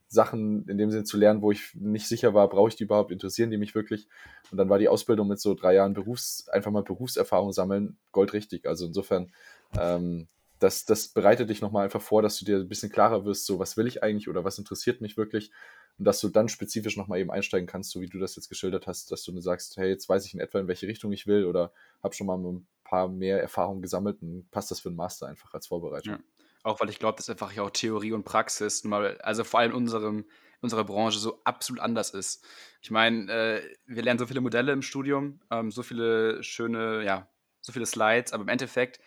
Sachen 0.08 0.66
in 0.66 0.76
dem 0.76 0.90
Sinn 0.90 1.06
zu 1.06 1.16
lernen, 1.16 1.40
wo 1.40 1.52
ich 1.52 1.76
nicht 1.76 2.08
sicher 2.08 2.34
war, 2.34 2.48
brauche 2.48 2.70
ich 2.70 2.74
die 2.74 2.82
überhaupt, 2.82 3.12
interessieren 3.12 3.52
die 3.52 3.58
mich 3.58 3.76
wirklich? 3.76 4.08
Und 4.50 4.58
dann 4.58 4.68
war 4.68 4.80
die 4.80 4.88
Ausbildung 4.88 5.28
mit 5.28 5.38
so 5.38 5.54
drei 5.54 5.74
Jahren 5.74 5.94
Berufs, 5.94 6.48
einfach 6.48 6.72
mal 6.72 6.82
Berufserfahrung 6.82 7.52
sammeln, 7.52 7.96
goldrichtig. 8.10 8.66
Also 8.66 8.86
insofern, 8.86 9.30
ähm, 9.78 10.26
das, 10.58 10.84
das 10.84 11.06
bereitet 11.06 11.48
dich 11.48 11.60
nochmal 11.60 11.84
einfach 11.84 12.02
vor, 12.02 12.22
dass 12.22 12.36
du 12.40 12.44
dir 12.44 12.56
ein 12.56 12.68
bisschen 12.68 12.90
klarer 12.90 13.24
wirst, 13.24 13.46
so 13.46 13.60
was 13.60 13.76
will 13.76 13.86
ich 13.86 14.02
eigentlich 14.02 14.28
oder 14.28 14.42
was 14.42 14.58
interessiert 14.58 15.00
mich 15.00 15.16
wirklich 15.16 15.52
und 15.98 16.04
dass 16.04 16.20
du 16.20 16.28
dann 16.28 16.48
spezifisch 16.48 16.96
nochmal 16.96 17.20
eben 17.20 17.30
einsteigen 17.30 17.66
kannst, 17.66 17.90
so 17.90 18.00
wie 18.00 18.08
du 18.08 18.18
das 18.18 18.36
jetzt 18.36 18.48
geschildert 18.48 18.86
hast, 18.86 19.10
dass 19.10 19.22
du 19.22 19.40
sagst, 19.40 19.76
hey, 19.76 19.88
jetzt 19.88 20.08
weiß 20.08 20.26
ich 20.26 20.34
in 20.34 20.40
etwa, 20.40 20.58
in 20.60 20.68
welche 20.68 20.86
Richtung 20.86 21.12
ich 21.12 21.26
will 21.26 21.46
oder 21.46 21.72
habe 22.02 22.14
schon 22.14 22.26
mal 22.26 22.36
ein 22.36 22.66
paar 22.84 23.08
mehr 23.08 23.40
Erfahrungen 23.40 23.82
gesammelt 23.82 24.20
und 24.20 24.50
passt 24.50 24.70
das 24.70 24.80
für 24.80 24.90
einen 24.90 24.96
Master 24.96 25.26
einfach 25.26 25.54
als 25.54 25.68
Vorbereitung. 25.68 26.14
Ja. 26.14 26.20
Auch 26.62 26.80
weil 26.80 26.90
ich 26.90 26.98
glaube, 26.98 27.16
dass 27.16 27.30
einfach 27.30 27.52
ja 27.52 27.62
auch 27.62 27.70
Theorie 27.70 28.12
und 28.12 28.24
Praxis 28.24 28.84
mal, 28.84 29.18
also 29.18 29.44
vor 29.44 29.60
allem 29.60 29.70
in 29.70 29.76
unserem, 29.76 30.24
unserer 30.60 30.84
Branche 30.84 31.18
so 31.18 31.40
absolut 31.44 31.80
anders 31.80 32.10
ist. 32.10 32.44
Ich 32.82 32.90
meine, 32.90 33.32
äh, 33.32 33.62
wir 33.86 34.02
lernen 34.02 34.18
so 34.18 34.26
viele 34.26 34.40
Modelle 34.40 34.72
im 34.72 34.82
Studium, 34.82 35.40
ähm, 35.50 35.70
so 35.70 35.82
viele 35.82 36.42
schöne, 36.42 37.04
ja, 37.04 37.28
so 37.60 37.72
viele 37.72 37.86
Slides, 37.86 38.32
aber 38.32 38.42
im 38.42 38.48
Endeffekt 38.48 39.00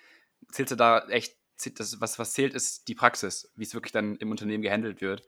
zählt 0.52 0.71
da 0.80 1.08
echt, 1.08 1.38
das, 1.75 1.99
was, 1.99 2.17
was 2.17 2.34
zählt, 2.34 2.54
ist 2.54 2.88
die 2.88 2.95
Praxis, 2.95 3.52
wie 3.56 3.63
es 3.63 3.73
wirklich 3.73 3.91
dann 3.91 4.15
im 4.17 4.32
Unternehmen 4.32 4.63
gehandelt 4.63 5.02
wird. 5.02 5.28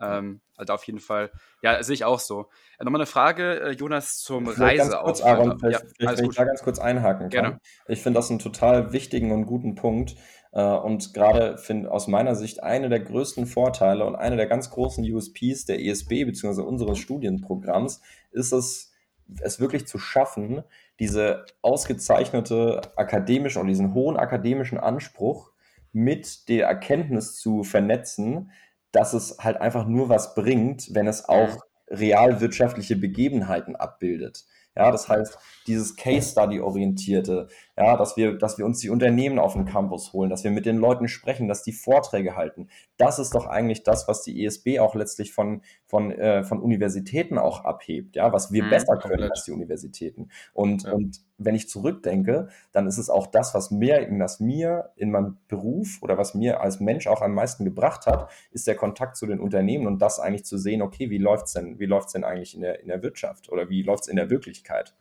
Ähm, 0.00 0.40
also 0.56 0.72
auf 0.72 0.84
jeden 0.84 1.00
Fall, 1.00 1.30
ja, 1.62 1.82
sehe 1.82 1.94
ich 1.94 2.04
auch 2.04 2.18
so. 2.18 2.48
Äh, 2.78 2.84
Nochmal 2.84 3.00
eine 3.00 3.06
Frage, 3.06 3.60
äh, 3.60 3.70
Jonas, 3.72 4.18
zum 4.18 4.48
Reise. 4.48 4.90
Ganz 4.90 4.96
kurz, 5.02 5.20
Aaron, 5.22 5.58
vielleicht, 5.58 5.84
ja, 5.98 6.18
wenn 6.18 6.30
ich 6.30 6.36
da 6.36 6.44
ganz 6.44 6.62
kurz 6.62 6.78
einhaken 6.78 7.30
kann. 7.30 7.30
Gerne. 7.30 7.60
Ich 7.88 8.02
finde 8.02 8.18
das 8.18 8.30
einen 8.30 8.38
total 8.38 8.92
wichtigen 8.92 9.32
und 9.32 9.46
guten 9.46 9.74
Punkt. 9.74 10.16
Äh, 10.52 10.62
und 10.62 11.14
gerade 11.14 11.58
finde 11.58 11.90
aus 11.90 12.08
meiner 12.08 12.34
Sicht 12.34 12.62
eine 12.62 12.88
der 12.88 13.00
größten 13.00 13.46
Vorteile 13.46 14.04
und 14.04 14.16
eine 14.16 14.36
der 14.36 14.46
ganz 14.46 14.70
großen 14.70 15.04
USPs 15.10 15.64
der 15.66 15.80
ESB 15.80 16.24
bzw. 16.24 16.62
unseres 16.62 16.98
Studienprogramms 16.98 18.00
ist 18.30 18.52
es, 18.52 18.92
es 19.40 19.60
wirklich 19.60 19.86
zu 19.86 19.98
schaffen, 19.98 20.64
diese 20.98 21.46
ausgezeichnete 21.62 22.82
akademische 22.96 23.60
und 23.60 23.68
diesen 23.68 23.94
hohen 23.94 24.16
akademischen 24.16 24.78
Anspruch 24.78 25.52
mit 25.92 26.48
der 26.48 26.66
Erkenntnis 26.66 27.36
zu 27.36 27.62
vernetzen, 27.62 28.50
dass 28.92 29.12
es 29.12 29.38
halt 29.38 29.60
einfach 29.60 29.86
nur 29.86 30.08
was 30.08 30.34
bringt, 30.34 30.94
wenn 30.94 31.06
es 31.06 31.28
auch 31.28 31.58
realwirtschaftliche 31.88 32.96
Begebenheiten 32.96 33.76
abbildet. 33.76 34.44
Ja, 34.76 34.92
das 34.92 35.08
heißt, 35.08 35.36
dieses 35.66 35.96
Case 35.96 36.30
Study 36.30 36.60
orientierte, 36.60 37.48
ja, 37.76 37.96
dass 37.96 38.16
wir, 38.16 38.38
dass 38.38 38.56
wir 38.56 38.64
uns 38.64 38.78
die 38.78 38.88
Unternehmen 38.88 39.40
auf 39.40 39.54
den 39.54 39.64
Campus 39.64 40.12
holen, 40.12 40.30
dass 40.30 40.44
wir 40.44 40.52
mit 40.52 40.64
den 40.64 40.76
Leuten 40.76 41.08
sprechen, 41.08 41.48
dass 41.48 41.64
die 41.64 41.72
Vorträge 41.72 42.36
halten. 42.36 42.68
Das 42.96 43.18
ist 43.18 43.34
doch 43.34 43.46
eigentlich 43.46 43.82
das, 43.82 44.06
was 44.06 44.22
die 44.22 44.44
ESB 44.44 44.78
auch 44.78 44.94
letztlich 44.94 45.32
von, 45.32 45.62
von, 45.90 46.12
äh, 46.12 46.44
von 46.44 46.60
Universitäten 46.60 47.36
auch 47.36 47.64
abhebt, 47.64 48.14
ja, 48.14 48.32
was 48.32 48.52
wir 48.52 48.62
mhm, 48.62 48.70
besser 48.70 48.96
können 48.96 49.14
komplett. 49.14 49.30
als 49.32 49.44
die 49.44 49.50
Universitäten. 49.50 50.30
Und, 50.52 50.84
ja. 50.84 50.92
und 50.92 51.18
wenn 51.36 51.56
ich 51.56 51.68
zurückdenke, 51.68 52.48
dann 52.70 52.86
ist 52.86 52.96
es 52.96 53.10
auch 53.10 53.26
das, 53.26 53.54
was 53.54 53.72
mir, 53.72 54.06
was 54.12 54.38
mir 54.38 54.92
in 54.94 55.10
meinem 55.10 55.38
Beruf 55.48 55.98
oder 56.00 56.16
was 56.16 56.34
mir 56.34 56.60
als 56.60 56.78
Mensch 56.78 57.08
auch 57.08 57.22
am 57.22 57.34
meisten 57.34 57.64
gebracht 57.64 58.06
hat, 58.06 58.30
ist 58.52 58.68
der 58.68 58.76
Kontakt 58.76 59.16
zu 59.16 59.26
den 59.26 59.40
Unternehmen 59.40 59.88
und 59.88 59.98
das 60.00 60.20
eigentlich 60.20 60.44
zu 60.44 60.58
sehen, 60.58 60.80
okay, 60.80 61.10
wie 61.10 61.18
läuft's 61.18 61.54
denn, 61.54 61.80
wie 61.80 61.86
läuft's 61.86 62.12
denn 62.12 62.22
eigentlich 62.22 62.54
in 62.54 62.60
der, 62.60 62.80
in 62.80 62.86
der 62.86 63.02
Wirtschaft 63.02 63.50
oder 63.50 63.68
wie 63.68 63.82
läuft's 63.82 64.06
in 64.06 64.14
der 64.14 64.30
Wirklichkeit? 64.30 64.94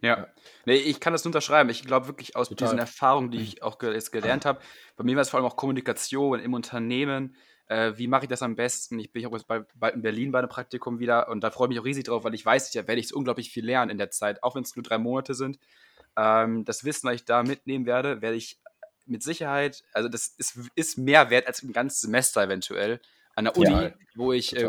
Ja, 0.00 0.26
nee, 0.64 0.76
ich 0.76 1.00
kann 1.00 1.12
das 1.12 1.24
nur 1.24 1.28
unterschreiben. 1.28 1.68
Ich 1.68 1.84
glaube 1.84 2.06
wirklich 2.06 2.34
aus 2.34 2.48
Total. 2.48 2.68
diesen 2.68 2.78
Erfahrungen, 2.78 3.30
die 3.30 3.36
mhm. 3.36 3.44
ich 3.44 3.62
auch 3.62 3.76
jetzt 3.82 4.10
gelernt 4.10 4.46
habe, 4.46 4.60
bei 4.96 5.04
mir 5.04 5.16
war 5.16 5.20
es 5.20 5.28
vor 5.28 5.38
allem 5.38 5.46
auch 5.46 5.56
Kommunikation 5.56 6.40
im 6.40 6.54
Unternehmen. 6.54 7.36
Äh, 7.70 7.96
wie 7.96 8.08
mache 8.08 8.24
ich 8.24 8.28
das 8.28 8.42
am 8.42 8.56
besten? 8.56 8.98
Ich 8.98 9.12
bin 9.12 9.24
auch 9.26 9.32
jetzt 9.32 9.46
bald 9.46 9.94
in 9.94 10.02
Berlin 10.02 10.32
bei 10.32 10.40
einem 10.40 10.48
Praktikum 10.48 10.98
wieder 10.98 11.28
und 11.28 11.40
da 11.40 11.52
freue 11.52 11.66
ich 11.66 11.68
mich 11.68 11.78
auch 11.78 11.84
riesig 11.84 12.02
drauf, 12.02 12.24
weil 12.24 12.34
ich 12.34 12.44
weiß, 12.44 12.74
ja, 12.74 12.88
werde 12.88 13.00
ich 13.00 13.14
unglaublich 13.14 13.50
viel 13.50 13.64
lernen 13.64 13.92
in 13.92 13.98
der 13.98 14.10
Zeit, 14.10 14.42
auch 14.42 14.56
wenn 14.56 14.64
es 14.64 14.74
nur 14.74 14.82
drei 14.82 14.98
Monate 14.98 15.34
sind. 15.34 15.60
Ähm, 16.16 16.64
das 16.64 16.84
Wissen, 16.84 17.06
was 17.06 17.14
ich 17.14 17.24
da 17.26 17.44
mitnehmen 17.44 17.86
werde, 17.86 18.22
werde 18.22 18.36
ich 18.36 18.58
mit 19.06 19.22
Sicherheit, 19.22 19.84
also 19.92 20.08
das 20.08 20.34
ist, 20.36 20.58
ist 20.74 20.98
mehr 20.98 21.30
wert 21.30 21.46
als 21.46 21.62
ein 21.62 21.72
ganzes 21.72 22.00
Semester 22.00 22.42
eventuell 22.42 23.00
an 23.36 23.44
der 23.44 23.56
Uni, 23.56 23.70
ja, 23.70 23.92
wo 24.16 24.32
ich 24.32 24.56
äh, 24.56 24.62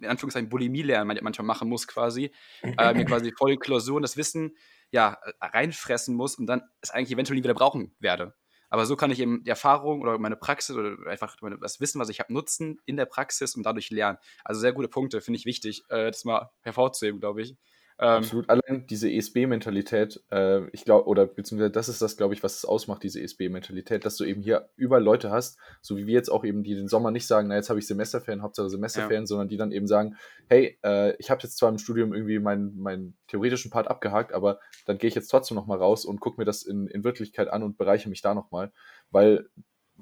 in 0.00 0.06
Anführungszeichen 0.06 0.48
Bulimie 0.48 0.82
lernen 0.82 1.18
manchmal 1.20 1.44
machen 1.44 1.68
muss 1.68 1.88
quasi, 1.88 2.30
äh, 2.62 2.94
mir 2.94 3.04
quasi 3.04 3.32
voll 3.36 3.56
Klausuren 3.56 4.02
das 4.02 4.16
Wissen 4.16 4.56
ja 4.92 5.18
reinfressen 5.40 6.14
muss 6.14 6.36
und 6.36 6.46
dann 6.46 6.62
es 6.82 6.90
eigentlich 6.90 7.10
eventuell 7.10 7.36
nie 7.36 7.42
wieder 7.42 7.54
brauchen 7.54 7.96
werde. 7.98 8.34
Aber 8.70 8.86
so 8.86 8.96
kann 8.96 9.10
ich 9.10 9.20
eben 9.20 9.42
die 9.44 9.50
Erfahrung 9.50 10.02
oder 10.02 10.18
meine 10.18 10.36
Praxis 10.36 10.76
oder 10.76 10.96
einfach 11.08 11.36
das 11.60 11.80
Wissen, 11.80 12.00
was 12.00 12.08
ich 12.08 12.20
habe, 12.20 12.32
nutzen 12.32 12.78
in 12.84 12.96
der 12.96 13.06
Praxis 13.06 13.54
und 13.54 13.64
dadurch 13.64 13.90
lernen. 13.90 14.18
Also 14.44 14.60
sehr 14.60 14.72
gute 14.72 14.88
Punkte, 14.88 15.20
finde 15.20 15.38
ich 15.38 15.46
wichtig, 15.46 15.82
äh, 15.88 16.10
das 16.10 16.24
mal 16.24 16.50
hervorzuheben, 16.62 17.20
glaube 17.20 17.42
ich. 17.42 17.56
Ähm, 18.00 18.18
Absolut. 18.18 18.48
Allein 18.48 18.86
diese 18.86 19.10
ESB-Mentalität, 19.10 20.22
äh, 20.30 20.68
ich 20.70 20.84
glaube, 20.84 21.08
oder 21.08 21.26
beziehungsweise 21.26 21.72
das 21.72 21.88
ist 21.88 22.00
das, 22.00 22.16
glaube 22.16 22.32
ich, 22.32 22.44
was 22.44 22.58
es 22.58 22.64
ausmacht, 22.64 23.02
diese 23.02 23.20
ESB-Mentalität, 23.20 24.04
dass 24.04 24.16
du 24.16 24.24
eben 24.24 24.40
hier 24.40 24.68
überall 24.76 25.02
Leute 25.02 25.32
hast, 25.32 25.58
so 25.82 25.96
wie 25.96 26.06
wir 26.06 26.14
jetzt 26.14 26.28
auch 26.28 26.44
eben, 26.44 26.62
die 26.62 26.76
den 26.76 26.86
Sommer 26.86 27.10
nicht 27.10 27.26
sagen, 27.26 27.48
na, 27.48 27.56
jetzt 27.56 27.70
habe 27.70 27.80
ich 27.80 27.88
Semesterferien, 27.88 28.42
Hauptsache 28.42 28.70
Semesterferien, 28.70 29.24
ja. 29.24 29.26
sondern 29.26 29.48
die 29.48 29.56
dann 29.56 29.72
eben 29.72 29.88
sagen, 29.88 30.16
hey, 30.48 30.78
äh, 30.84 31.16
ich 31.18 31.30
habe 31.30 31.42
jetzt 31.42 31.58
zwar 31.58 31.70
im 31.70 31.78
Studium 31.78 32.14
irgendwie 32.14 32.38
meinen, 32.38 32.78
meinen 32.78 33.16
theoretischen 33.26 33.72
Part 33.72 33.88
abgehakt, 33.88 34.32
aber 34.32 34.60
dann 34.86 34.98
gehe 34.98 35.08
ich 35.08 35.16
jetzt 35.16 35.28
trotzdem 35.28 35.56
nochmal 35.56 35.78
raus 35.78 36.04
und 36.04 36.20
gucke 36.20 36.40
mir 36.40 36.44
das 36.44 36.62
in, 36.62 36.86
in 36.86 37.02
Wirklichkeit 37.02 37.48
an 37.48 37.64
und 37.64 37.78
bereiche 37.78 38.08
mich 38.08 38.22
da 38.22 38.32
nochmal, 38.32 38.70
weil 39.10 39.48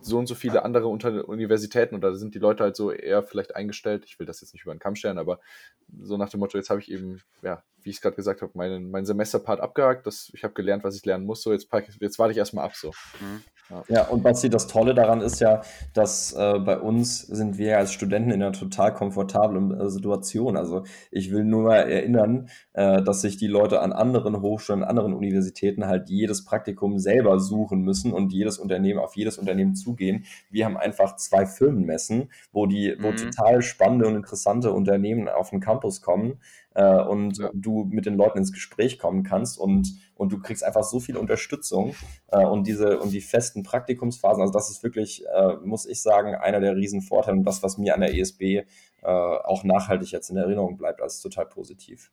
so 0.01 0.19
und 0.19 0.27
so 0.27 0.35
viele 0.35 0.65
andere 0.65 0.89
Unter 0.89 1.29
Universitäten 1.29 2.01
da 2.01 2.15
sind 2.15 2.35
die 2.35 2.39
Leute 2.39 2.65
halt 2.65 2.77
so 2.77 2.91
eher 2.91 3.23
vielleicht 3.23 3.57
eingestellt. 3.57 4.05
Ich 4.07 4.19
will 4.19 4.27
das 4.27 4.41
jetzt 4.41 4.53
nicht 4.53 4.65
über 4.65 4.75
den 4.75 4.79
Kamm 4.79 4.95
stellen, 4.95 5.19
aber 5.19 5.41
so 6.03 6.17
nach 6.17 6.29
dem 6.29 6.41
Motto, 6.41 6.59
jetzt 6.59 6.71
habe 6.71 6.81
ich 6.81 6.91
eben, 6.91 7.23
ja, 7.43 7.63
wie 7.83 7.91
ich 7.91 7.97
es 7.97 8.03
gerade 8.03 8.17
gesagt 8.17 8.43
habe, 8.43 8.53
meinen, 8.55 8.91
meinen 8.91 9.07
Semesterpart 9.07 9.61
abgehakt. 9.61 10.07
Das, 10.07 10.31
ich 10.35 10.45
habe 10.45 10.55
gelernt, 10.55 10.85
was 10.85 10.97
ich 10.97 11.05
lernen 11.05 11.25
muss. 11.25 11.43
So, 11.43 11.53
jetzt, 11.53 11.69
jetzt 12.01 12.19
warte 12.19 12.33
ich 12.33 12.39
erstmal 12.39 12.65
ab. 12.65 12.75
So. 12.75 12.93
Mhm. 13.21 13.43
Ja. 13.89 14.07
und 14.09 14.23
Basti, 14.23 14.49
das 14.49 14.69
Tolle 14.69 14.95
daran 14.95 15.21
ist 15.21 15.41
ja, 15.41 15.63
dass 15.93 16.33
äh, 16.33 16.59
bei 16.61 16.79
uns 16.79 17.21
sind 17.21 17.59
wir 17.59 17.79
als 17.79 17.93
Studenten 17.93 18.31
in 18.31 18.43
einer 18.43 18.53
total 18.53 18.95
komfortablen 18.95 19.73
äh, 19.73 19.89
Situation. 19.89 20.57
Also 20.57 20.85
ich 21.11 21.33
will 21.33 21.45
nur 21.45 21.65
mal 21.65 21.79
erinnern, 21.79 22.49
äh, 22.75 23.03
dass 23.03 23.23
sich 23.23 23.37
die 23.37 23.49
Leute 23.49 23.81
an 23.81 23.93
anderen 23.93 24.41
Hochschulen, 24.41 24.85
an 24.85 24.89
anderen 24.89 25.15
Universitäten 25.15 25.87
halt 25.87 26.09
jedes 26.09 26.45
Praktikum 26.45 26.99
selber 26.99 27.41
suchen 27.41 27.81
müssen 27.81 28.13
und 28.13 28.33
jedes 28.33 28.59
Unternehmen 28.59 29.01
auf 29.01 29.17
jedes 29.17 29.37
Unternehmen 29.37 29.75
zugehen. 29.75 30.25
Wir 30.51 30.65
haben 30.65 30.77
einfach 30.77 31.17
zwei 31.17 31.45
Firmenmessen, 31.45 32.31
wo 32.53 32.67
die, 32.67 32.97
wo 33.01 33.11
mhm. 33.11 33.17
total 33.17 33.63
spannende 33.63 34.07
und 34.07 34.15
interessante 34.15 34.73
Unternehmen 34.73 35.29
auf 35.29 35.51
den 35.51 35.61
Campus 35.61 36.03
kommen 36.03 36.39
äh, 36.75 37.03
und 37.03 37.39
ja. 37.39 37.51
du 37.53 37.85
mit 37.91 38.07
den 38.07 38.15
Leuten 38.15 38.39
ins 38.39 38.53
Gespräch 38.53 38.99
kommen 38.99 39.25
kannst 39.25 39.59
und, 39.59 39.89
und 40.17 40.33
du 40.33 40.41
kriegst 40.41 40.65
einfach 40.65 40.83
so 40.83 40.99
viel 40.99 41.17
Unterstützung 41.17 41.95
äh, 42.29 42.45
und 42.45 42.67
diese 42.67 42.99
und 42.99 43.11
die 43.11 43.21
festen 43.21 43.63
Praktikumsphasen. 43.63 44.41
Also 44.41 44.53
das 44.53 44.71
ist 44.71 44.83
wirklich, 44.83 45.25
äh, 45.27 45.57
muss 45.65 45.87
ich 45.87 46.03
sagen, 46.03 46.35
einer 46.35 46.61
der 46.61 46.75
Riesenvorteile 46.75 47.37
und 47.37 47.45
das, 47.45 47.63
was 47.63 47.79
mir 47.79 47.95
an 47.95 48.01
der 48.01 48.15
ESB 48.15 48.43
äh, 48.43 48.65
auch 49.03 49.63
nachhaltig 49.63 50.11
jetzt 50.11 50.31
in 50.31 50.37
Erinnerung 50.37 50.77
bleibt, 50.77 51.01
als 51.01 51.21
total 51.21 51.47
positiv. 51.47 52.11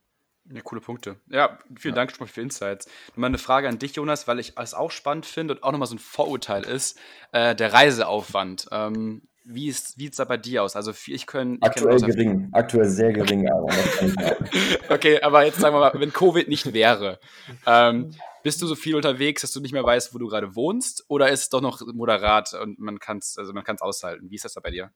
Ja, 0.52 0.60
coole 0.60 0.82
Punkte. 0.82 1.16
Ja, 1.30 1.58
vielen 1.76 1.94
ja. 1.94 2.02
Dank 2.02 2.10
schon 2.10 2.26
mal 2.26 2.30
für 2.30 2.42
Insights. 2.42 2.86
Nochmal 3.10 3.28
eine 3.28 3.38
Frage 3.38 3.66
an 3.66 3.78
dich, 3.78 3.96
Jonas, 3.96 4.28
weil 4.28 4.38
ich 4.38 4.52
es 4.58 4.74
auch 4.74 4.90
spannend 4.90 5.24
finde 5.24 5.54
und 5.54 5.62
auch 5.62 5.72
nochmal 5.72 5.88
so 5.88 5.94
ein 5.94 5.98
Vorurteil 5.98 6.64
ist, 6.64 6.98
äh, 7.32 7.54
der 7.54 7.72
Reiseaufwand. 7.72 8.68
Ähm, 8.70 9.22
wie 9.44 9.68
ist 9.68 9.98
wie 9.98 10.10
da 10.10 10.24
bei 10.24 10.36
dir 10.36 10.62
aus? 10.62 10.74
Also 10.74 10.92
ich 11.06 11.26
können 11.26 11.58
aktuell 11.60 12.00
gering, 12.00 12.48
aktuell 12.52 12.86
sehr 12.86 13.12
gering, 13.12 13.48
aber 13.48 13.68
okay, 14.88 15.20
aber 15.20 15.44
jetzt 15.44 15.60
sagen 15.60 15.74
wir 15.74 15.80
mal, 15.80 15.92
wenn 15.94 16.12
Covid 16.12 16.48
nicht 16.48 16.72
wäre, 16.72 17.20
ähm, 17.66 18.10
bist 18.42 18.62
du 18.62 18.66
so 18.66 18.74
viel 18.74 18.96
unterwegs, 18.96 19.42
dass 19.42 19.52
du 19.52 19.60
nicht 19.60 19.72
mehr 19.72 19.84
weißt, 19.84 20.14
wo 20.14 20.18
du 20.18 20.28
gerade 20.28 20.54
wohnst, 20.54 21.04
oder 21.08 21.30
ist 21.30 21.42
es 21.42 21.48
doch 21.50 21.60
noch 21.60 21.80
moderat 21.92 22.54
und 22.54 22.78
man 22.78 22.98
kann 22.98 23.18
es 23.18 23.36
also 23.38 23.52
man 23.52 23.64
kann 23.64 23.76
es 23.76 23.82
aushalten? 23.82 24.30
Wie 24.30 24.36
ist 24.36 24.44
das 24.44 24.54
da 24.54 24.60
bei 24.60 24.70
dir? 24.70 24.90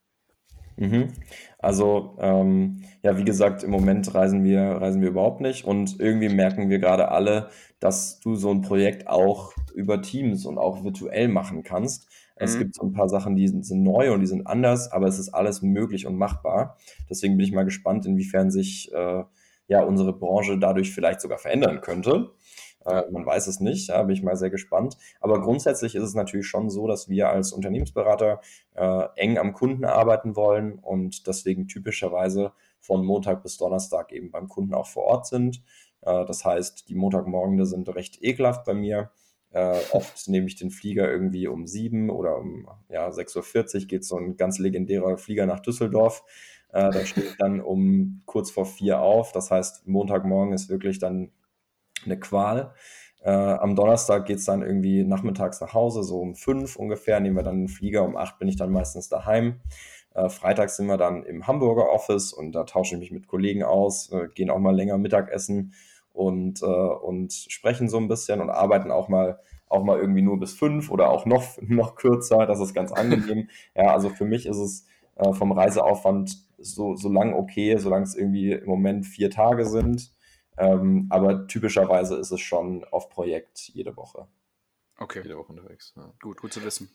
Mhm. 0.78 1.08
Also 1.58 2.16
ähm, 2.20 2.84
ja, 3.02 3.18
wie 3.18 3.24
gesagt, 3.24 3.64
im 3.64 3.70
Moment 3.70 4.14
reisen 4.14 4.44
wir 4.44 4.60
reisen 4.60 5.02
wir 5.02 5.08
überhaupt 5.08 5.40
nicht 5.40 5.64
und 5.64 5.98
irgendwie 5.98 6.28
merken 6.28 6.70
wir 6.70 6.78
gerade 6.78 7.10
alle, 7.10 7.50
dass 7.80 8.20
du 8.20 8.36
so 8.36 8.50
ein 8.50 8.62
Projekt 8.62 9.08
auch 9.08 9.52
über 9.74 10.00
Teams 10.00 10.46
und 10.46 10.56
auch 10.56 10.84
virtuell 10.84 11.28
machen 11.28 11.64
kannst. 11.64 12.07
Es 12.38 12.54
mhm. 12.54 12.58
gibt 12.60 12.74
so 12.74 12.82
ein 12.84 12.92
paar 12.92 13.08
Sachen, 13.08 13.36
die 13.36 13.48
sind, 13.48 13.64
sind, 13.64 13.82
neu 13.82 14.12
und 14.12 14.20
die 14.20 14.26
sind 14.26 14.46
anders, 14.46 14.90
aber 14.92 15.06
es 15.06 15.18
ist 15.18 15.30
alles 15.30 15.62
möglich 15.62 16.06
und 16.06 16.16
machbar. 16.16 16.76
Deswegen 17.10 17.36
bin 17.36 17.46
ich 17.46 17.52
mal 17.52 17.64
gespannt, 17.64 18.06
inwiefern 18.06 18.50
sich 18.50 18.92
äh, 18.92 19.24
ja 19.68 19.82
unsere 19.82 20.12
Branche 20.12 20.58
dadurch 20.58 20.92
vielleicht 20.92 21.20
sogar 21.20 21.38
verändern 21.38 21.80
könnte. 21.80 22.30
Äh, 22.84 23.02
man 23.10 23.26
weiß 23.26 23.46
es 23.46 23.60
nicht, 23.60 23.88
ja, 23.88 24.02
bin 24.02 24.14
ich 24.14 24.22
mal 24.22 24.36
sehr 24.36 24.50
gespannt. 24.50 24.96
Aber 25.20 25.40
grundsätzlich 25.40 25.94
ist 25.94 26.02
es 26.02 26.14
natürlich 26.14 26.46
schon 26.46 26.70
so, 26.70 26.86
dass 26.86 27.08
wir 27.08 27.28
als 27.28 27.52
Unternehmensberater 27.52 28.40
äh, 28.74 29.04
eng 29.16 29.38
am 29.38 29.52
Kunden 29.52 29.84
arbeiten 29.84 30.36
wollen 30.36 30.78
und 30.78 31.26
deswegen 31.26 31.68
typischerweise 31.68 32.52
von 32.80 33.04
Montag 33.04 33.42
bis 33.42 33.58
Donnerstag 33.58 34.12
eben 34.12 34.30
beim 34.30 34.48
Kunden 34.48 34.74
auch 34.74 34.86
vor 34.86 35.04
Ort 35.04 35.26
sind. 35.26 35.62
Äh, 36.02 36.24
das 36.24 36.44
heißt, 36.44 36.88
die 36.88 36.94
Montagmorgende 36.94 37.66
sind 37.66 37.94
recht 37.94 38.22
ekelhaft 38.22 38.64
bei 38.64 38.74
mir 38.74 39.10
äh, 39.50 39.80
oft 39.92 40.28
nehme 40.28 40.46
ich 40.46 40.56
den 40.56 40.70
Flieger 40.70 41.10
irgendwie 41.10 41.48
um 41.48 41.66
sieben 41.66 42.10
oder 42.10 42.36
um 42.36 42.68
ja, 42.88 43.08
6.40 43.08 43.82
Uhr 43.82 43.86
geht 43.86 44.04
so 44.04 44.16
ein 44.16 44.36
ganz 44.36 44.58
legendärer 44.58 45.16
Flieger 45.16 45.46
nach 45.46 45.60
Düsseldorf. 45.60 46.22
Äh, 46.70 46.90
da 46.90 47.04
stehe 47.06 47.28
ich 47.28 47.36
dann 47.38 47.60
um 47.60 48.22
kurz 48.26 48.50
vor 48.50 48.66
vier 48.66 49.00
auf. 49.00 49.32
Das 49.32 49.50
heißt, 49.50 49.86
Montagmorgen 49.86 50.52
ist 50.52 50.68
wirklich 50.68 50.98
dann 50.98 51.30
eine 52.04 52.20
Qual. 52.20 52.74
Äh, 53.20 53.30
am 53.30 53.74
Donnerstag 53.74 54.26
geht 54.26 54.38
es 54.38 54.44
dann 54.44 54.62
irgendwie 54.62 55.02
nachmittags 55.02 55.60
nach 55.60 55.74
Hause, 55.74 56.02
so 56.02 56.20
um 56.20 56.34
fünf 56.34 56.76
ungefähr. 56.76 57.18
Nehmen 57.20 57.36
wir 57.36 57.42
dann 57.42 57.62
den 57.62 57.68
Flieger, 57.68 58.04
um 58.04 58.16
acht 58.16 58.38
bin 58.38 58.48
ich 58.48 58.56
dann 58.56 58.70
meistens 58.70 59.08
daheim. 59.08 59.60
Äh, 60.14 60.28
freitags 60.28 60.76
sind 60.76 60.86
wir 60.86 60.98
dann 60.98 61.24
im 61.24 61.46
Hamburger 61.46 61.90
Office 61.90 62.32
und 62.32 62.52
da 62.52 62.64
tausche 62.64 62.94
ich 62.94 63.00
mich 63.00 63.12
mit 63.12 63.26
Kollegen 63.26 63.62
aus, 63.62 64.12
äh, 64.12 64.28
gehen 64.34 64.50
auch 64.50 64.58
mal 64.58 64.74
länger 64.74 64.98
Mittagessen 64.98 65.74
und, 66.18 66.62
äh, 66.62 66.66
und 66.66 67.32
sprechen 67.32 67.88
so 67.88 67.96
ein 67.96 68.08
bisschen 68.08 68.40
und 68.40 68.50
arbeiten 68.50 68.90
auch 68.90 69.08
mal 69.08 69.38
auch 69.68 69.84
mal 69.84 70.00
irgendwie 70.00 70.22
nur 70.22 70.40
bis 70.40 70.54
fünf 70.54 70.90
oder 70.90 71.10
auch 71.10 71.26
noch, 71.26 71.58
noch 71.60 71.94
kürzer. 71.94 72.46
Das 72.46 72.58
ist 72.58 72.74
ganz 72.74 72.90
angenehm. 72.90 73.48
ja, 73.76 73.92
also 73.92 74.08
für 74.08 74.24
mich 74.24 74.46
ist 74.46 74.56
es 74.56 74.86
äh, 75.16 75.32
vom 75.32 75.52
Reiseaufwand 75.52 76.36
so, 76.56 76.96
so 76.96 77.08
lang 77.08 77.34
okay, 77.34 77.76
solange 77.76 78.04
es 78.04 78.16
irgendwie 78.16 78.52
im 78.52 78.66
Moment 78.66 79.06
vier 79.06 79.30
Tage 79.30 79.64
sind. 79.66 80.10
Ähm, 80.56 81.06
aber 81.10 81.46
typischerweise 81.46 82.16
ist 82.16 82.32
es 82.32 82.40
schon 82.40 82.82
auf 82.84 83.10
Projekt 83.10 83.68
jede 83.68 83.96
Woche. 83.96 84.26
Okay. 84.98 85.20
Jede 85.22 85.36
Woche 85.36 85.52
unterwegs. 85.52 85.92
Ja. 85.96 86.12
Gut, 86.20 86.40
gut 86.40 86.52
zu 86.52 86.64
wissen. 86.64 86.90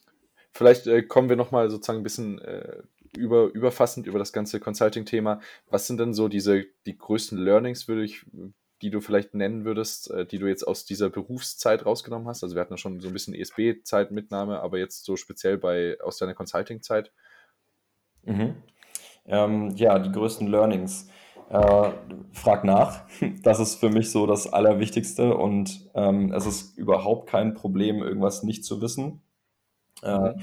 Vielleicht 0.51 0.87
äh, 0.87 1.03
kommen 1.03 1.29
wir 1.29 1.37
nochmal 1.37 1.69
sozusagen 1.69 1.99
ein 1.99 2.03
bisschen 2.03 2.39
äh, 2.39 2.81
über, 3.15 3.45
überfassend 3.53 4.07
über 4.07 4.19
das 4.19 4.33
ganze 4.33 4.59
Consulting-Thema. 4.59 5.39
Was 5.69 5.87
sind 5.87 5.99
denn 5.99 6.13
so 6.13 6.27
diese 6.27 6.65
die 6.85 6.97
größten 6.97 7.37
Learnings, 7.37 7.87
würde 7.87 8.03
ich, 8.03 8.25
die 8.83 8.89
du 8.89 8.99
vielleicht 8.99 9.33
nennen 9.33 9.63
würdest, 9.63 10.11
äh, 10.11 10.25
die 10.25 10.37
du 10.37 10.47
jetzt 10.47 10.67
aus 10.67 10.85
dieser 10.85 11.09
Berufszeit 11.09 11.85
rausgenommen 11.85 12.27
hast? 12.27 12.43
Also 12.43 12.55
wir 12.55 12.61
hatten 12.61 12.73
ja 12.73 12.77
schon 12.77 12.99
so 12.99 13.07
ein 13.07 13.13
bisschen 13.13 13.33
ESB-Zeitmitnahme, 13.33 14.59
aber 14.59 14.77
jetzt 14.77 15.05
so 15.05 15.15
speziell 15.15 15.57
bei 15.57 15.97
aus 16.03 16.17
deiner 16.17 16.33
Consulting-Zeit. 16.33 17.11
Mhm. 18.23 18.55
Ähm, 19.25 19.73
ja, 19.77 19.97
die 19.99 20.11
größten 20.11 20.47
Learnings. 20.47 21.07
Äh, 21.49 21.91
frag 22.33 22.63
nach. 22.65 23.05
Das 23.43 23.59
ist 23.59 23.75
für 23.75 23.89
mich 23.89 24.11
so 24.11 24.27
das 24.27 24.51
Allerwichtigste 24.51 25.35
und 25.35 25.89
ähm, 25.95 26.33
es 26.33 26.45
ist 26.45 26.77
überhaupt 26.77 27.29
kein 27.29 27.53
Problem, 27.53 28.03
irgendwas 28.03 28.43
nicht 28.43 28.65
zu 28.65 28.81
wissen. 28.81 29.21
Äh, 30.01 30.17
mhm. 30.17 30.41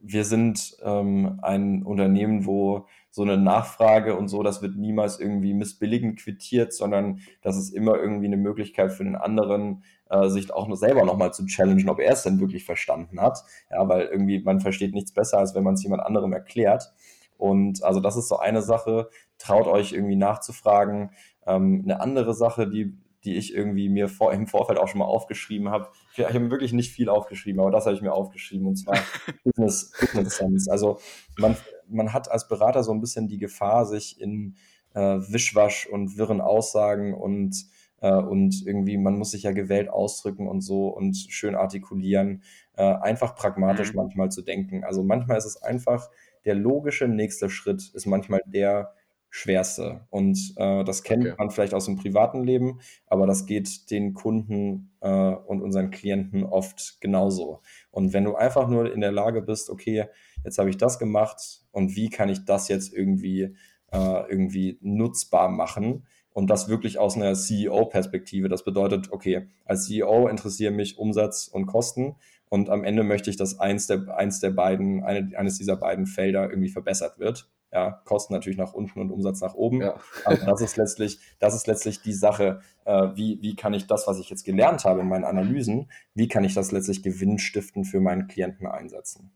wir 0.00 0.24
sind 0.24 0.76
ähm, 0.82 1.38
ein 1.42 1.84
Unternehmen, 1.84 2.46
wo 2.46 2.86
so 3.16 3.22
eine 3.22 3.38
Nachfrage 3.38 4.14
und 4.14 4.28
so, 4.28 4.42
das 4.42 4.60
wird 4.60 4.76
niemals 4.76 5.18
irgendwie 5.18 5.54
missbilligend 5.54 6.18
quittiert, 6.18 6.74
sondern 6.74 7.20
das 7.40 7.56
ist 7.56 7.70
immer 7.70 7.96
irgendwie 7.96 8.26
eine 8.26 8.36
Möglichkeit 8.36 8.92
für 8.92 9.04
den 9.04 9.16
anderen, 9.16 9.84
äh, 10.10 10.28
sich 10.28 10.52
auch 10.52 10.68
nur 10.68 10.76
selber 10.76 11.02
nochmal 11.06 11.32
zu 11.32 11.46
challengen, 11.46 11.88
ob 11.88 11.98
er 11.98 12.12
es 12.12 12.24
denn 12.24 12.40
wirklich 12.40 12.66
verstanden 12.66 13.18
hat. 13.22 13.42
Ja, 13.70 13.88
weil 13.88 14.02
irgendwie 14.02 14.40
man 14.40 14.60
versteht 14.60 14.92
nichts 14.92 15.14
besser, 15.14 15.38
als 15.38 15.54
wenn 15.54 15.64
man 15.64 15.76
es 15.76 15.82
jemand 15.82 16.02
anderem 16.02 16.34
erklärt. 16.34 16.92
Und 17.38 17.82
also 17.82 18.00
das 18.00 18.18
ist 18.18 18.28
so 18.28 18.36
eine 18.38 18.60
Sache, 18.60 19.08
traut 19.38 19.66
euch 19.66 19.94
irgendwie 19.94 20.16
nachzufragen. 20.16 21.08
Ähm, 21.46 21.84
eine 21.84 22.00
andere 22.02 22.34
Sache, 22.34 22.68
die 22.68 22.98
die 23.24 23.34
ich 23.34 23.52
irgendwie 23.52 23.88
mir 23.88 24.08
vor, 24.08 24.32
im 24.32 24.46
Vorfeld 24.46 24.78
auch 24.78 24.86
schon 24.86 25.00
mal 25.00 25.06
aufgeschrieben 25.06 25.70
habe. 25.70 25.88
Ich, 26.12 26.18
ich 26.20 26.26
habe 26.26 26.50
wirklich 26.50 26.72
nicht 26.72 26.92
viel 26.92 27.08
aufgeschrieben, 27.08 27.60
aber 27.60 27.72
das 27.72 27.86
habe 27.86 27.96
ich 27.96 28.02
mir 28.02 28.12
aufgeschrieben 28.12 28.68
und 28.68 28.76
zwar 28.76 28.98
Business, 29.44 29.90
Business 29.98 30.36
Sense. 30.36 30.70
Also 30.70 31.00
man, 31.36 31.56
man 31.88 32.12
hat 32.12 32.30
als 32.30 32.48
Berater 32.48 32.82
so 32.82 32.92
ein 32.92 33.00
bisschen 33.00 33.28
die 33.28 33.38
Gefahr, 33.38 33.86
sich 33.86 34.20
in 34.20 34.56
äh, 34.94 35.00
Wischwasch 35.00 35.86
und 35.86 36.16
wirren 36.18 36.40
Aussagen 36.40 37.14
und 37.14 37.66
äh, 38.00 38.12
und 38.12 38.66
irgendwie, 38.66 38.98
man 38.98 39.18
muss 39.18 39.30
sich 39.30 39.44
ja 39.44 39.52
gewählt 39.52 39.88
ausdrücken 39.88 40.48
und 40.48 40.60
so 40.60 40.88
und 40.88 41.16
schön 41.16 41.54
artikulieren, 41.54 42.42
äh, 42.76 42.82
einfach 42.82 43.34
pragmatisch 43.34 43.92
mhm. 43.92 43.96
manchmal 43.96 44.30
zu 44.30 44.42
denken. 44.42 44.84
Also 44.84 45.02
manchmal 45.02 45.38
ist 45.38 45.46
es 45.46 45.62
einfach, 45.62 46.10
der 46.44 46.54
logische 46.54 47.08
nächste 47.08 47.48
Schritt 47.48 47.90
ist 47.94 48.06
manchmal 48.06 48.42
der, 48.46 48.92
schwerste. 49.36 50.06
Und 50.08 50.54
äh, 50.56 50.82
das 50.84 51.02
kennt 51.02 51.26
okay. 51.26 51.34
man 51.36 51.50
vielleicht 51.50 51.74
aus 51.74 51.84
dem 51.84 51.96
privaten 51.96 52.42
Leben, 52.42 52.80
aber 53.06 53.26
das 53.26 53.44
geht 53.44 53.90
den 53.90 54.14
Kunden 54.14 54.92
äh, 55.00 55.08
und 55.08 55.60
unseren 55.60 55.90
Klienten 55.90 56.42
oft 56.42 57.00
genauso. 57.00 57.60
Und 57.90 58.14
wenn 58.14 58.24
du 58.24 58.34
einfach 58.34 58.66
nur 58.66 58.90
in 58.90 59.02
der 59.02 59.12
Lage 59.12 59.42
bist, 59.42 59.68
okay, 59.68 60.06
jetzt 60.46 60.58
habe 60.58 60.70
ich 60.70 60.78
das 60.78 60.98
gemacht 60.98 61.64
und 61.72 61.96
wie 61.96 62.08
kann 62.08 62.28
ich 62.28 62.44
das 62.44 62.68
jetzt 62.68 62.94
irgendwie, 62.94 63.54
äh, 63.92 64.30
irgendwie 64.30 64.78
nutzbar 64.80 65.50
machen? 65.50 66.06
Und 66.30 66.48
das 66.50 66.68
wirklich 66.68 66.98
aus 66.98 67.16
einer 67.16 67.34
CEO-Perspektive. 67.34 68.48
Das 68.48 68.62
bedeutet, 68.62 69.10
okay, 69.10 69.48
als 69.64 69.86
CEO 69.86 70.28
interessieren 70.28 70.76
mich 70.76 70.98
Umsatz 70.98 71.48
und 71.48 71.64
Kosten 71.64 72.16
und 72.48 72.70
am 72.70 72.84
Ende 72.84 73.02
möchte 73.02 73.30
ich, 73.30 73.36
dass 73.36 73.58
eins 73.58 73.86
der, 73.86 74.16
eins 74.16 74.40
der 74.40 74.50
beiden, 74.50 75.02
eine, 75.02 75.36
eines 75.36 75.58
dieser 75.58 75.76
beiden 75.76 76.06
Felder 76.06 76.48
irgendwie 76.48 76.68
verbessert 76.68 77.18
wird. 77.18 77.50
Ja, 77.72 78.02
Kosten 78.04 78.32
natürlich 78.32 78.58
nach 78.58 78.74
unten 78.74 79.00
und 79.00 79.10
Umsatz 79.10 79.40
nach 79.40 79.54
oben. 79.54 79.80
Ja. 79.80 79.98
Aber 80.24 80.36
das 80.36 80.60
ist 80.60 80.76
letztlich, 80.76 81.18
das 81.40 81.54
ist 81.54 81.66
letztlich 81.66 82.00
die 82.02 82.12
Sache, 82.12 82.60
äh, 82.84 83.08
wie, 83.14 83.42
wie 83.42 83.56
kann 83.56 83.74
ich 83.74 83.86
das, 83.86 84.06
was 84.06 84.20
ich 84.20 84.30
jetzt 84.30 84.44
gelernt 84.44 84.84
habe 84.84 85.00
in 85.00 85.08
meinen 85.08 85.24
Analysen, 85.24 85.90
wie 86.14 86.28
kann 86.28 86.44
ich 86.44 86.54
das 86.54 86.70
letztlich 86.70 87.02
gewinnstiftend 87.02 87.86
für 87.86 88.00
meinen 88.00 88.28
Klienten 88.28 88.66
einsetzen? 88.66 89.32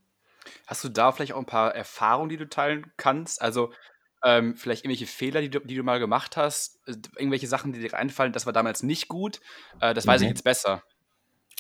Hast 0.66 0.84
du 0.84 0.88
da 0.88 1.12
vielleicht 1.12 1.32
auch 1.32 1.38
ein 1.38 1.46
paar 1.46 1.74
Erfahrungen, 1.74 2.28
die 2.28 2.36
du 2.36 2.48
teilen 2.48 2.92
kannst? 2.96 3.40
Also 3.42 3.72
ähm, 4.24 4.56
vielleicht 4.56 4.84
irgendwelche 4.84 5.06
Fehler, 5.06 5.40
die 5.40 5.50
du, 5.50 5.60
die 5.60 5.76
du 5.76 5.82
mal 5.82 5.98
gemacht 5.98 6.36
hast, 6.36 6.80
äh, 6.86 6.94
irgendwelche 7.16 7.46
Sachen, 7.46 7.72
die 7.72 7.80
dir 7.80 7.94
einfallen, 7.94 8.32
das 8.32 8.46
war 8.46 8.52
damals 8.52 8.82
nicht 8.82 9.08
gut, 9.08 9.40
äh, 9.80 9.94
das 9.94 10.06
weiß 10.06 10.20
ich 10.20 10.26
mhm. 10.26 10.32
jetzt 10.32 10.44
besser. 10.44 10.82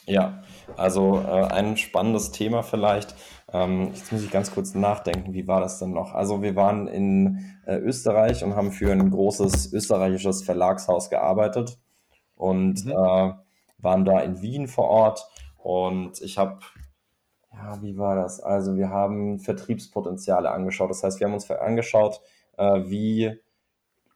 Ja, 0.06 0.42
also 0.76 1.20
äh, 1.20 1.44
ein 1.44 1.76
spannendes 1.76 2.32
Thema 2.32 2.62
vielleicht. 2.62 3.14
Ähm, 3.52 3.92
jetzt 3.94 4.10
muss 4.12 4.22
ich 4.22 4.30
ganz 4.30 4.50
kurz 4.52 4.74
nachdenken, 4.74 5.34
wie 5.34 5.46
war 5.46 5.60
das 5.60 5.78
denn 5.78 5.92
noch? 5.92 6.14
Also 6.14 6.42
wir 6.42 6.56
waren 6.56 6.88
in 6.88 7.58
äh, 7.66 7.76
Österreich 7.76 8.42
und 8.42 8.56
haben 8.56 8.72
für 8.72 8.90
ein 8.92 9.10
großes 9.10 9.72
österreichisches 9.72 10.42
Verlagshaus 10.42 11.10
gearbeitet 11.10 11.78
und 12.34 12.84
mhm. 12.84 12.92
äh, 12.92 13.32
waren 13.78 14.04
da 14.04 14.20
in 14.20 14.42
Wien 14.42 14.68
vor 14.68 14.88
Ort 14.88 15.26
und 15.58 16.20
ich 16.22 16.38
habe, 16.38 16.60
ja, 17.52 17.82
wie 17.82 17.96
war 17.96 18.16
das? 18.16 18.40
Also 18.40 18.76
wir 18.76 18.90
haben 18.90 19.38
Vertriebspotenziale 19.38 20.50
angeschaut. 20.50 20.90
Das 20.90 21.02
heißt, 21.02 21.20
wir 21.20 21.26
haben 21.26 21.34
uns 21.34 21.50
angeschaut, 21.50 22.20
äh, 22.56 22.82
wie 22.86 23.40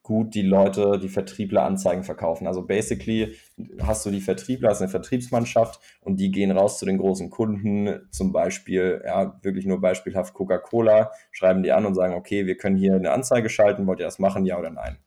gut 0.05 0.35
die 0.35 0.43
Leute, 0.43 0.99
die 0.99 1.09
Vertriebler 1.09 1.65
Anzeigen 1.65 2.05
verkaufen. 2.05 2.47
Also 2.47 2.63
basically 2.63 3.37
hast 3.81 4.05
du 4.05 4.11
die 4.11 4.21
Vertriebler, 4.21 4.69
hast 4.69 4.83
eine 4.83 4.91
Vertriebsmannschaft 4.91 5.81
und 6.03 6.21
die 6.21 6.31
gehen 6.31 6.51
raus 6.51 6.79
zu 6.79 6.85
den 6.85 6.99
großen 6.99 7.31
Kunden, 7.31 8.07
zum 8.11 8.31
Beispiel, 8.31 9.03
ja, 9.05 9.39
wirklich 9.43 9.65
nur 9.65 9.81
beispielhaft 9.81 10.35
Coca-Cola, 10.35 11.11
schreiben 11.33 11.63
die 11.63 11.73
an 11.73 11.87
und 11.87 11.95
sagen, 11.95 12.15
okay, 12.15 12.45
wir 12.45 12.59
können 12.59 12.77
hier 12.77 12.97
eine 12.97 13.13
Anzeige 13.13 13.49
schalten, 13.49 13.87
wollt 13.87 13.99
ihr 13.99 14.05
das 14.05 14.19
machen, 14.19 14.45
ja 14.45 14.59
oder 14.59 14.71
nein? 14.71 14.99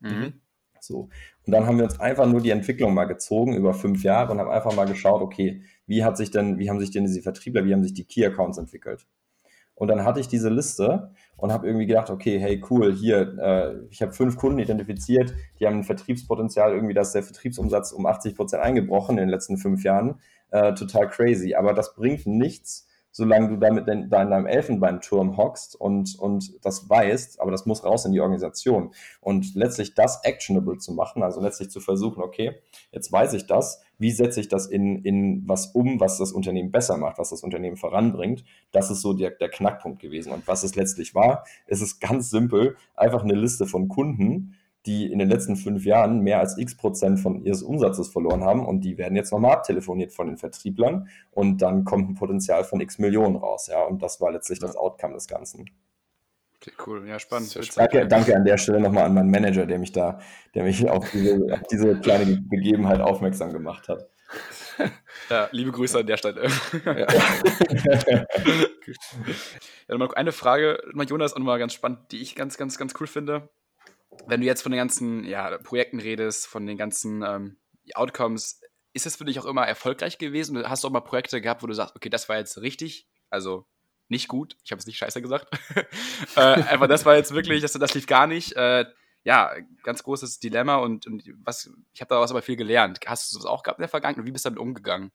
Mhm. 0.00 0.40
So. 0.80 1.10
Und 1.46 1.52
dann 1.52 1.66
haben 1.66 1.76
wir 1.76 1.84
uns 1.84 2.00
einfach 2.00 2.26
nur 2.26 2.40
die 2.40 2.50
Entwicklung 2.50 2.94
mal 2.94 3.04
gezogen 3.04 3.54
über 3.54 3.74
fünf 3.74 4.02
Jahre 4.04 4.32
und 4.32 4.40
haben 4.40 4.50
einfach 4.50 4.74
mal 4.74 4.86
geschaut, 4.86 5.20
okay, 5.20 5.62
wie 5.86 6.04
hat 6.04 6.16
sich 6.16 6.30
denn, 6.30 6.58
wie 6.58 6.68
haben 6.70 6.80
sich 6.80 6.90
denn 6.90 7.04
diese 7.04 7.22
Vertriebler, 7.22 7.64
wie 7.64 7.72
haben 7.72 7.82
sich 7.82 7.94
die 7.94 8.04
Key 8.04 8.24
Accounts 8.24 8.58
entwickelt? 8.58 9.06
Und 9.76 9.88
dann 9.88 10.04
hatte 10.04 10.20
ich 10.20 10.28
diese 10.28 10.48
Liste 10.48 11.10
und 11.36 11.52
habe 11.52 11.66
irgendwie 11.66 11.86
gedacht, 11.86 12.08
okay, 12.08 12.38
hey, 12.38 12.62
cool, 12.70 12.94
hier, 12.94 13.36
äh, 13.38 13.86
ich 13.90 14.00
habe 14.00 14.12
fünf 14.12 14.38
Kunden 14.38 14.58
identifiziert, 14.58 15.34
die 15.60 15.66
haben 15.66 15.76
ein 15.76 15.84
Vertriebspotenzial, 15.84 16.72
irgendwie, 16.72 16.94
dass 16.94 17.12
der 17.12 17.22
Vertriebsumsatz 17.22 17.92
um 17.92 18.06
80 18.06 18.34
Prozent 18.34 18.62
eingebrochen 18.62 19.18
in 19.18 19.24
den 19.24 19.28
letzten 19.28 19.58
fünf 19.58 19.84
Jahren. 19.84 20.18
Äh, 20.50 20.72
total 20.72 21.08
crazy. 21.10 21.54
Aber 21.54 21.74
das 21.74 21.94
bringt 21.94 22.26
nichts, 22.26 22.88
solange 23.16 23.48
du 23.48 23.56
damit 23.56 23.88
in, 23.88 24.10
deinem 24.10 24.44
Elfenbeinturm 24.44 25.38
hockst 25.38 25.74
und, 25.74 26.18
und 26.18 26.62
das 26.62 26.86
weißt, 26.90 27.40
aber 27.40 27.50
das 27.50 27.64
muss 27.64 27.82
raus 27.82 28.04
in 28.04 28.12
die 28.12 28.20
Organisation. 28.20 28.90
Und 29.22 29.54
letztlich 29.54 29.94
das 29.94 30.22
actionable 30.22 30.76
zu 30.76 30.92
machen, 30.92 31.22
also 31.22 31.40
letztlich 31.40 31.70
zu 31.70 31.80
versuchen, 31.80 32.22
okay, 32.22 32.60
jetzt 32.92 33.10
weiß 33.10 33.32
ich 33.32 33.46
das, 33.46 33.82
wie 33.96 34.10
setze 34.10 34.40
ich 34.40 34.48
das 34.48 34.66
in, 34.66 35.02
in 35.02 35.48
was 35.48 35.68
um, 35.68 35.98
was 35.98 36.18
das 36.18 36.30
Unternehmen 36.30 36.70
besser 36.70 36.98
macht, 36.98 37.16
was 37.16 37.30
das 37.30 37.42
Unternehmen 37.42 37.78
voranbringt, 37.78 38.44
das 38.70 38.90
ist 38.90 39.00
so 39.00 39.14
der, 39.14 39.30
der 39.30 39.48
Knackpunkt 39.48 39.98
gewesen. 39.98 40.30
Und 40.30 40.46
was 40.46 40.62
es 40.62 40.76
letztlich 40.76 41.14
war, 41.14 41.46
ist 41.66 41.80
es 41.80 41.98
ganz 42.00 42.28
simpel, 42.28 42.76
einfach 42.96 43.24
eine 43.24 43.34
Liste 43.34 43.64
von 43.64 43.88
Kunden, 43.88 44.56
die 44.86 45.10
in 45.10 45.18
den 45.18 45.28
letzten 45.28 45.56
fünf 45.56 45.84
Jahren 45.84 46.20
mehr 46.20 46.38
als 46.38 46.56
x 46.56 46.76
Prozent 46.76 47.20
von 47.20 47.42
ihres 47.42 47.62
Umsatzes 47.62 48.08
verloren 48.08 48.44
haben 48.44 48.64
und 48.64 48.82
die 48.82 48.96
werden 48.98 49.16
jetzt 49.16 49.32
nochmal 49.32 49.52
abtelefoniert 49.52 50.12
von 50.12 50.28
den 50.28 50.36
Vertrieblern 50.36 51.08
und 51.32 51.60
dann 51.62 51.84
kommt 51.84 52.08
ein 52.08 52.14
Potenzial 52.14 52.64
von 52.64 52.80
x 52.80 52.98
Millionen 52.98 53.36
raus, 53.36 53.68
ja, 53.70 53.82
und 53.82 54.02
das 54.02 54.20
war 54.20 54.32
letztlich 54.32 54.58
das 54.58 54.76
Outcome 54.76 55.14
des 55.14 55.26
Ganzen. 55.26 55.68
Okay, 56.56 56.72
cool, 56.86 57.06
ja, 57.06 57.18
spannend. 57.18 57.58
Danke, 57.76 58.06
danke 58.06 58.34
an 58.34 58.44
der 58.44 58.56
Stelle 58.56 58.80
nochmal 58.80 59.04
an 59.04 59.14
meinen 59.14 59.30
Manager, 59.30 59.66
der 59.66 59.78
mich 59.78 59.92
da, 59.92 60.20
der 60.54 60.64
mich 60.64 60.88
auf 60.88 61.10
diese, 61.10 61.38
auf 61.52 61.62
diese 61.70 62.00
kleine 62.00 62.24
Begebenheit 62.48 63.00
aufmerksam 63.00 63.52
gemacht 63.52 63.88
hat. 63.88 64.08
Ja, 65.30 65.48
liebe 65.50 65.72
Grüße 65.72 65.98
an 65.98 66.06
der 66.06 66.18
Stelle. 66.18 66.48
Ja. 66.84 66.94
ja, 69.88 70.10
eine 70.14 70.32
Frage, 70.32 70.78
Jonas, 71.08 71.32
auch 71.32 71.38
nochmal 71.38 71.58
ganz 71.58 71.72
spannend, 71.72 72.12
die 72.12 72.20
ich 72.20 72.36
ganz, 72.36 72.58
ganz, 72.58 72.76
ganz 72.76 72.92
cool 73.00 73.06
finde 73.06 73.48
wenn 74.26 74.40
du 74.40 74.46
jetzt 74.46 74.62
von 74.62 74.72
den 74.72 74.78
ganzen 74.78 75.24
ja, 75.24 75.58
Projekten 75.58 76.00
redest, 76.00 76.46
von 76.46 76.66
den 76.66 76.76
ganzen 76.76 77.22
ähm, 77.22 77.56
Outcomes, 77.94 78.60
ist 78.92 79.06
es 79.06 79.16
für 79.16 79.24
dich 79.24 79.38
auch 79.38 79.44
immer 79.44 79.66
erfolgreich 79.66 80.18
gewesen? 80.18 80.68
Hast 80.68 80.82
du 80.82 80.88
auch 80.88 80.92
mal 80.92 81.00
Projekte 81.00 81.40
gehabt, 81.40 81.62
wo 81.62 81.66
du 81.66 81.74
sagst, 81.74 81.94
okay, 81.96 82.08
das 82.08 82.28
war 82.28 82.36
jetzt 82.36 82.60
richtig, 82.60 83.08
also 83.30 83.66
nicht 84.08 84.28
gut, 84.28 84.56
ich 84.64 84.72
habe 84.72 84.80
es 84.80 84.86
nicht 84.86 84.98
scheiße 84.98 85.20
gesagt, 85.20 85.48
äh, 86.36 86.40
aber 86.40 86.88
das 86.88 87.04
war 87.04 87.16
jetzt 87.16 87.32
wirklich, 87.34 87.60
das, 87.62 87.72
das 87.72 87.94
lief 87.94 88.06
gar 88.06 88.26
nicht. 88.26 88.54
Äh, 88.54 88.86
ja, 89.24 89.52
ganz 89.82 90.04
großes 90.04 90.38
Dilemma 90.38 90.76
und, 90.76 91.06
und 91.06 91.24
was, 91.44 91.68
ich 91.92 92.00
habe 92.00 92.10
daraus 92.10 92.30
aber 92.30 92.42
viel 92.42 92.54
gelernt. 92.54 93.00
Hast 93.06 93.32
du 93.32 93.38
das 93.38 93.44
auch 93.44 93.64
gehabt 93.64 93.80
in 93.80 93.82
der 93.82 93.88
Vergangenheit 93.88 94.20
und 94.20 94.26
wie 94.26 94.30
bist 94.30 94.44
du 94.44 94.50
damit 94.50 94.60
umgegangen? 94.60 95.10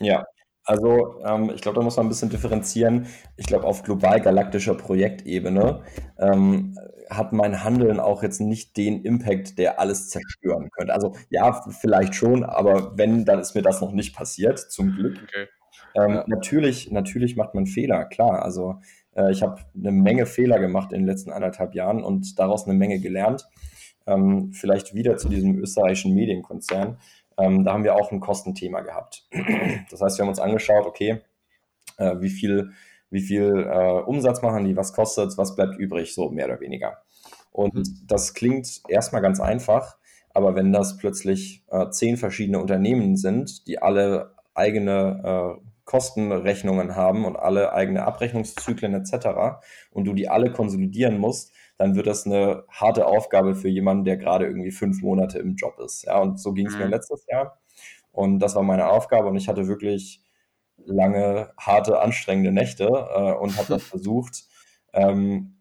Ja, 0.00 0.24
also 0.64 1.20
ähm, 1.24 1.50
ich 1.54 1.60
glaube, 1.60 1.76
da 1.76 1.84
muss 1.84 1.96
man 1.96 2.06
ein 2.06 2.08
bisschen 2.08 2.30
differenzieren. 2.30 3.06
Ich 3.36 3.46
glaube, 3.46 3.66
auf 3.66 3.82
global-galaktischer 3.82 4.74
Projektebene 4.74 5.82
ähm, 6.18 6.78
hat 7.10 7.32
mein 7.32 7.64
Handeln 7.64 8.00
auch 8.00 8.22
jetzt 8.22 8.40
nicht 8.40 8.76
den 8.76 9.02
Impact, 9.02 9.58
der 9.58 9.80
alles 9.80 10.08
zerstören 10.08 10.70
könnte. 10.70 10.94
Also 10.94 11.14
ja, 11.30 11.62
vielleicht 11.80 12.14
schon, 12.14 12.44
aber 12.44 12.96
wenn, 12.96 13.24
dann 13.24 13.40
ist 13.40 13.54
mir 13.54 13.62
das 13.62 13.80
noch 13.80 13.92
nicht 13.92 14.14
passiert, 14.14 14.58
zum 14.58 14.92
Glück. 14.92 15.18
Okay. 15.22 15.48
Ähm, 15.94 16.14
ja. 16.14 16.24
natürlich, 16.26 16.90
natürlich 16.90 17.36
macht 17.36 17.54
man 17.54 17.66
Fehler, 17.66 18.04
klar. 18.06 18.42
Also 18.42 18.76
äh, 19.14 19.30
ich 19.30 19.42
habe 19.42 19.60
eine 19.76 19.92
Menge 19.92 20.26
Fehler 20.26 20.58
gemacht 20.58 20.92
in 20.92 21.00
den 21.00 21.06
letzten 21.06 21.32
anderthalb 21.32 21.74
Jahren 21.74 22.02
und 22.02 22.38
daraus 22.38 22.66
eine 22.66 22.78
Menge 22.78 22.98
gelernt. 23.00 23.46
Ähm, 24.06 24.52
vielleicht 24.52 24.94
wieder 24.94 25.16
zu 25.16 25.28
diesem 25.28 25.58
österreichischen 25.58 26.14
Medienkonzern. 26.14 26.98
Ähm, 27.42 27.64
da 27.64 27.72
haben 27.72 27.84
wir 27.84 27.96
auch 27.96 28.12
ein 28.12 28.20
Kostenthema 28.20 28.80
gehabt. 28.80 29.26
Das 29.90 30.00
heißt, 30.00 30.18
wir 30.18 30.22
haben 30.22 30.30
uns 30.30 30.38
angeschaut, 30.38 30.86
okay, 30.86 31.20
äh, 31.98 32.16
wie 32.20 32.30
viel 32.30 32.72
wie 33.10 33.20
viel 33.20 33.68
äh, 33.70 34.00
Umsatz 34.00 34.40
machen 34.40 34.64
die, 34.64 34.76
was 34.76 34.94
kostet 34.94 35.36
was 35.36 35.54
bleibt 35.54 35.76
übrig, 35.76 36.14
so 36.14 36.30
mehr 36.30 36.46
oder 36.46 36.60
weniger. 36.60 37.02
Und 37.50 37.74
mhm. 37.74 37.84
das 38.06 38.32
klingt 38.32 38.80
erstmal 38.88 39.20
ganz 39.20 39.38
einfach, 39.40 39.98
aber 40.30 40.54
wenn 40.54 40.72
das 40.72 40.96
plötzlich 40.96 41.64
äh, 41.70 41.90
zehn 41.90 42.16
verschiedene 42.16 42.58
Unternehmen 42.58 43.16
sind, 43.16 43.66
die 43.66 43.82
alle 43.82 44.34
eigene 44.54 45.58
äh, 45.60 45.68
Kostenrechnungen 45.84 46.96
haben 46.96 47.24
und 47.24 47.36
alle 47.36 47.72
eigene 47.72 48.04
Abrechnungszyklen 48.04 48.94
etc. 48.94 49.58
und 49.90 50.04
du 50.04 50.14
die 50.14 50.28
alle 50.28 50.52
konsolidieren 50.52 51.18
musst, 51.18 51.52
dann 51.82 51.96
wird 51.96 52.06
das 52.06 52.26
eine 52.26 52.62
harte 52.68 53.06
Aufgabe 53.06 53.56
für 53.56 53.68
jemanden, 53.68 54.04
der 54.04 54.16
gerade 54.16 54.46
irgendwie 54.46 54.70
fünf 54.70 55.02
Monate 55.02 55.40
im 55.40 55.56
Job 55.56 55.80
ist. 55.84 56.04
Ja, 56.04 56.20
und 56.20 56.38
so 56.38 56.52
ging 56.52 56.68
es 56.68 56.74
mhm. 56.74 56.82
mir 56.82 56.86
letztes 56.86 57.26
Jahr. 57.26 57.58
Und 58.12 58.38
das 58.38 58.54
war 58.54 58.62
meine 58.62 58.88
Aufgabe 58.88 59.26
und 59.26 59.34
ich 59.34 59.48
hatte 59.48 59.66
wirklich 59.66 60.22
lange, 60.76 61.50
harte, 61.58 62.00
anstrengende 62.00 62.52
Nächte 62.52 62.84
äh, 62.84 63.32
und 63.32 63.56
habe 63.56 63.66
das 63.66 63.82
versucht. 63.82 64.44
Ähm, 64.92 65.56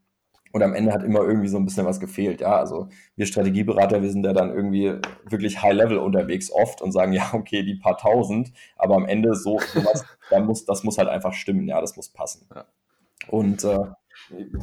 und 0.52 0.62
am 0.62 0.76
Ende 0.76 0.94
hat 0.94 1.02
immer 1.02 1.22
irgendwie 1.22 1.48
so 1.48 1.58
ein 1.58 1.66
bisschen 1.66 1.88
was 1.88 2.00
gefehlt. 2.00 2.42
Ja, 2.42 2.56
also 2.58 2.90
wir 3.16 3.26
Strategieberater, 3.26 4.04
wir 4.04 4.12
sind 4.12 4.24
ja 4.24 4.34
dann 4.34 4.54
irgendwie 4.54 4.94
wirklich 5.28 5.64
High-Level 5.64 5.98
unterwegs 5.98 6.52
oft 6.52 6.84
und 6.84 6.92
sagen, 6.92 7.14
ja, 7.14 7.32
okay, 7.34 7.64
die 7.64 7.80
paar 7.80 7.98
tausend, 7.98 8.54
aber 8.76 8.96
am 8.96 9.08
Ende 9.08 9.34
so 9.34 9.58
sowas, 9.58 10.06
da 10.30 10.40
muss, 10.40 10.66
das 10.66 10.84
muss 10.84 11.00
halt 11.00 11.10
einfach 11.10 11.34
stimmen, 11.34 11.68
ja, 11.68 11.82
das 11.82 11.96
muss 11.96 12.10
passen. 12.10 12.48
Ja. 12.54 12.66
Und 13.28 13.64
äh, 13.64 13.86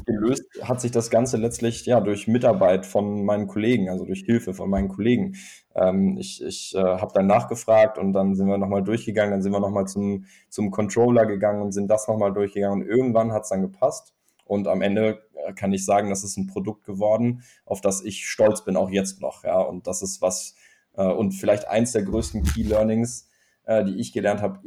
gelöst 0.06 0.44
hat 0.62 0.80
sich 0.80 0.90
das 0.90 1.10
Ganze 1.10 1.36
letztlich 1.36 1.84
ja 1.86 2.00
durch 2.00 2.28
Mitarbeit 2.28 2.86
von 2.86 3.24
meinen 3.24 3.46
Kollegen, 3.46 3.88
also 3.88 4.04
durch 4.04 4.22
Hilfe 4.24 4.54
von 4.54 4.70
meinen 4.70 4.88
Kollegen. 4.88 5.36
Ähm, 5.74 6.16
ich 6.18 6.42
ich 6.42 6.74
äh, 6.74 6.78
habe 6.78 7.12
dann 7.14 7.26
nachgefragt 7.26 7.98
und 7.98 8.12
dann 8.12 8.34
sind 8.34 8.48
wir 8.48 8.58
nochmal 8.58 8.82
durchgegangen, 8.82 9.30
dann 9.32 9.42
sind 9.42 9.52
wir 9.52 9.60
nochmal 9.60 9.86
zum, 9.86 10.26
zum 10.48 10.70
Controller 10.70 11.26
gegangen 11.26 11.62
und 11.62 11.72
sind 11.72 11.88
das 11.88 12.08
nochmal 12.08 12.32
durchgegangen 12.32 12.82
und 12.82 12.88
irgendwann 12.88 13.32
hat 13.32 13.42
es 13.42 13.48
dann 13.50 13.62
gepasst. 13.62 14.14
Und 14.44 14.66
am 14.66 14.80
Ende 14.80 15.22
äh, 15.46 15.52
kann 15.52 15.72
ich 15.72 15.84
sagen, 15.84 16.08
das 16.08 16.24
ist 16.24 16.36
ein 16.36 16.46
Produkt 16.46 16.84
geworden, 16.84 17.42
auf 17.66 17.80
das 17.80 18.02
ich 18.02 18.26
stolz 18.26 18.64
bin, 18.64 18.76
auch 18.76 18.90
jetzt 18.90 19.20
noch. 19.20 19.44
Ja, 19.44 19.60
und 19.60 19.86
das 19.86 20.02
ist 20.02 20.22
was, 20.22 20.54
äh, 20.96 21.04
und 21.04 21.32
vielleicht 21.32 21.68
eins 21.68 21.92
der 21.92 22.02
größten 22.02 22.44
Key 22.44 22.62
Learnings, 22.62 23.28
äh, 23.64 23.84
die 23.84 23.98
ich 23.98 24.12
gelernt 24.12 24.40
habe, 24.40 24.60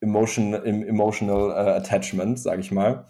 Emotion, 0.00 0.52
Emotional 0.52 1.50
äh, 1.50 1.70
Attachment, 1.78 2.38
sage 2.38 2.60
ich 2.60 2.70
mal 2.70 3.06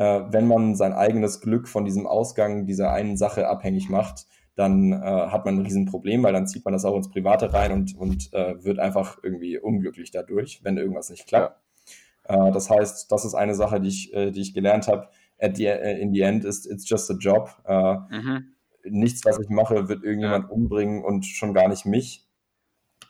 äh, 0.00 0.32
wenn 0.32 0.46
man 0.46 0.74
sein 0.76 0.94
eigenes 0.94 1.42
Glück 1.42 1.68
von 1.68 1.84
diesem 1.84 2.06
Ausgang 2.06 2.64
dieser 2.64 2.90
einen 2.90 3.18
Sache 3.18 3.48
abhängig 3.48 3.90
macht, 3.90 4.26
dann 4.56 4.92
äh, 4.92 4.96
hat 4.96 5.44
man 5.44 5.56
ein 5.56 5.62
Riesenproblem, 5.62 6.22
weil 6.22 6.32
dann 6.32 6.46
zieht 6.46 6.64
man 6.64 6.72
das 6.72 6.86
auch 6.86 6.96
ins 6.96 7.10
Private 7.10 7.52
rein 7.52 7.70
und, 7.70 7.94
und 7.98 8.32
äh, 8.32 8.64
wird 8.64 8.78
einfach 8.78 9.18
irgendwie 9.22 9.58
unglücklich 9.58 10.10
dadurch, 10.10 10.64
wenn 10.64 10.78
irgendwas 10.78 11.10
nicht 11.10 11.26
klappt. 11.26 11.60
Ja. 12.26 12.48
Äh, 12.48 12.52
das 12.52 12.70
heißt, 12.70 13.12
das 13.12 13.26
ist 13.26 13.34
eine 13.34 13.54
Sache, 13.54 13.78
die 13.78 13.88
ich, 13.88 14.14
äh, 14.14 14.30
die 14.30 14.40
ich 14.40 14.54
gelernt 14.54 14.88
habe. 14.88 15.08
Äh, 15.36 16.00
in 16.00 16.14
the 16.14 16.22
end 16.22 16.46
ist 16.46 16.64
it's 16.66 16.88
just 16.88 17.10
a 17.10 17.14
job. 17.14 17.50
Mhm. 18.10 18.54
Nichts, 18.84 19.22
was 19.26 19.38
ich 19.38 19.50
mache, 19.50 19.90
wird 19.90 20.02
irgendjemand 20.02 20.46
ja. 20.46 20.50
umbringen 20.50 21.04
und 21.04 21.26
schon 21.26 21.52
gar 21.52 21.68
nicht 21.68 21.84
mich. 21.84 22.26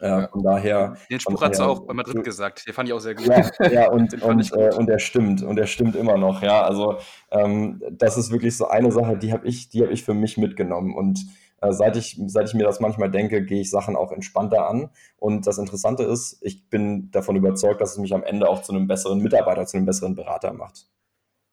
Äh, 0.01 0.29
von 0.29 0.43
daher. 0.43 0.97
Den 1.11 1.21
Spruch 1.21 1.43
hat 1.43 1.55
sie 1.55 1.65
auch 1.65 1.81
bei 1.81 1.93
Madrid 1.93 2.25
gesagt. 2.25 2.67
Den 2.67 2.73
fand 2.73 2.89
ich 2.89 2.95
auch 2.95 3.01
sehr 3.01 3.15
gut. 3.15 3.27
Ja, 3.27 3.71
ja 3.71 3.91
und, 3.91 4.23
und, 4.23 4.53
äh, 4.53 4.75
und 4.75 4.87
der 4.87 4.99
stimmt. 4.99 5.43
Und 5.43 5.57
der 5.57 5.67
stimmt 5.67 5.95
immer 5.95 6.17
noch. 6.17 6.43
Ja, 6.43 6.63
also 6.63 6.99
ähm, 7.31 7.83
das 7.91 8.17
ist 8.17 8.31
wirklich 8.31 8.57
so 8.57 8.69
eine 8.69 8.91
Sache, 8.91 9.19
die 9.19 9.33
habe 9.33 9.47
ich, 9.47 9.69
die 9.69 9.83
habe 9.83 9.93
ich 9.93 10.03
für 10.03 10.15
mich 10.15 10.39
mitgenommen. 10.39 10.95
Und 10.95 11.27
äh, 11.61 11.73
seit, 11.73 11.97
ich, 11.97 12.19
seit 12.27 12.49
ich 12.49 12.55
mir 12.55 12.65
das 12.65 12.81
manchmal 12.81 13.11
denke, 13.11 13.45
gehe 13.45 13.61
ich 13.61 13.71
Sachen 13.71 13.95
auch 13.95 14.11
entspannter 14.11 14.67
an. 14.67 14.89
Und 15.19 15.47
das 15.47 15.59
Interessante 15.59 16.05
ist, 16.05 16.39
ich 16.41 16.71
bin 16.71 17.11
davon 17.11 17.37
überzeugt, 17.37 17.83
dass 17.83 17.93
es 17.93 17.99
mich 17.99 18.15
am 18.15 18.23
Ende 18.23 18.49
auch 18.49 18.63
zu 18.63 18.73
einem 18.73 18.87
besseren 18.87 19.21
Mitarbeiter, 19.21 19.67
zu 19.67 19.77
einem 19.77 19.87
besseren 19.87 20.15
Berater 20.15 20.55
macht. 20.55 20.89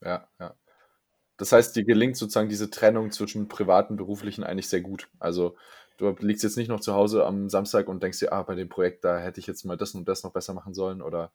Ja, 0.01 0.27
ja. 0.39 0.53
Das 1.35 1.51
heißt, 1.51 1.75
dir 1.75 1.83
gelingt 1.83 2.17
sozusagen 2.17 2.49
diese 2.49 2.69
Trennung 2.69 3.11
zwischen 3.11 3.47
privaten 3.47 3.93
und 3.93 3.97
beruflichen 3.97 4.43
eigentlich 4.43 4.69
sehr 4.69 4.81
gut. 4.81 5.09
Also 5.19 5.55
du 5.97 6.15
liegst 6.19 6.43
jetzt 6.43 6.57
nicht 6.57 6.69
noch 6.69 6.79
zu 6.79 6.93
Hause 6.93 7.25
am 7.25 7.49
Samstag 7.49 7.87
und 7.87 8.01
denkst 8.01 8.19
dir, 8.19 8.31
ah, 8.31 8.43
bei 8.43 8.55
dem 8.55 8.69
Projekt, 8.69 9.03
da 9.03 9.19
hätte 9.19 9.39
ich 9.39 9.47
jetzt 9.47 9.65
mal 9.65 9.77
das 9.77 9.93
und 9.95 10.07
das 10.07 10.23
noch 10.23 10.31
besser 10.31 10.53
machen 10.53 10.73
sollen 10.73 11.01
oder 11.01 11.31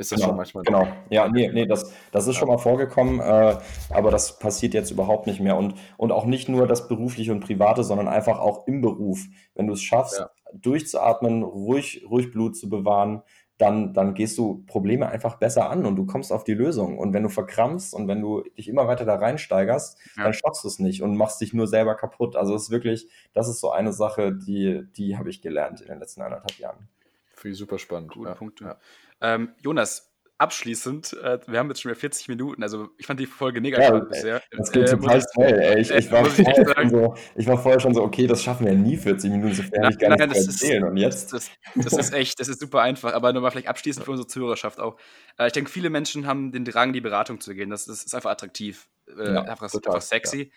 ist 0.00 0.12
das 0.12 0.16
genau, 0.16 0.28
schon 0.28 0.36
manchmal. 0.38 0.64
Genau, 0.64 0.88
ja, 1.10 1.28
nee, 1.28 1.50
nee, 1.52 1.66
das, 1.66 1.92
das 2.10 2.26
ist 2.26 2.36
schon 2.36 2.48
mal 2.48 2.56
vorgekommen, 2.56 3.20
äh, 3.20 3.58
aber 3.90 4.10
das 4.10 4.38
passiert 4.38 4.72
jetzt 4.72 4.90
überhaupt 4.90 5.26
nicht 5.26 5.40
mehr. 5.40 5.58
Und, 5.58 5.74
und 5.98 6.10
auch 6.10 6.24
nicht 6.24 6.48
nur 6.48 6.66
das 6.66 6.88
Berufliche 6.88 7.32
und 7.32 7.40
Private, 7.40 7.84
sondern 7.84 8.08
einfach 8.08 8.38
auch 8.38 8.66
im 8.66 8.80
Beruf. 8.80 9.26
Wenn 9.54 9.66
du 9.66 9.74
es 9.74 9.82
schaffst, 9.82 10.18
ja. 10.18 10.30
durchzuatmen, 10.54 11.42
ruhig, 11.42 12.06
ruhig 12.08 12.30
Blut 12.30 12.56
zu 12.56 12.70
bewahren, 12.70 13.22
dann, 13.60 13.92
dann 13.92 14.14
gehst 14.14 14.38
du 14.38 14.64
Probleme 14.66 15.08
einfach 15.08 15.36
besser 15.36 15.68
an 15.68 15.84
und 15.84 15.96
du 15.96 16.06
kommst 16.06 16.32
auf 16.32 16.44
die 16.44 16.54
Lösung. 16.54 16.98
Und 16.98 17.12
wenn 17.12 17.22
du 17.22 17.28
verkrampfst 17.28 17.92
und 17.92 18.08
wenn 18.08 18.22
du 18.22 18.42
dich 18.56 18.68
immer 18.68 18.88
weiter 18.88 19.04
da 19.04 19.16
reinsteigerst, 19.16 19.98
ja. 20.16 20.24
dann 20.24 20.32
schaffst 20.32 20.64
du 20.64 20.68
es 20.68 20.78
nicht 20.78 21.02
und 21.02 21.16
machst 21.16 21.40
dich 21.40 21.52
nur 21.52 21.66
selber 21.66 21.94
kaputt. 21.94 22.36
Also 22.36 22.54
es 22.54 22.64
ist 22.64 22.70
wirklich, 22.70 23.08
das 23.34 23.48
ist 23.48 23.60
so 23.60 23.70
eine 23.70 23.92
Sache, 23.92 24.32
die, 24.32 24.84
die 24.96 25.18
habe 25.18 25.28
ich 25.28 25.42
gelernt 25.42 25.82
in 25.82 25.88
den 25.88 25.98
letzten 25.98 26.22
anderthalb 26.22 26.58
Jahren. 26.58 26.88
Finde 27.34 27.52
ich 27.52 27.58
super 27.58 27.78
spannend. 27.78 28.12
Gute 28.12 28.30
ja. 28.30 28.34
Punkte. 28.34 28.64
Ja. 28.64 28.78
Ähm, 29.20 29.54
Jonas, 29.62 30.09
abschließend, 30.40 31.12
äh, 31.22 31.38
wir 31.46 31.58
haben 31.58 31.68
jetzt 31.68 31.82
schon 31.82 31.90
wieder 31.90 32.00
40 32.00 32.28
Minuten, 32.28 32.62
also 32.62 32.88
ich 32.96 33.06
fand 33.06 33.20
die 33.20 33.26
Folge 33.26 33.60
mega 33.60 33.78
ja, 33.78 33.88
spannend 33.88 34.08
bisher. 34.08 34.42
Das 34.52 34.72
geht 34.72 34.88
äh, 34.88 34.96
total 34.96 35.22
schnell, 35.34 35.60
ey. 35.60 35.80
Ich, 35.80 35.90
ich, 35.90 36.10
war 36.10 36.24
so, 36.24 37.14
ich, 37.36 37.46
war 37.46 37.58
vorher 37.58 37.78
schon 37.78 37.92
so, 37.92 38.02
okay, 38.02 38.26
das 38.26 38.42
schaffen 38.42 38.64
wir 38.64 38.72
nie 38.72 38.96
40 38.96 39.30
Minuten, 39.30 39.54
sofern 39.54 39.82
nein, 39.82 39.90
ich 39.92 39.98
gar 39.98 40.16
nein, 40.16 40.28
nicht 40.30 40.46
erzählen. 40.46 40.84
Und 40.84 40.96
jetzt? 40.96 41.34
Das, 41.34 41.50
das, 41.74 41.92
ist 41.92 42.14
echt, 42.14 42.40
das 42.40 42.48
ist 42.48 42.60
super 42.60 42.80
einfach, 42.80 43.12
aber 43.12 43.34
nochmal 43.34 43.50
vielleicht 43.50 43.68
abschließend 43.68 44.06
für 44.06 44.12
unsere 44.12 44.28
Zuhörerschaft 44.28 44.80
auch. 44.80 44.96
Äh, 45.38 45.48
ich 45.48 45.52
denke, 45.52 45.70
viele 45.70 45.90
Menschen 45.90 46.26
haben 46.26 46.52
den 46.52 46.64
Drang, 46.64 46.94
die 46.94 47.02
Beratung 47.02 47.40
zu 47.40 47.54
gehen. 47.54 47.68
Das, 47.68 47.84
das 47.84 48.02
ist 48.02 48.14
einfach 48.14 48.30
attraktiv, 48.30 48.88
äh, 49.08 49.34
ja, 49.34 49.42
einfach, 49.42 49.70
total, 49.70 49.96
einfach, 49.96 50.06
sexy. 50.06 50.44
Ja. 50.44 50.50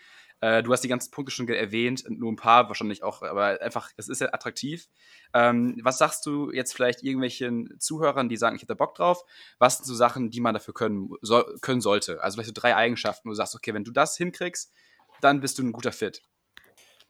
Äh, 0.44 0.62
du 0.62 0.74
hast 0.74 0.82
die 0.82 0.89
ganzen 0.89 1.10
Punkte 1.10 1.32
schon 1.32 1.48
erwähnt, 1.48 2.04
nur 2.10 2.30
ein 2.30 2.36
paar 2.36 2.68
wahrscheinlich 2.68 3.02
auch, 3.02 3.22
aber 3.22 3.62
einfach, 3.62 3.91
es 3.96 4.10
ist 4.10 4.20
ja 4.20 4.34
attraktiv. 4.34 4.89
Ähm, 5.34 5.80
was 5.84 5.98
sagst 5.98 6.26
du 6.26 6.52
jetzt 6.52 6.74
vielleicht 6.74 7.02
irgendwelchen 7.02 7.74
Zuhörern, 7.80 8.28
die 8.28 8.36
sagen, 8.36 8.58
ich 8.58 8.62
hätte 8.62 8.76
Bock 8.76 8.94
drauf? 8.96 9.24
Was 9.58 9.78
sind 9.78 9.86
so 9.86 9.96
Sachen, 9.96 10.32
die 10.32 10.41
man 10.41 10.54
dafür 10.54 10.74
können, 10.74 11.12
so, 11.22 11.46
können 11.62 11.80
sollte? 11.80 12.22
Also 12.22 12.36
vielleicht 12.36 12.54
so 12.54 12.62
drei 12.62 12.76
Eigenschaften, 12.76 13.30
wo 13.30 13.32
du 13.32 13.36
sagst, 13.36 13.56
okay, 13.56 13.74
wenn 13.74 13.86
du 13.86 13.91
das 13.91 14.18
hinkriegst, 14.18 14.74
dann 15.22 15.39
bist 15.39 15.60
du 15.60 15.64
ein 15.64 15.72
guter 15.72 15.94
Fit. 15.94 16.22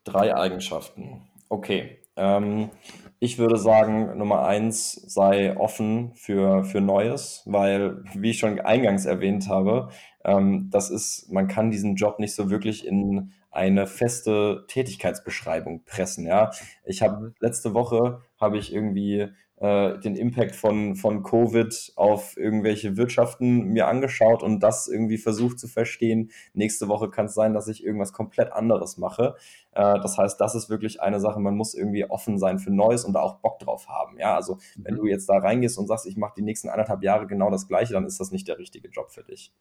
Drei 0.03 0.36
Eigenschaften. 0.36 1.27
Okay. 1.53 1.99
Ähm, 2.15 2.71
ich 3.19 3.37
würde 3.37 3.57
sagen, 3.57 4.17
Nummer 4.17 4.43
eins, 4.43 4.93
sei 4.93 5.55
offen 5.55 6.11
für, 6.15 6.63
für 6.63 6.81
Neues, 6.81 7.43
weil, 7.45 8.03
wie 8.15 8.31
ich 8.31 8.39
schon 8.39 8.59
eingangs 8.59 9.05
erwähnt 9.05 9.47
habe, 9.49 9.89
ähm, 10.25 10.69
das 10.71 10.89
ist, 10.89 11.31
man 11.31 11.47
kann 11.47 11.69
diesen 11.69 11.95
Job 11.95 12.17
nicht 12.17 12.33
so 12.33 12.49
wirklich 12.49 12.87
in 12.87 13.33
eine 13.51 13.85
feste 13.85 14.65
Tätigkeitsbeschreibung 14.67 15.83
pressen. 15.85 16.25
Ja, 16.25 16.49
ich 16.85 17.03
habe 17.03 17.27
mhm. 17.27 17.35
letzte 17.39 17.75
Woche 17.75 18.21
habe 18.39 18.57
ich 18.57 18.73
irgendwie 18.73 19.27
äh, 19.63 19.97
den 19.99 20.15
Impact 20.15 20.55
von, 20.55 20.95
von 20.95 21.23
Covid 21.23 21.93
auf 21.95 22.35
irgendwelche 22.35 22.97
Wirtschaften 22.97 23.67
mir 23.67 23.87
angeschaut 23.87 24.43
und 24.43 24.61
das 24.61 24.87
irgendwie 24.87 25.17
versucht 25.17 25.59
zu 25.59 25.67
verstehen. 25.67 26.31
Nächste 26.53 26.89
Woche 26.89 27.09
kann 27.09 27.27
es 27.27 27.33
sein, 27.33 27.53
dass 27.53 27.69
ich 27.69 27.83
irgendwas 27.85 28.11
komplett 28.11 28.51
anderes 28.51 28.97
mache. 28.97 29.35
Äh, 29.76 29.99
das 29.99 30.17
heißt, 30.17 30.39
das 30.39 30.55
ist 30.55 30.69
wirklich 30.69 31.01
eine 31.01 31.19
Sache, 31.19 31.39
man 31.39 31.55
muss 31.55 31.74
irgendwie 31.74 32.05
offen 32.05 32.38
sein 32.38 32.59
für 32.59 32.71
Neues 32.71 33.05
und 33.05 33.13
da 33.13 33.21
auch 33.21 33.39
Bock 33.39 33.59
drauf 33.59 33.88
haben. 33.88 34.17
Ja, 34.19 34.36
also 34.36 34.55
mhm. 34.76 34.86
wenn 34.86 34.95
du 34.95 35.05
jetzt 35.05 35.28
da 35.28 35.38
reingehst 35.38 35.78
und 35.78 35.88
sagst, 35.88 36.05
ich 36.05 36.17
mache 36.17 36.34
die 36.38 36.43
nächsten 36.43 36.69
anderthalb 36.69 37.03
Jahre 37.03 37.28
genau 37.28 37.49
das 37.49 37.67
Gleiche, 37.67 37.93
dann 37.93 38.05
ist 38.05 38.19
das 38.19 38.32
nicht 38.32 38.47
der 38.47 38.59
richtige 38.59 38.89
Job 38.89 39.11
für 39.11 39.24
dich. 39.24 39.53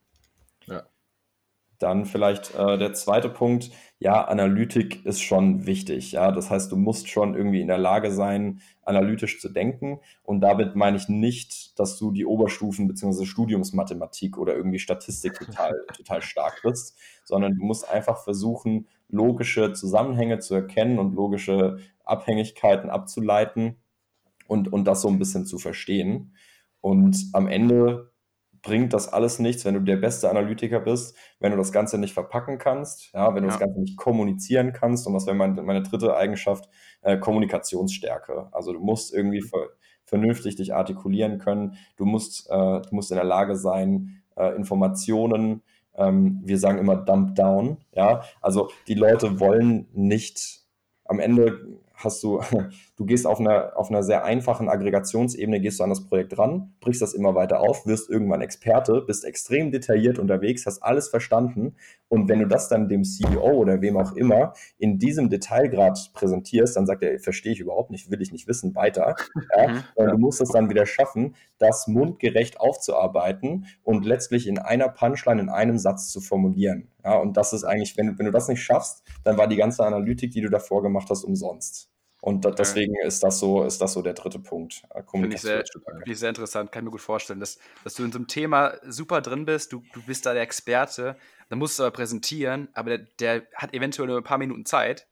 Ja. 0.67 0.85
Dann 1.83 2.05
vielleicht 2.05 2.55
äh, 2.55 2.79
der 2.79 2.93
zweite 2.93 3.29
Punkt, 3.29 3.73
ja, 3.99 4.25
Analytik 4.25 5.05
ist 5.05 5.21
schon 5.21 5.67
wichtig. 5.67 6.13
Ja, 6.13 6.31
das 6.31 6.49
heißt, 6.49 6.71
du 6.71 6.77
musst 6.77 7.09
schon 7.09 7.35
irgendwie 7.35 7.61
in 7.61 7.67
der 7.67 7.79
Lage 7.79 8.13
sein, 8.13 8.61
analytisch 8.83 9.41
zu 9.41 9.49
denken. 9.49 9.99
Und 10.23 10.43
damit 10.43 10.77
meine 10.77 10.97
ich 10.97 11.09
nicht, 11.09 11.77
dass 11.81 11.99
du 11.99 12.13
die 12.13 12.25
Oberstufen 12.25 12.87
bzw. 12.87 13.25
Studiumsmathematik 13.25 14.39
oder 14.39 14.55
irgendwie 14.55 14.79
Statistik 14.79 15.35
total, 15.35 15.73
total 15.97 16.23
stark 16.23 16.61
bist, 16.63 16.97
sondern 17.25 17.57
du 17.57 17.65
musst 17.65 17.89
einfach 17.89 18.23
versuchen, 18.23 18.87
logische 19.13 19.73
Zusammenhänge 19.73 20.41
zu 20.41 20.55
erkennen 20.55 20.99
und 20.99 21.15
logische 21.15 21.79
Abhängigkeiten 22.05 22.91
abzuleiten 22.91 23.77
und, 24.49 24.73
und 24.73 24.85
das 24.85 25.03
so 25.03 25.09
ein 25.09 25.19
bisschen 25.19 25.47
zu 25.47 25.59
verstehen. 25.59 26.35
Und 26.81 27.17
am 27.33 27.47
Ende 27.47 28.11
bringt 28.63 28.93
das 28.93 29.13
alles 29.13 29.39
nichts, 29.39 29.65
wenn 29.65 29.75
du 29.75 29.81
der 29.81 29.97
beste 29.97 30.31
Analytiker 30.31 30.81
bist, 30.81 31.17
wenn 31.41 31.51
du 31.53 31.59
das 31.59 31.73
Ganze 31.73 31.99
nicht 31.99 32.15
verpacken 32.15 32.59
kannst, 32.59 33.13
ja, 33.13 33.35
wenn 33.35 33.43
du 33.43 33.49
ja. 33.49 33.53
das 33.53 33.61
Ganze 33.61 33.81
nicht 33.81 33.97
kommunizieren 33.97 34.73
kannst. 34.73 35.07
Und 35.07 35.15
das 35.15 35.27
wäre 35.27 35.37
meine, 35.37 35.63
meine 35.63 35.83
dritte 35.83 36.17
Eigenschaft, 36.17 36.69
äh, 37.03 37.19
Kommunikationsstärke. 37.19 38.49
Also 38.53 38.73
du 38.73 38.81
musst 38.81 39.13
irgendwie 39.13 39.43
ver 39.43 39.69
vernünftig 40.05 40.57
dich 40.57 40.75
artikulieren 40.75 41.39
können. 41.39 41.77
Du 41.97 42.05
musst, 42.05 42.51
äh, 42.51 42.81
du 42.81 42.89
musst 42.91 43.11
in 43.11 43.17
der 43.17 43.25
Lage 43.25 43.57
sein, 43.57 44.23
äh, 44.37 44.55
Informationen, 44.57 45.63
ähm, 45.97 46.41
wir 46.45 46.59
sagen 46.59 46.79
immer 46.79 46.97
dump 46.97 47.35
down, 47.35 47.79
ja. 47.93 48.23
Also 48.41 48.71
die 48.89 48.95
Leute 48.95 49.41
wollen 49.41 49.89
nicht 49.93 50.63
am 51.05 51.21
Ende 51.21 51.81
hast 51.95 52.23
du, 52.23 52.41
du 53.03 53.07
gehst 53.07 53.27
auf 53.27 53.41
einer, 53.41 53.73
auf 53.77 53.91
einer 53.91 54.05
sehr 54.05 54.25
einfachen 54.25 54.69
Aggregationsebene, 54.69 55.61
gehst 55.61 55.81
du 55.81 55.85
an 55.85 55.91
das 55.91 56.07
Projekt 56.07 56.39
ran, 56.39 56.75
brichst 56.81 57.03
das 57.03 57.15
immer 57.15 57.35
weiter 57.35 57.59
auf, 57.59 57.85
wirst 57.85 58.09
irgendwann 58.09 58.43
Experte, 58.43 59.03
bist 59.05 59.25
extrem 59.25 59.73
detailliert 59.73 60.21
unterwegs, 60.21 60.67
hast 60.67 60.85
alles 60.85 61.09
verstanden 61.09 61.75
und 62.09 62.29
wenn 62.29 62.39
du 62.39 62.47
das 62.47 62.69
dann 62.69 62.89
dem 62.89 63.03
CEO 63.03 63.55
oder 63.55 63.81
wem 63.81 63.97
auch 63.97 64.13
immer 64.13 64.53
in 64.79 65.01
diesem 65.01 65.31
Detailgrad 65.31 66.13
präsentierst, 66.15 66.77
dann 66.77 66.87
sagt 66.87 67.03
er, 67.03 67.19
verstehe 67.19 67.53
ich 67.53 67.59
überhaupt 67.59 67.91
nicht, 67.91 68.09
will 68.09 68.23
ich 68.23 68.31
nicht 68.31 68.47
wissen, 68.47 68.77
weiter. 68.77 69.17
Ja? 69.57 69.83
Mhm. 69.99 70.11
Du 70.11 70.19
musst 70.19 70.41
es 70.41 70.51
dann 70.51 70.71
wieder 70.71 70.87
schaffen, 70.87 71.35
das 71.59 71.89
mundgerecht 71.89 72.61
aufzuarbeiten 72.61 73.67
und 73.83 74.05
letztlich 74.05 74.47
in 74.47 74.59
einer 74.59 74.89
Punchline, 74.89 75.41
in 75.41 75.49
einem 75.49 75.79
Satz 75.79 76.11
zu 76.11 76.21
formulieren. 76.21 76.89
Ja, 77.05 77.17
und 77.17 77.37
das 77.37 77.53
ist 77.53 77.65
eigentlich, 77.65 77.97
wenn, 77.97 78.17
wenn 78.17 78.27
du 78.27 78.33
das 78.33 78.47
nicht 78.47 78.63
schaffst, 78.63 79.03
dann 79.25 79.39
war 79.39 79.49
die 79.49 79.57
ganze 79.57 79.85
Analytik, 79.85 80.31
die 80.31 80.41
du 80.41 80.51
davor 80.51 80.83
gemacht 80.83 81.09
hast, 81.11 81.25
umsonst. 81.25 81.92
Und 82.23 82.45
da, 82.45 82.53
deswegen 82.53 82.95
ist 83.05 83.25
das 83.25 83.41
so, 83.41 83.65
ist 83.65 83.81
das 83.81 83.95
so 83.95 84.01
der 84.01 84.13
dritte 84.13 84.39
Punkt. 84.39 84.85
Äh, 84.95 85.03
Finde 85.11 85.35
ich 85.35 85.41
sehr, 85.41 85.65
ich 86.07 86.19
sehr 86.21 86.29
interessant, 86.29 86.71
kann 86.71 86.83
ich 86.83 86.85
mir 86.85 86.91
gut 86.93 87.01
vorstellen, 87.01 87.41
dass, 87.41 87.59
dass 87.83 87.95
du 87.95 88.05
in 88.05 88.13
so 88.13 88.19
einem 88.19 88.29
Thema 88.29 88.75
super 88.87 89.21
drin 89.21 89.45
bist, 89.45 89.73
du, 89.73 89.83
du 89.93 90.01
bist 90.03 90.25
da 90.25 90.33
der 90.33 90.43
Experte, 90.43 91.17
dann 91.49 91.59
musst 91.59 91.81
du 91.81 91.83
aber 91.83 91.91
präsentieren, 91.91 92.69
aber 92.75 92.91
der, 92.97 93.07
der 93.19 93.47
hat 93.57 93.75
eventuell 93.75 94.07
nur 94.07 94.19
ein 94.19 94.23
paar 94.23 94.39
Minuten 94.39 94.65
Zeit. 94.65 95.09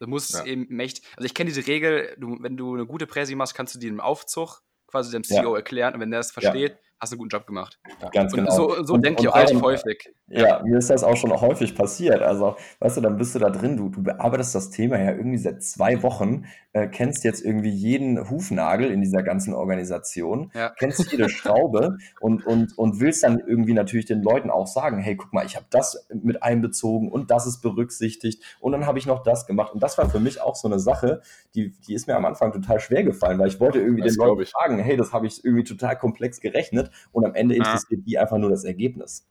Du 0.00 0.06
musst 0.06 0.32
ja. 0.32 0.46
eben 0.46 0.80
echt, 0.80 1.02
also 1.18 1.26
ich 1.26 1.34
kenne 1.34 1.50
diese 1.52 1.66
Regel, 1.66 2.16
du, 2.18 2.38
wenn 2.40 2.56
du 2.56 2.72
eine 2.72 2.86
gute 2.86 3.06
Präsi 3.06 3.34
machst, 3.34 3.54
kannst 3.54 3.74
du 3.74 3.78
die 3.78 3.88
im 3.88 4.00
Aufzug 4.00 4.62
quasi 4.86 5.10
dem 5.10 5.22
CEO 5.22 5.50
ja. 5.50 5.56
erklären 5.56 5.92
und 5.92 6.00
wenn 6.00 6.10
der 6.10 6.20
das 6.20 6.32
versteht, 6.32 6.78
hast 7.04 7.12
einen 7.12 7.18
guten 7.18 7.30
Job 7.30 7.46
gemacht. 7.46 7.78
Ja, 8.02 8.08
ganz 8.10 8.32
und 8.32 8.40
genau. 8.40 8.54
So, 8.54 8.82
so 8.82 8.96
denke 8.96 9.22
ich 9.22 9.28
auch 9.28 9.36
relativ 9.36 9.62
häufig. 9.62 10.12
Ja, 10.28 10.62
mir 10.64 10.78
ist 10.78 10.88
das 10.88 11.04
auch 11.04 11.16
schon 11.16 11.32
häufig 11.38 11.74
passiert. 11.76 12.22
Also, 12.22 12.56
weißt 12.80 12.96
du, 12.96 13.00
dann 13.02 13.18
bist 13.18 13.34
du 13.34 13.38
da 13.38 13.50
drin, 13.50 13.76
du, 13.76 13.90
du 13.90 14.02
bearbeitest 14.02 14.54
das 14.54 14.70
Thema 14.70 14.98
ja 14.98 15.12
irgendwie 15.12 15.36
seit 15.36 15.62
zwei 15.62 16.02
Wochen, 16.02 16.46
äh, 16.72 16.88
kennst 16.88 17.24
jetzt 17.24 17.44
irgendwie 17.44 17.70
jeden 17.70 18.30
Hufnagel 18.30 18.90
in 18.90 19.02
dieser 19.02 19.22
ganzen 19.22 19.52
Organisation, 19.54 20.50
ja. 20.54 20.70
kennst 20.78 21.12
jede 21.12 21.28
Schraube 21.28 21.98
und, 22.20 22.46
und, 22.46 22.76
und 22.78 23.00
willst 23.00 23.22
dann 23.22 23.38
irgendwie 23.38 23.74
natürlich 23.74 24.06
den 24.06 24.22
Leuten 24.22 24.50
auch 24.50 24.66
sagen, 24.66 24.98
hey, 24.98 25.14
guck 25.14 25.32
mal, 25.32 25.44
ich 25.44 25.56
habe 25.56 25.66
das 25.70 26.08
mit 26.12 26.42
einbezogen 26.42 27.12
und 27.12 27.30
das 27.30 27.46
ist 27.46 27.60
berücksichtigt 27.60 28.42
und 28.60 28.72
dann 28.72 28.86
habe 28.86 28.98
ich 28.98 29.06
noch 29.06 29.22
das 29.22 29.46
gemacht. 29.46 29.74
Und 29.74 29.82
das 29.82 29.98
war 29.98 30.08
für 30.08 30.20
mich 30.20 30.40
auch 30.40 30.56
so 30.56 30.68
eine 30.68 30.78
Sache, 30.78 31.20
die, 31.54 31.74
die 31.86 31.94
ist 31.94 32.08
mir 32.08 32.16
am 32.16 32.24
Anfang 32.24 32.50
total 32.50 32.80
schwer 32.80 33.04
gefallen, 33.04 33.38
weil 33.38 33.48
ich 33.48 33.60
wollte 33.60 33.78
irgendwie 33.78 34.02
das 34.02 34.14
den 34.14 34.26
Leuten 34.26 34.44
sagen, 34.46 34.78
hey, 34.78 34.96
das 34.96 35.12
habe 35.12 35.26
ich 35.26 35.44
irgendwie 35.44 35.64
total 35.64 35.96
komplex 35.96 36.40
gerechnet 36.40 36.90
und 37.12 37.24
am 37.24 37.34
Ende 37.34 37.54
interessiert 37.54 38.00
ja. 38.00 38.04
die 38.06 38.18
einfach 38.18 38.38
nur 38.38 38.50
das 38.50 38.64
Ergebnis. 38.64 39.28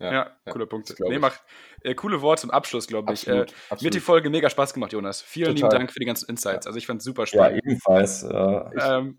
Ja, 0.00 0.12
ja, 0.12 0.30
cooler 0.50 0.64
Punkt. 0.64 0.94
Nee, 0.98 1.18
macht, 1.18 1.44
äh, 1.82 1.94
coole 1.94 2.22
Worte 2.22 2.40
zum 2.40 2.50
Abschluss, 2.50 2.86
glaube 2.86 3.12
ich. 3.12 3.20
Absolut, 3.20 3.50
äh, 3.50 3.54
absolut. 3.68 3.82
Mir 3.82 3.86
hat 3.88 3.94
die 3.94 4.00
Folge 4.00 4.30
mega 4.30 4.48
Spaß 4.48 4.72
gemacht, 4.72 4.92
Jonas. 4.92 5.20
Vielen 5.20 5.54
Total. 5.54 5.56
lieben 5.56 5.70
Dank 5.70 5.92
für 5.92 6.00
die 6.00 6.06
ganzen 6.06 6.30
Insights. 6.30 6.66
Also 6.66 6.78
ich 6.78 6.86
fand 6.86 7.00
es 7.00 7.04
super 7.04 7.26
spannend. 7.26 7.60
Ja, 7.62 7.70
ebenfalls. 7.70 8.22
Äh, 8.22 8.30
ähm, 8.30 9.18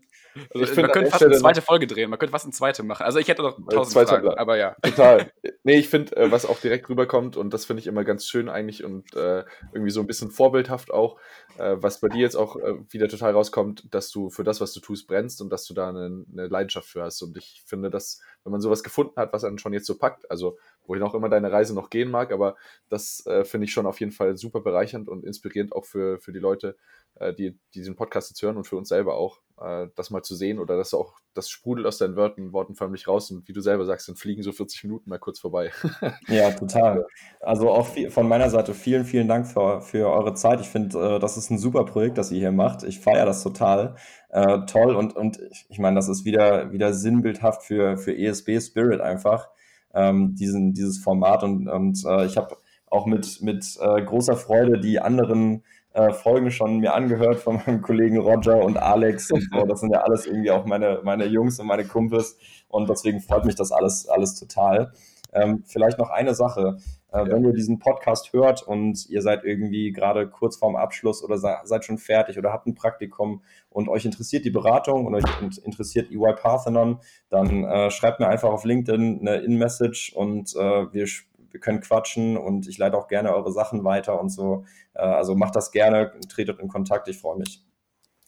Also 0.54 0.72
ich 0.72 0.76
man 0.76 0.90
könnte 0.90 1.10
fast 1.10 1.22
eine 1.22 1.36
zweite 1.36 1.62
Folge 1.62 1.86
drehen, 1.86 2.10
man 2.10 2.18
könnte 2.18 2.32
fast 2.32 2.44
eine 2.44 2.52
zweite 2.52 2.82
machen. 2.82 3.04
Also 3.04 3.18
ich 3.18 3.28
hätte 3.28 3.42
noch 3.42 3.58
tausend 3.68 3.92
zweite 3.92 4.10
Fragen, 4.10 4.28
aber 4.30 4.56
ja. 4.56 4.76
Total. 4.82 5.32
Nee, 5.64 5.78
ich 5.78 5.88
finde, 5.88 6.16
äh, 6.16 6.30
was 6.30 6.46
auch 6.46 6.58
direkt 6.58 6.88
rüberkommt, 6.88 7.36
und 7.36 7.52
das 7.52 7.64
finde 7.64 7.80
ich 7.80 7.86
immer 7.86 8.04
ganz 8.04 8.26
schön 8.26 8.48
eigentlich 8.48 8.84
und 8.84 9.14
äh, 9.14 9.44
irgendwie 9.72 9.90
so 9.90 10.00
ein 10.00 10.06
bisschen 10.06 10.30
vorbildhaft 10.30 10.90
auch, 10.90 11.18
äh, 11.58 11.76
was 11.78 12.00
bei 12.00 12.08
dir 12.08 12.20
jetzt 12.20 12.36
auch 12.36 12.56
äh, 12.56 12.74
wieder 12.90 13.08
total 13.08 13.32
rauskommt, 13.32 13.94
dass 13.94 14.10
du 14.10 14.30
für 14.30 14.44
das, 14.44 14.60
was 14.60 14.72
du 14.72 14.80
tust, 14.80 15.06
brennst 15.06 15.40
und 15.40 15.50
dass 15.50 15.66
du 15.66 15.74
da 15.74 15.88
eine, 15.88 16.24
eine 16.32 16.48
Leidenschaft 16.48 16.88
für 16.88 17.02
hast. 17.02 17.22
Und 17.22 17.36
ich 17.36 17.62
finde, 17.66 17.90
dass, 17.90 18.20
wenn 18.44 18.52
man 18.52 18.60
sowas 18.60 18.82
gefunden 18.82 19.14
hat, 19.16 19.32
was 19.32 19.44
einen 19.44 19.58
schon 19.58 19.72
jetzt 19.72 19.86
so 19.86 19.98
packt, 19.98 20.30
also 20.30 20.58
wohin 20.86 21.02
auch 21.02 21.14
immer 21.14 21.28
deine 21.28 21.52
Reise 21.52 21.74
noch 21.74 21.90
gehen 21.90 22.10
mag, 22.10 22.32
aber 22.32 22.56
das 22.88 23.24
äh, 23.26 23.44
finde 23.44 23.66
ich 23.66 23.72
schon 23.72 23.86
auf 23.86 24.00
jeden 24.00 24.12
Fall 24.12 24.36
super 24.36 24.60
bereichernd 24.60 25.08
und 25.08 25.24
inspirierend 25.24 25.72
auch 25.72 25.84
für, 25.84 26.18
für 26.18 26.32
die 26.32 26.38
Leute, 26.38 26.76
äh, 27.16 27.32
die, 27.34 27.58
die 27.74 27.82
diesen 27.82 27.96
Podcast 27.96 28.30
jetzt 28.30 28.42
hören 28.42 28.56
und 28.56 28.66
für 28.66 28.76
uns 28.76 28.88
selber 28.88 29.14
auch, 29.16 29.40
äh, 29.60 29.88
das 29.96 30.10
mal 30.10 30.22
zu 30.22 30.34
sehen 30.34 30.58
oder 30.58 30.76
dass 30.76 30.94
auch 30.94 31.14
das 31.34 31.48
sprudelt 31.48 31.86
aus 31.86 31.98
deinen 31.98 32.16
Worten, 32.16 32.52
Worten 32.52 32.74
förmlich 32.74 33.08
raus 33.08 33.30
und 33.30 33.48
wie 33.48 33.52
du 33.52 33.60
selber 33.60 33.84
sagst, 33.84 34.08
dann 34.08 34.16
fliegen 34.16 34.42
so 34.42 34.52
40 34.52 34.84
Minuten 34.84 35.08
mal 35.08 35.18
kurz 35.18 35.40
vorbei. 35.40 35.70
ja, 36.28 36.50
total. 36.52 37.06
Also 37.40 37.70
auch 37.70 37.86
viel, 37.86 38.10
von 38.10 38.28
meiner 38.28 38.50
Seite 38.50 38.74
vielen, 38.74 39.04
vielen 39.04 39.28
Dank 39.28 39.46
für, 39.46 39.80
für 39.80 40.10
eure 40.10 40.34
Zeit. 40.34 40.60
Ich 40.60 40.68
finde, 40.68 41.16
äh, 41.16 41.18
das 41.18 41.36
ist 41.36 41.50
ein 41.50 41.58
super 41.58 41.84
Projekt, 41.84 42.18
das 42.18 42.30
ihr 42.30 42.38
hier 42.38 42.52
macht. 42.52 42.82
Ich 42.82 43.00
feiere 43.00 43.26
das 43.26 43.42
total. 43.42 43.96
Äh, 44.28 44.66
toll 44.66 44.94
und, 44.94 45.16
und 45.16 45.40
ich 45.68 45.78
meine, 45.78 45.96
das 45.96 46.08
ist 46.08 46.24
wieder, 46.24 46.72
wieder 46.72 46.92
sinnbildhaft 46.92 47.62
für, 47.62 47.96
für 47.96 48.16
ESB 48.16 48.60
Spirit 48.60 49.00
einfach, 49.00 49.50
ähm, 49.94 50.34
diesen, 50.34 50.72
dieses 50.72 50.98
Format 50.98 51.42
und, 51.42 51.68
und 51.68 52.04
äh, 52.04 52.26
ich 52.26 52.36
habe 52.36 52.56
auch 52.86 53.06
mit, 53.06 53.40
mit 53.42 53.78
äh, 53.80 54.02
großer 54.02 54.36
Freude 54.36 54.78
die 54.78 55.00
anderen 55.00 55.62
äh, 55.94 56.12
Folgen 56.12 56.50
schon 56.50 56.78
mir 56.78 56.94
angehört 56.94 57.38
von 57.38 57.60
meinem 57.66 57.82
Kollegen 57.82 58.18
Roger 58.18 58.62
und 58.62 58.78
Alex 58.78 59.30
und 59.32 59.48
so. 59.52 59.66
Das 59.66 59.80
sind 59.80 59.92
ja 59.92 60.00
alles 60.00 60.26
irgendwie 60.26 60.50
auch 60.50 60.64
meine, 60.64 61.00
meine 61.02 61.26
Jungs 61.26 61.58
und 61.58 61.66
meine 61.66 61.84
Kumpels 61.84 62.36
und 62.68 62.88
deswegen 62.88 63.20
freut 63.20 63.44
mich 63.44 63.54
das 63.54 63.72
alles, 63.72 64.08
alles 64.08 64.38
total. 64.38 64.92
Ähm, 65.32 65.64
vielleicht 65.66 65.98
noch 65.98 66.10
eine 66.10 66.34
Sache. 66.34 66.78
Äh, 67.12 67.18
ja. 67.18 67.26
Wenn 67.28 67.44
ihr 67.44 67.52
diesen 67.52 67.78
Podcast 67.78 68.32
hört 68.32 68.62
und 68.62 69.08
ihr 69.08 69.22
seid 69.22 69.44
irgendwie 69.44 69.92
gerade 69.92 70.28
kurz 70.28 70.56
vorm 70.56 70.76
Abschluss 70.76 71.22
oder 71.22 71.38
seid 71.38 71.84
schon 71.84 71.98
fertig 71.98 72.38
oder 72.38 72.52
habt 72.52 72.66
ein 72.66 72.74
Praktikum 72.74 73.42
und 73.70 73.88
euch 73.88 74.04
interessiert 74.04 74.44
die 74.44 74.50
Beratung 74.50 75.06
und 75.06 75.14
euch 75.14 75.24
interessiert 75.64 76.10
EY 76.10 76.34
Parthenon, 76.34 77.00
dann 77.28 77.64
äh, 77.64 77.90
schreibt 77.90 78.20
mir 78.20 78.28
einfach 78.28 78.50
auf 78.50 78.64
LinkedIn 78.64 79.20
eine 79.20 79.36
In-Message 79.36 80.12
und 80.14 80.54
äh, 80.56 80.92
wir 80.92 81.06
wir 81.52 81.60
können 81.60 81.80
quatschen 81.80 82.38
und 82.38 82.66
ich 82.66 82.78
leite 82.78 82.96
auch 82.96 83.08
gerne 83.08 83.34
eure 83.34 83.52
Sachen 83.52 83.84
weiter 83.84 84.18
und 84.18 84.30
so. 84.30 84.64
Äh, 84.94 85.02
also 85.02 85.34
macht 85.34 85.54
das 85.54 85.70
gerne, 85.70 86.12
tretet 86.28 86.58
in 86.60 86.68
Kontakt, 86.68 87.08
ich 87.08 87.18
freue 87.18 87.38
mich. 87.38 87.62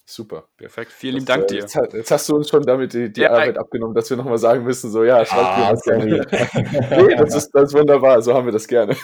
Super, 0.06 0.48
perfekt. 0.58 0.92
Vielen 0.92 1.14
lieben 1.14 1.26
Dank 1.26 1.48
dir. 1.48 1.60
Jetzt, 1.60 1.74
jetzt, 1.74 2.10
hast 2.10 2.28
du 2.28 2.36
uns 2.36 2.50
schon 2.50 2.62
damit 2.62 2.92
die, 2.92 3.10
die 3.10 3.22
ja, 3.22 3.30
Arbeit 3.30 3.56
abgenommen, 3.56 3.94
dass 3.94 4.10
wir 4.10 4.18
nochmal 4.18 4.36
sagen 4.36 4.62
müssen, 4.62 4.90
so 4.90 5.02
ja, 5.02 5.24
schreibt 5.24 5.88
ah, 5.88 5.96
mir 5.96 6.26
gerne. 6.26 7.06
nee, 7.06 7.16
das 7.16 7.34
ist, 7.34 7.50
das 7.52 7.70
ist 7.70 7.74
wunderbar, 7.74 8.20
so 8.20 8.34
haben 8.34 8.44
wir 8.44 8.52
das 8.52 8.68
gerne. 8.68 8.94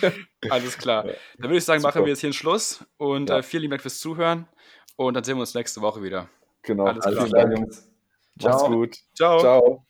Alles 0.50 0.76
klar. 0.76 1.04
Dann 1.04 1.48
würde 1.48 1.56
ich 1.56 1.64
sagen, 1.64 1.80
Super. 1.80 1.94
machen 1.94 2.04
wir 2.04 2.10
jetzt 2.10 2.20
hier 2.20 2.28
einen 2.28 2.34
Schluss 2.34 2.84
und 2.98 3.30
ja. 3.30 3.38
äh, 3.38 3.42
vielen 3.42 3.62
lieben 3.62 3.70
Dank 3.70 3.82
fürs 3.82 4.00
Zuhören 4.00 4.48
und 4.96 5.14
dann 5.14 5.24
sehen 5.24 5.36
wir 5.36 5.40
uns 5.40 5.54
nächste 5.54 5.80
Woche 5.80 6.02
wieder. 6.02 6.28
Genau. 6.62 6.84
Alles, 6.84 7.06
Alles 7.06 7.24
klar, 7.24 7.50
Jungs. 7.50 7.90
Macht's 8.42 8.64
gut. 8.64 8.96
Ciao. 9.14 9.38
Ciao. 9.38 9.86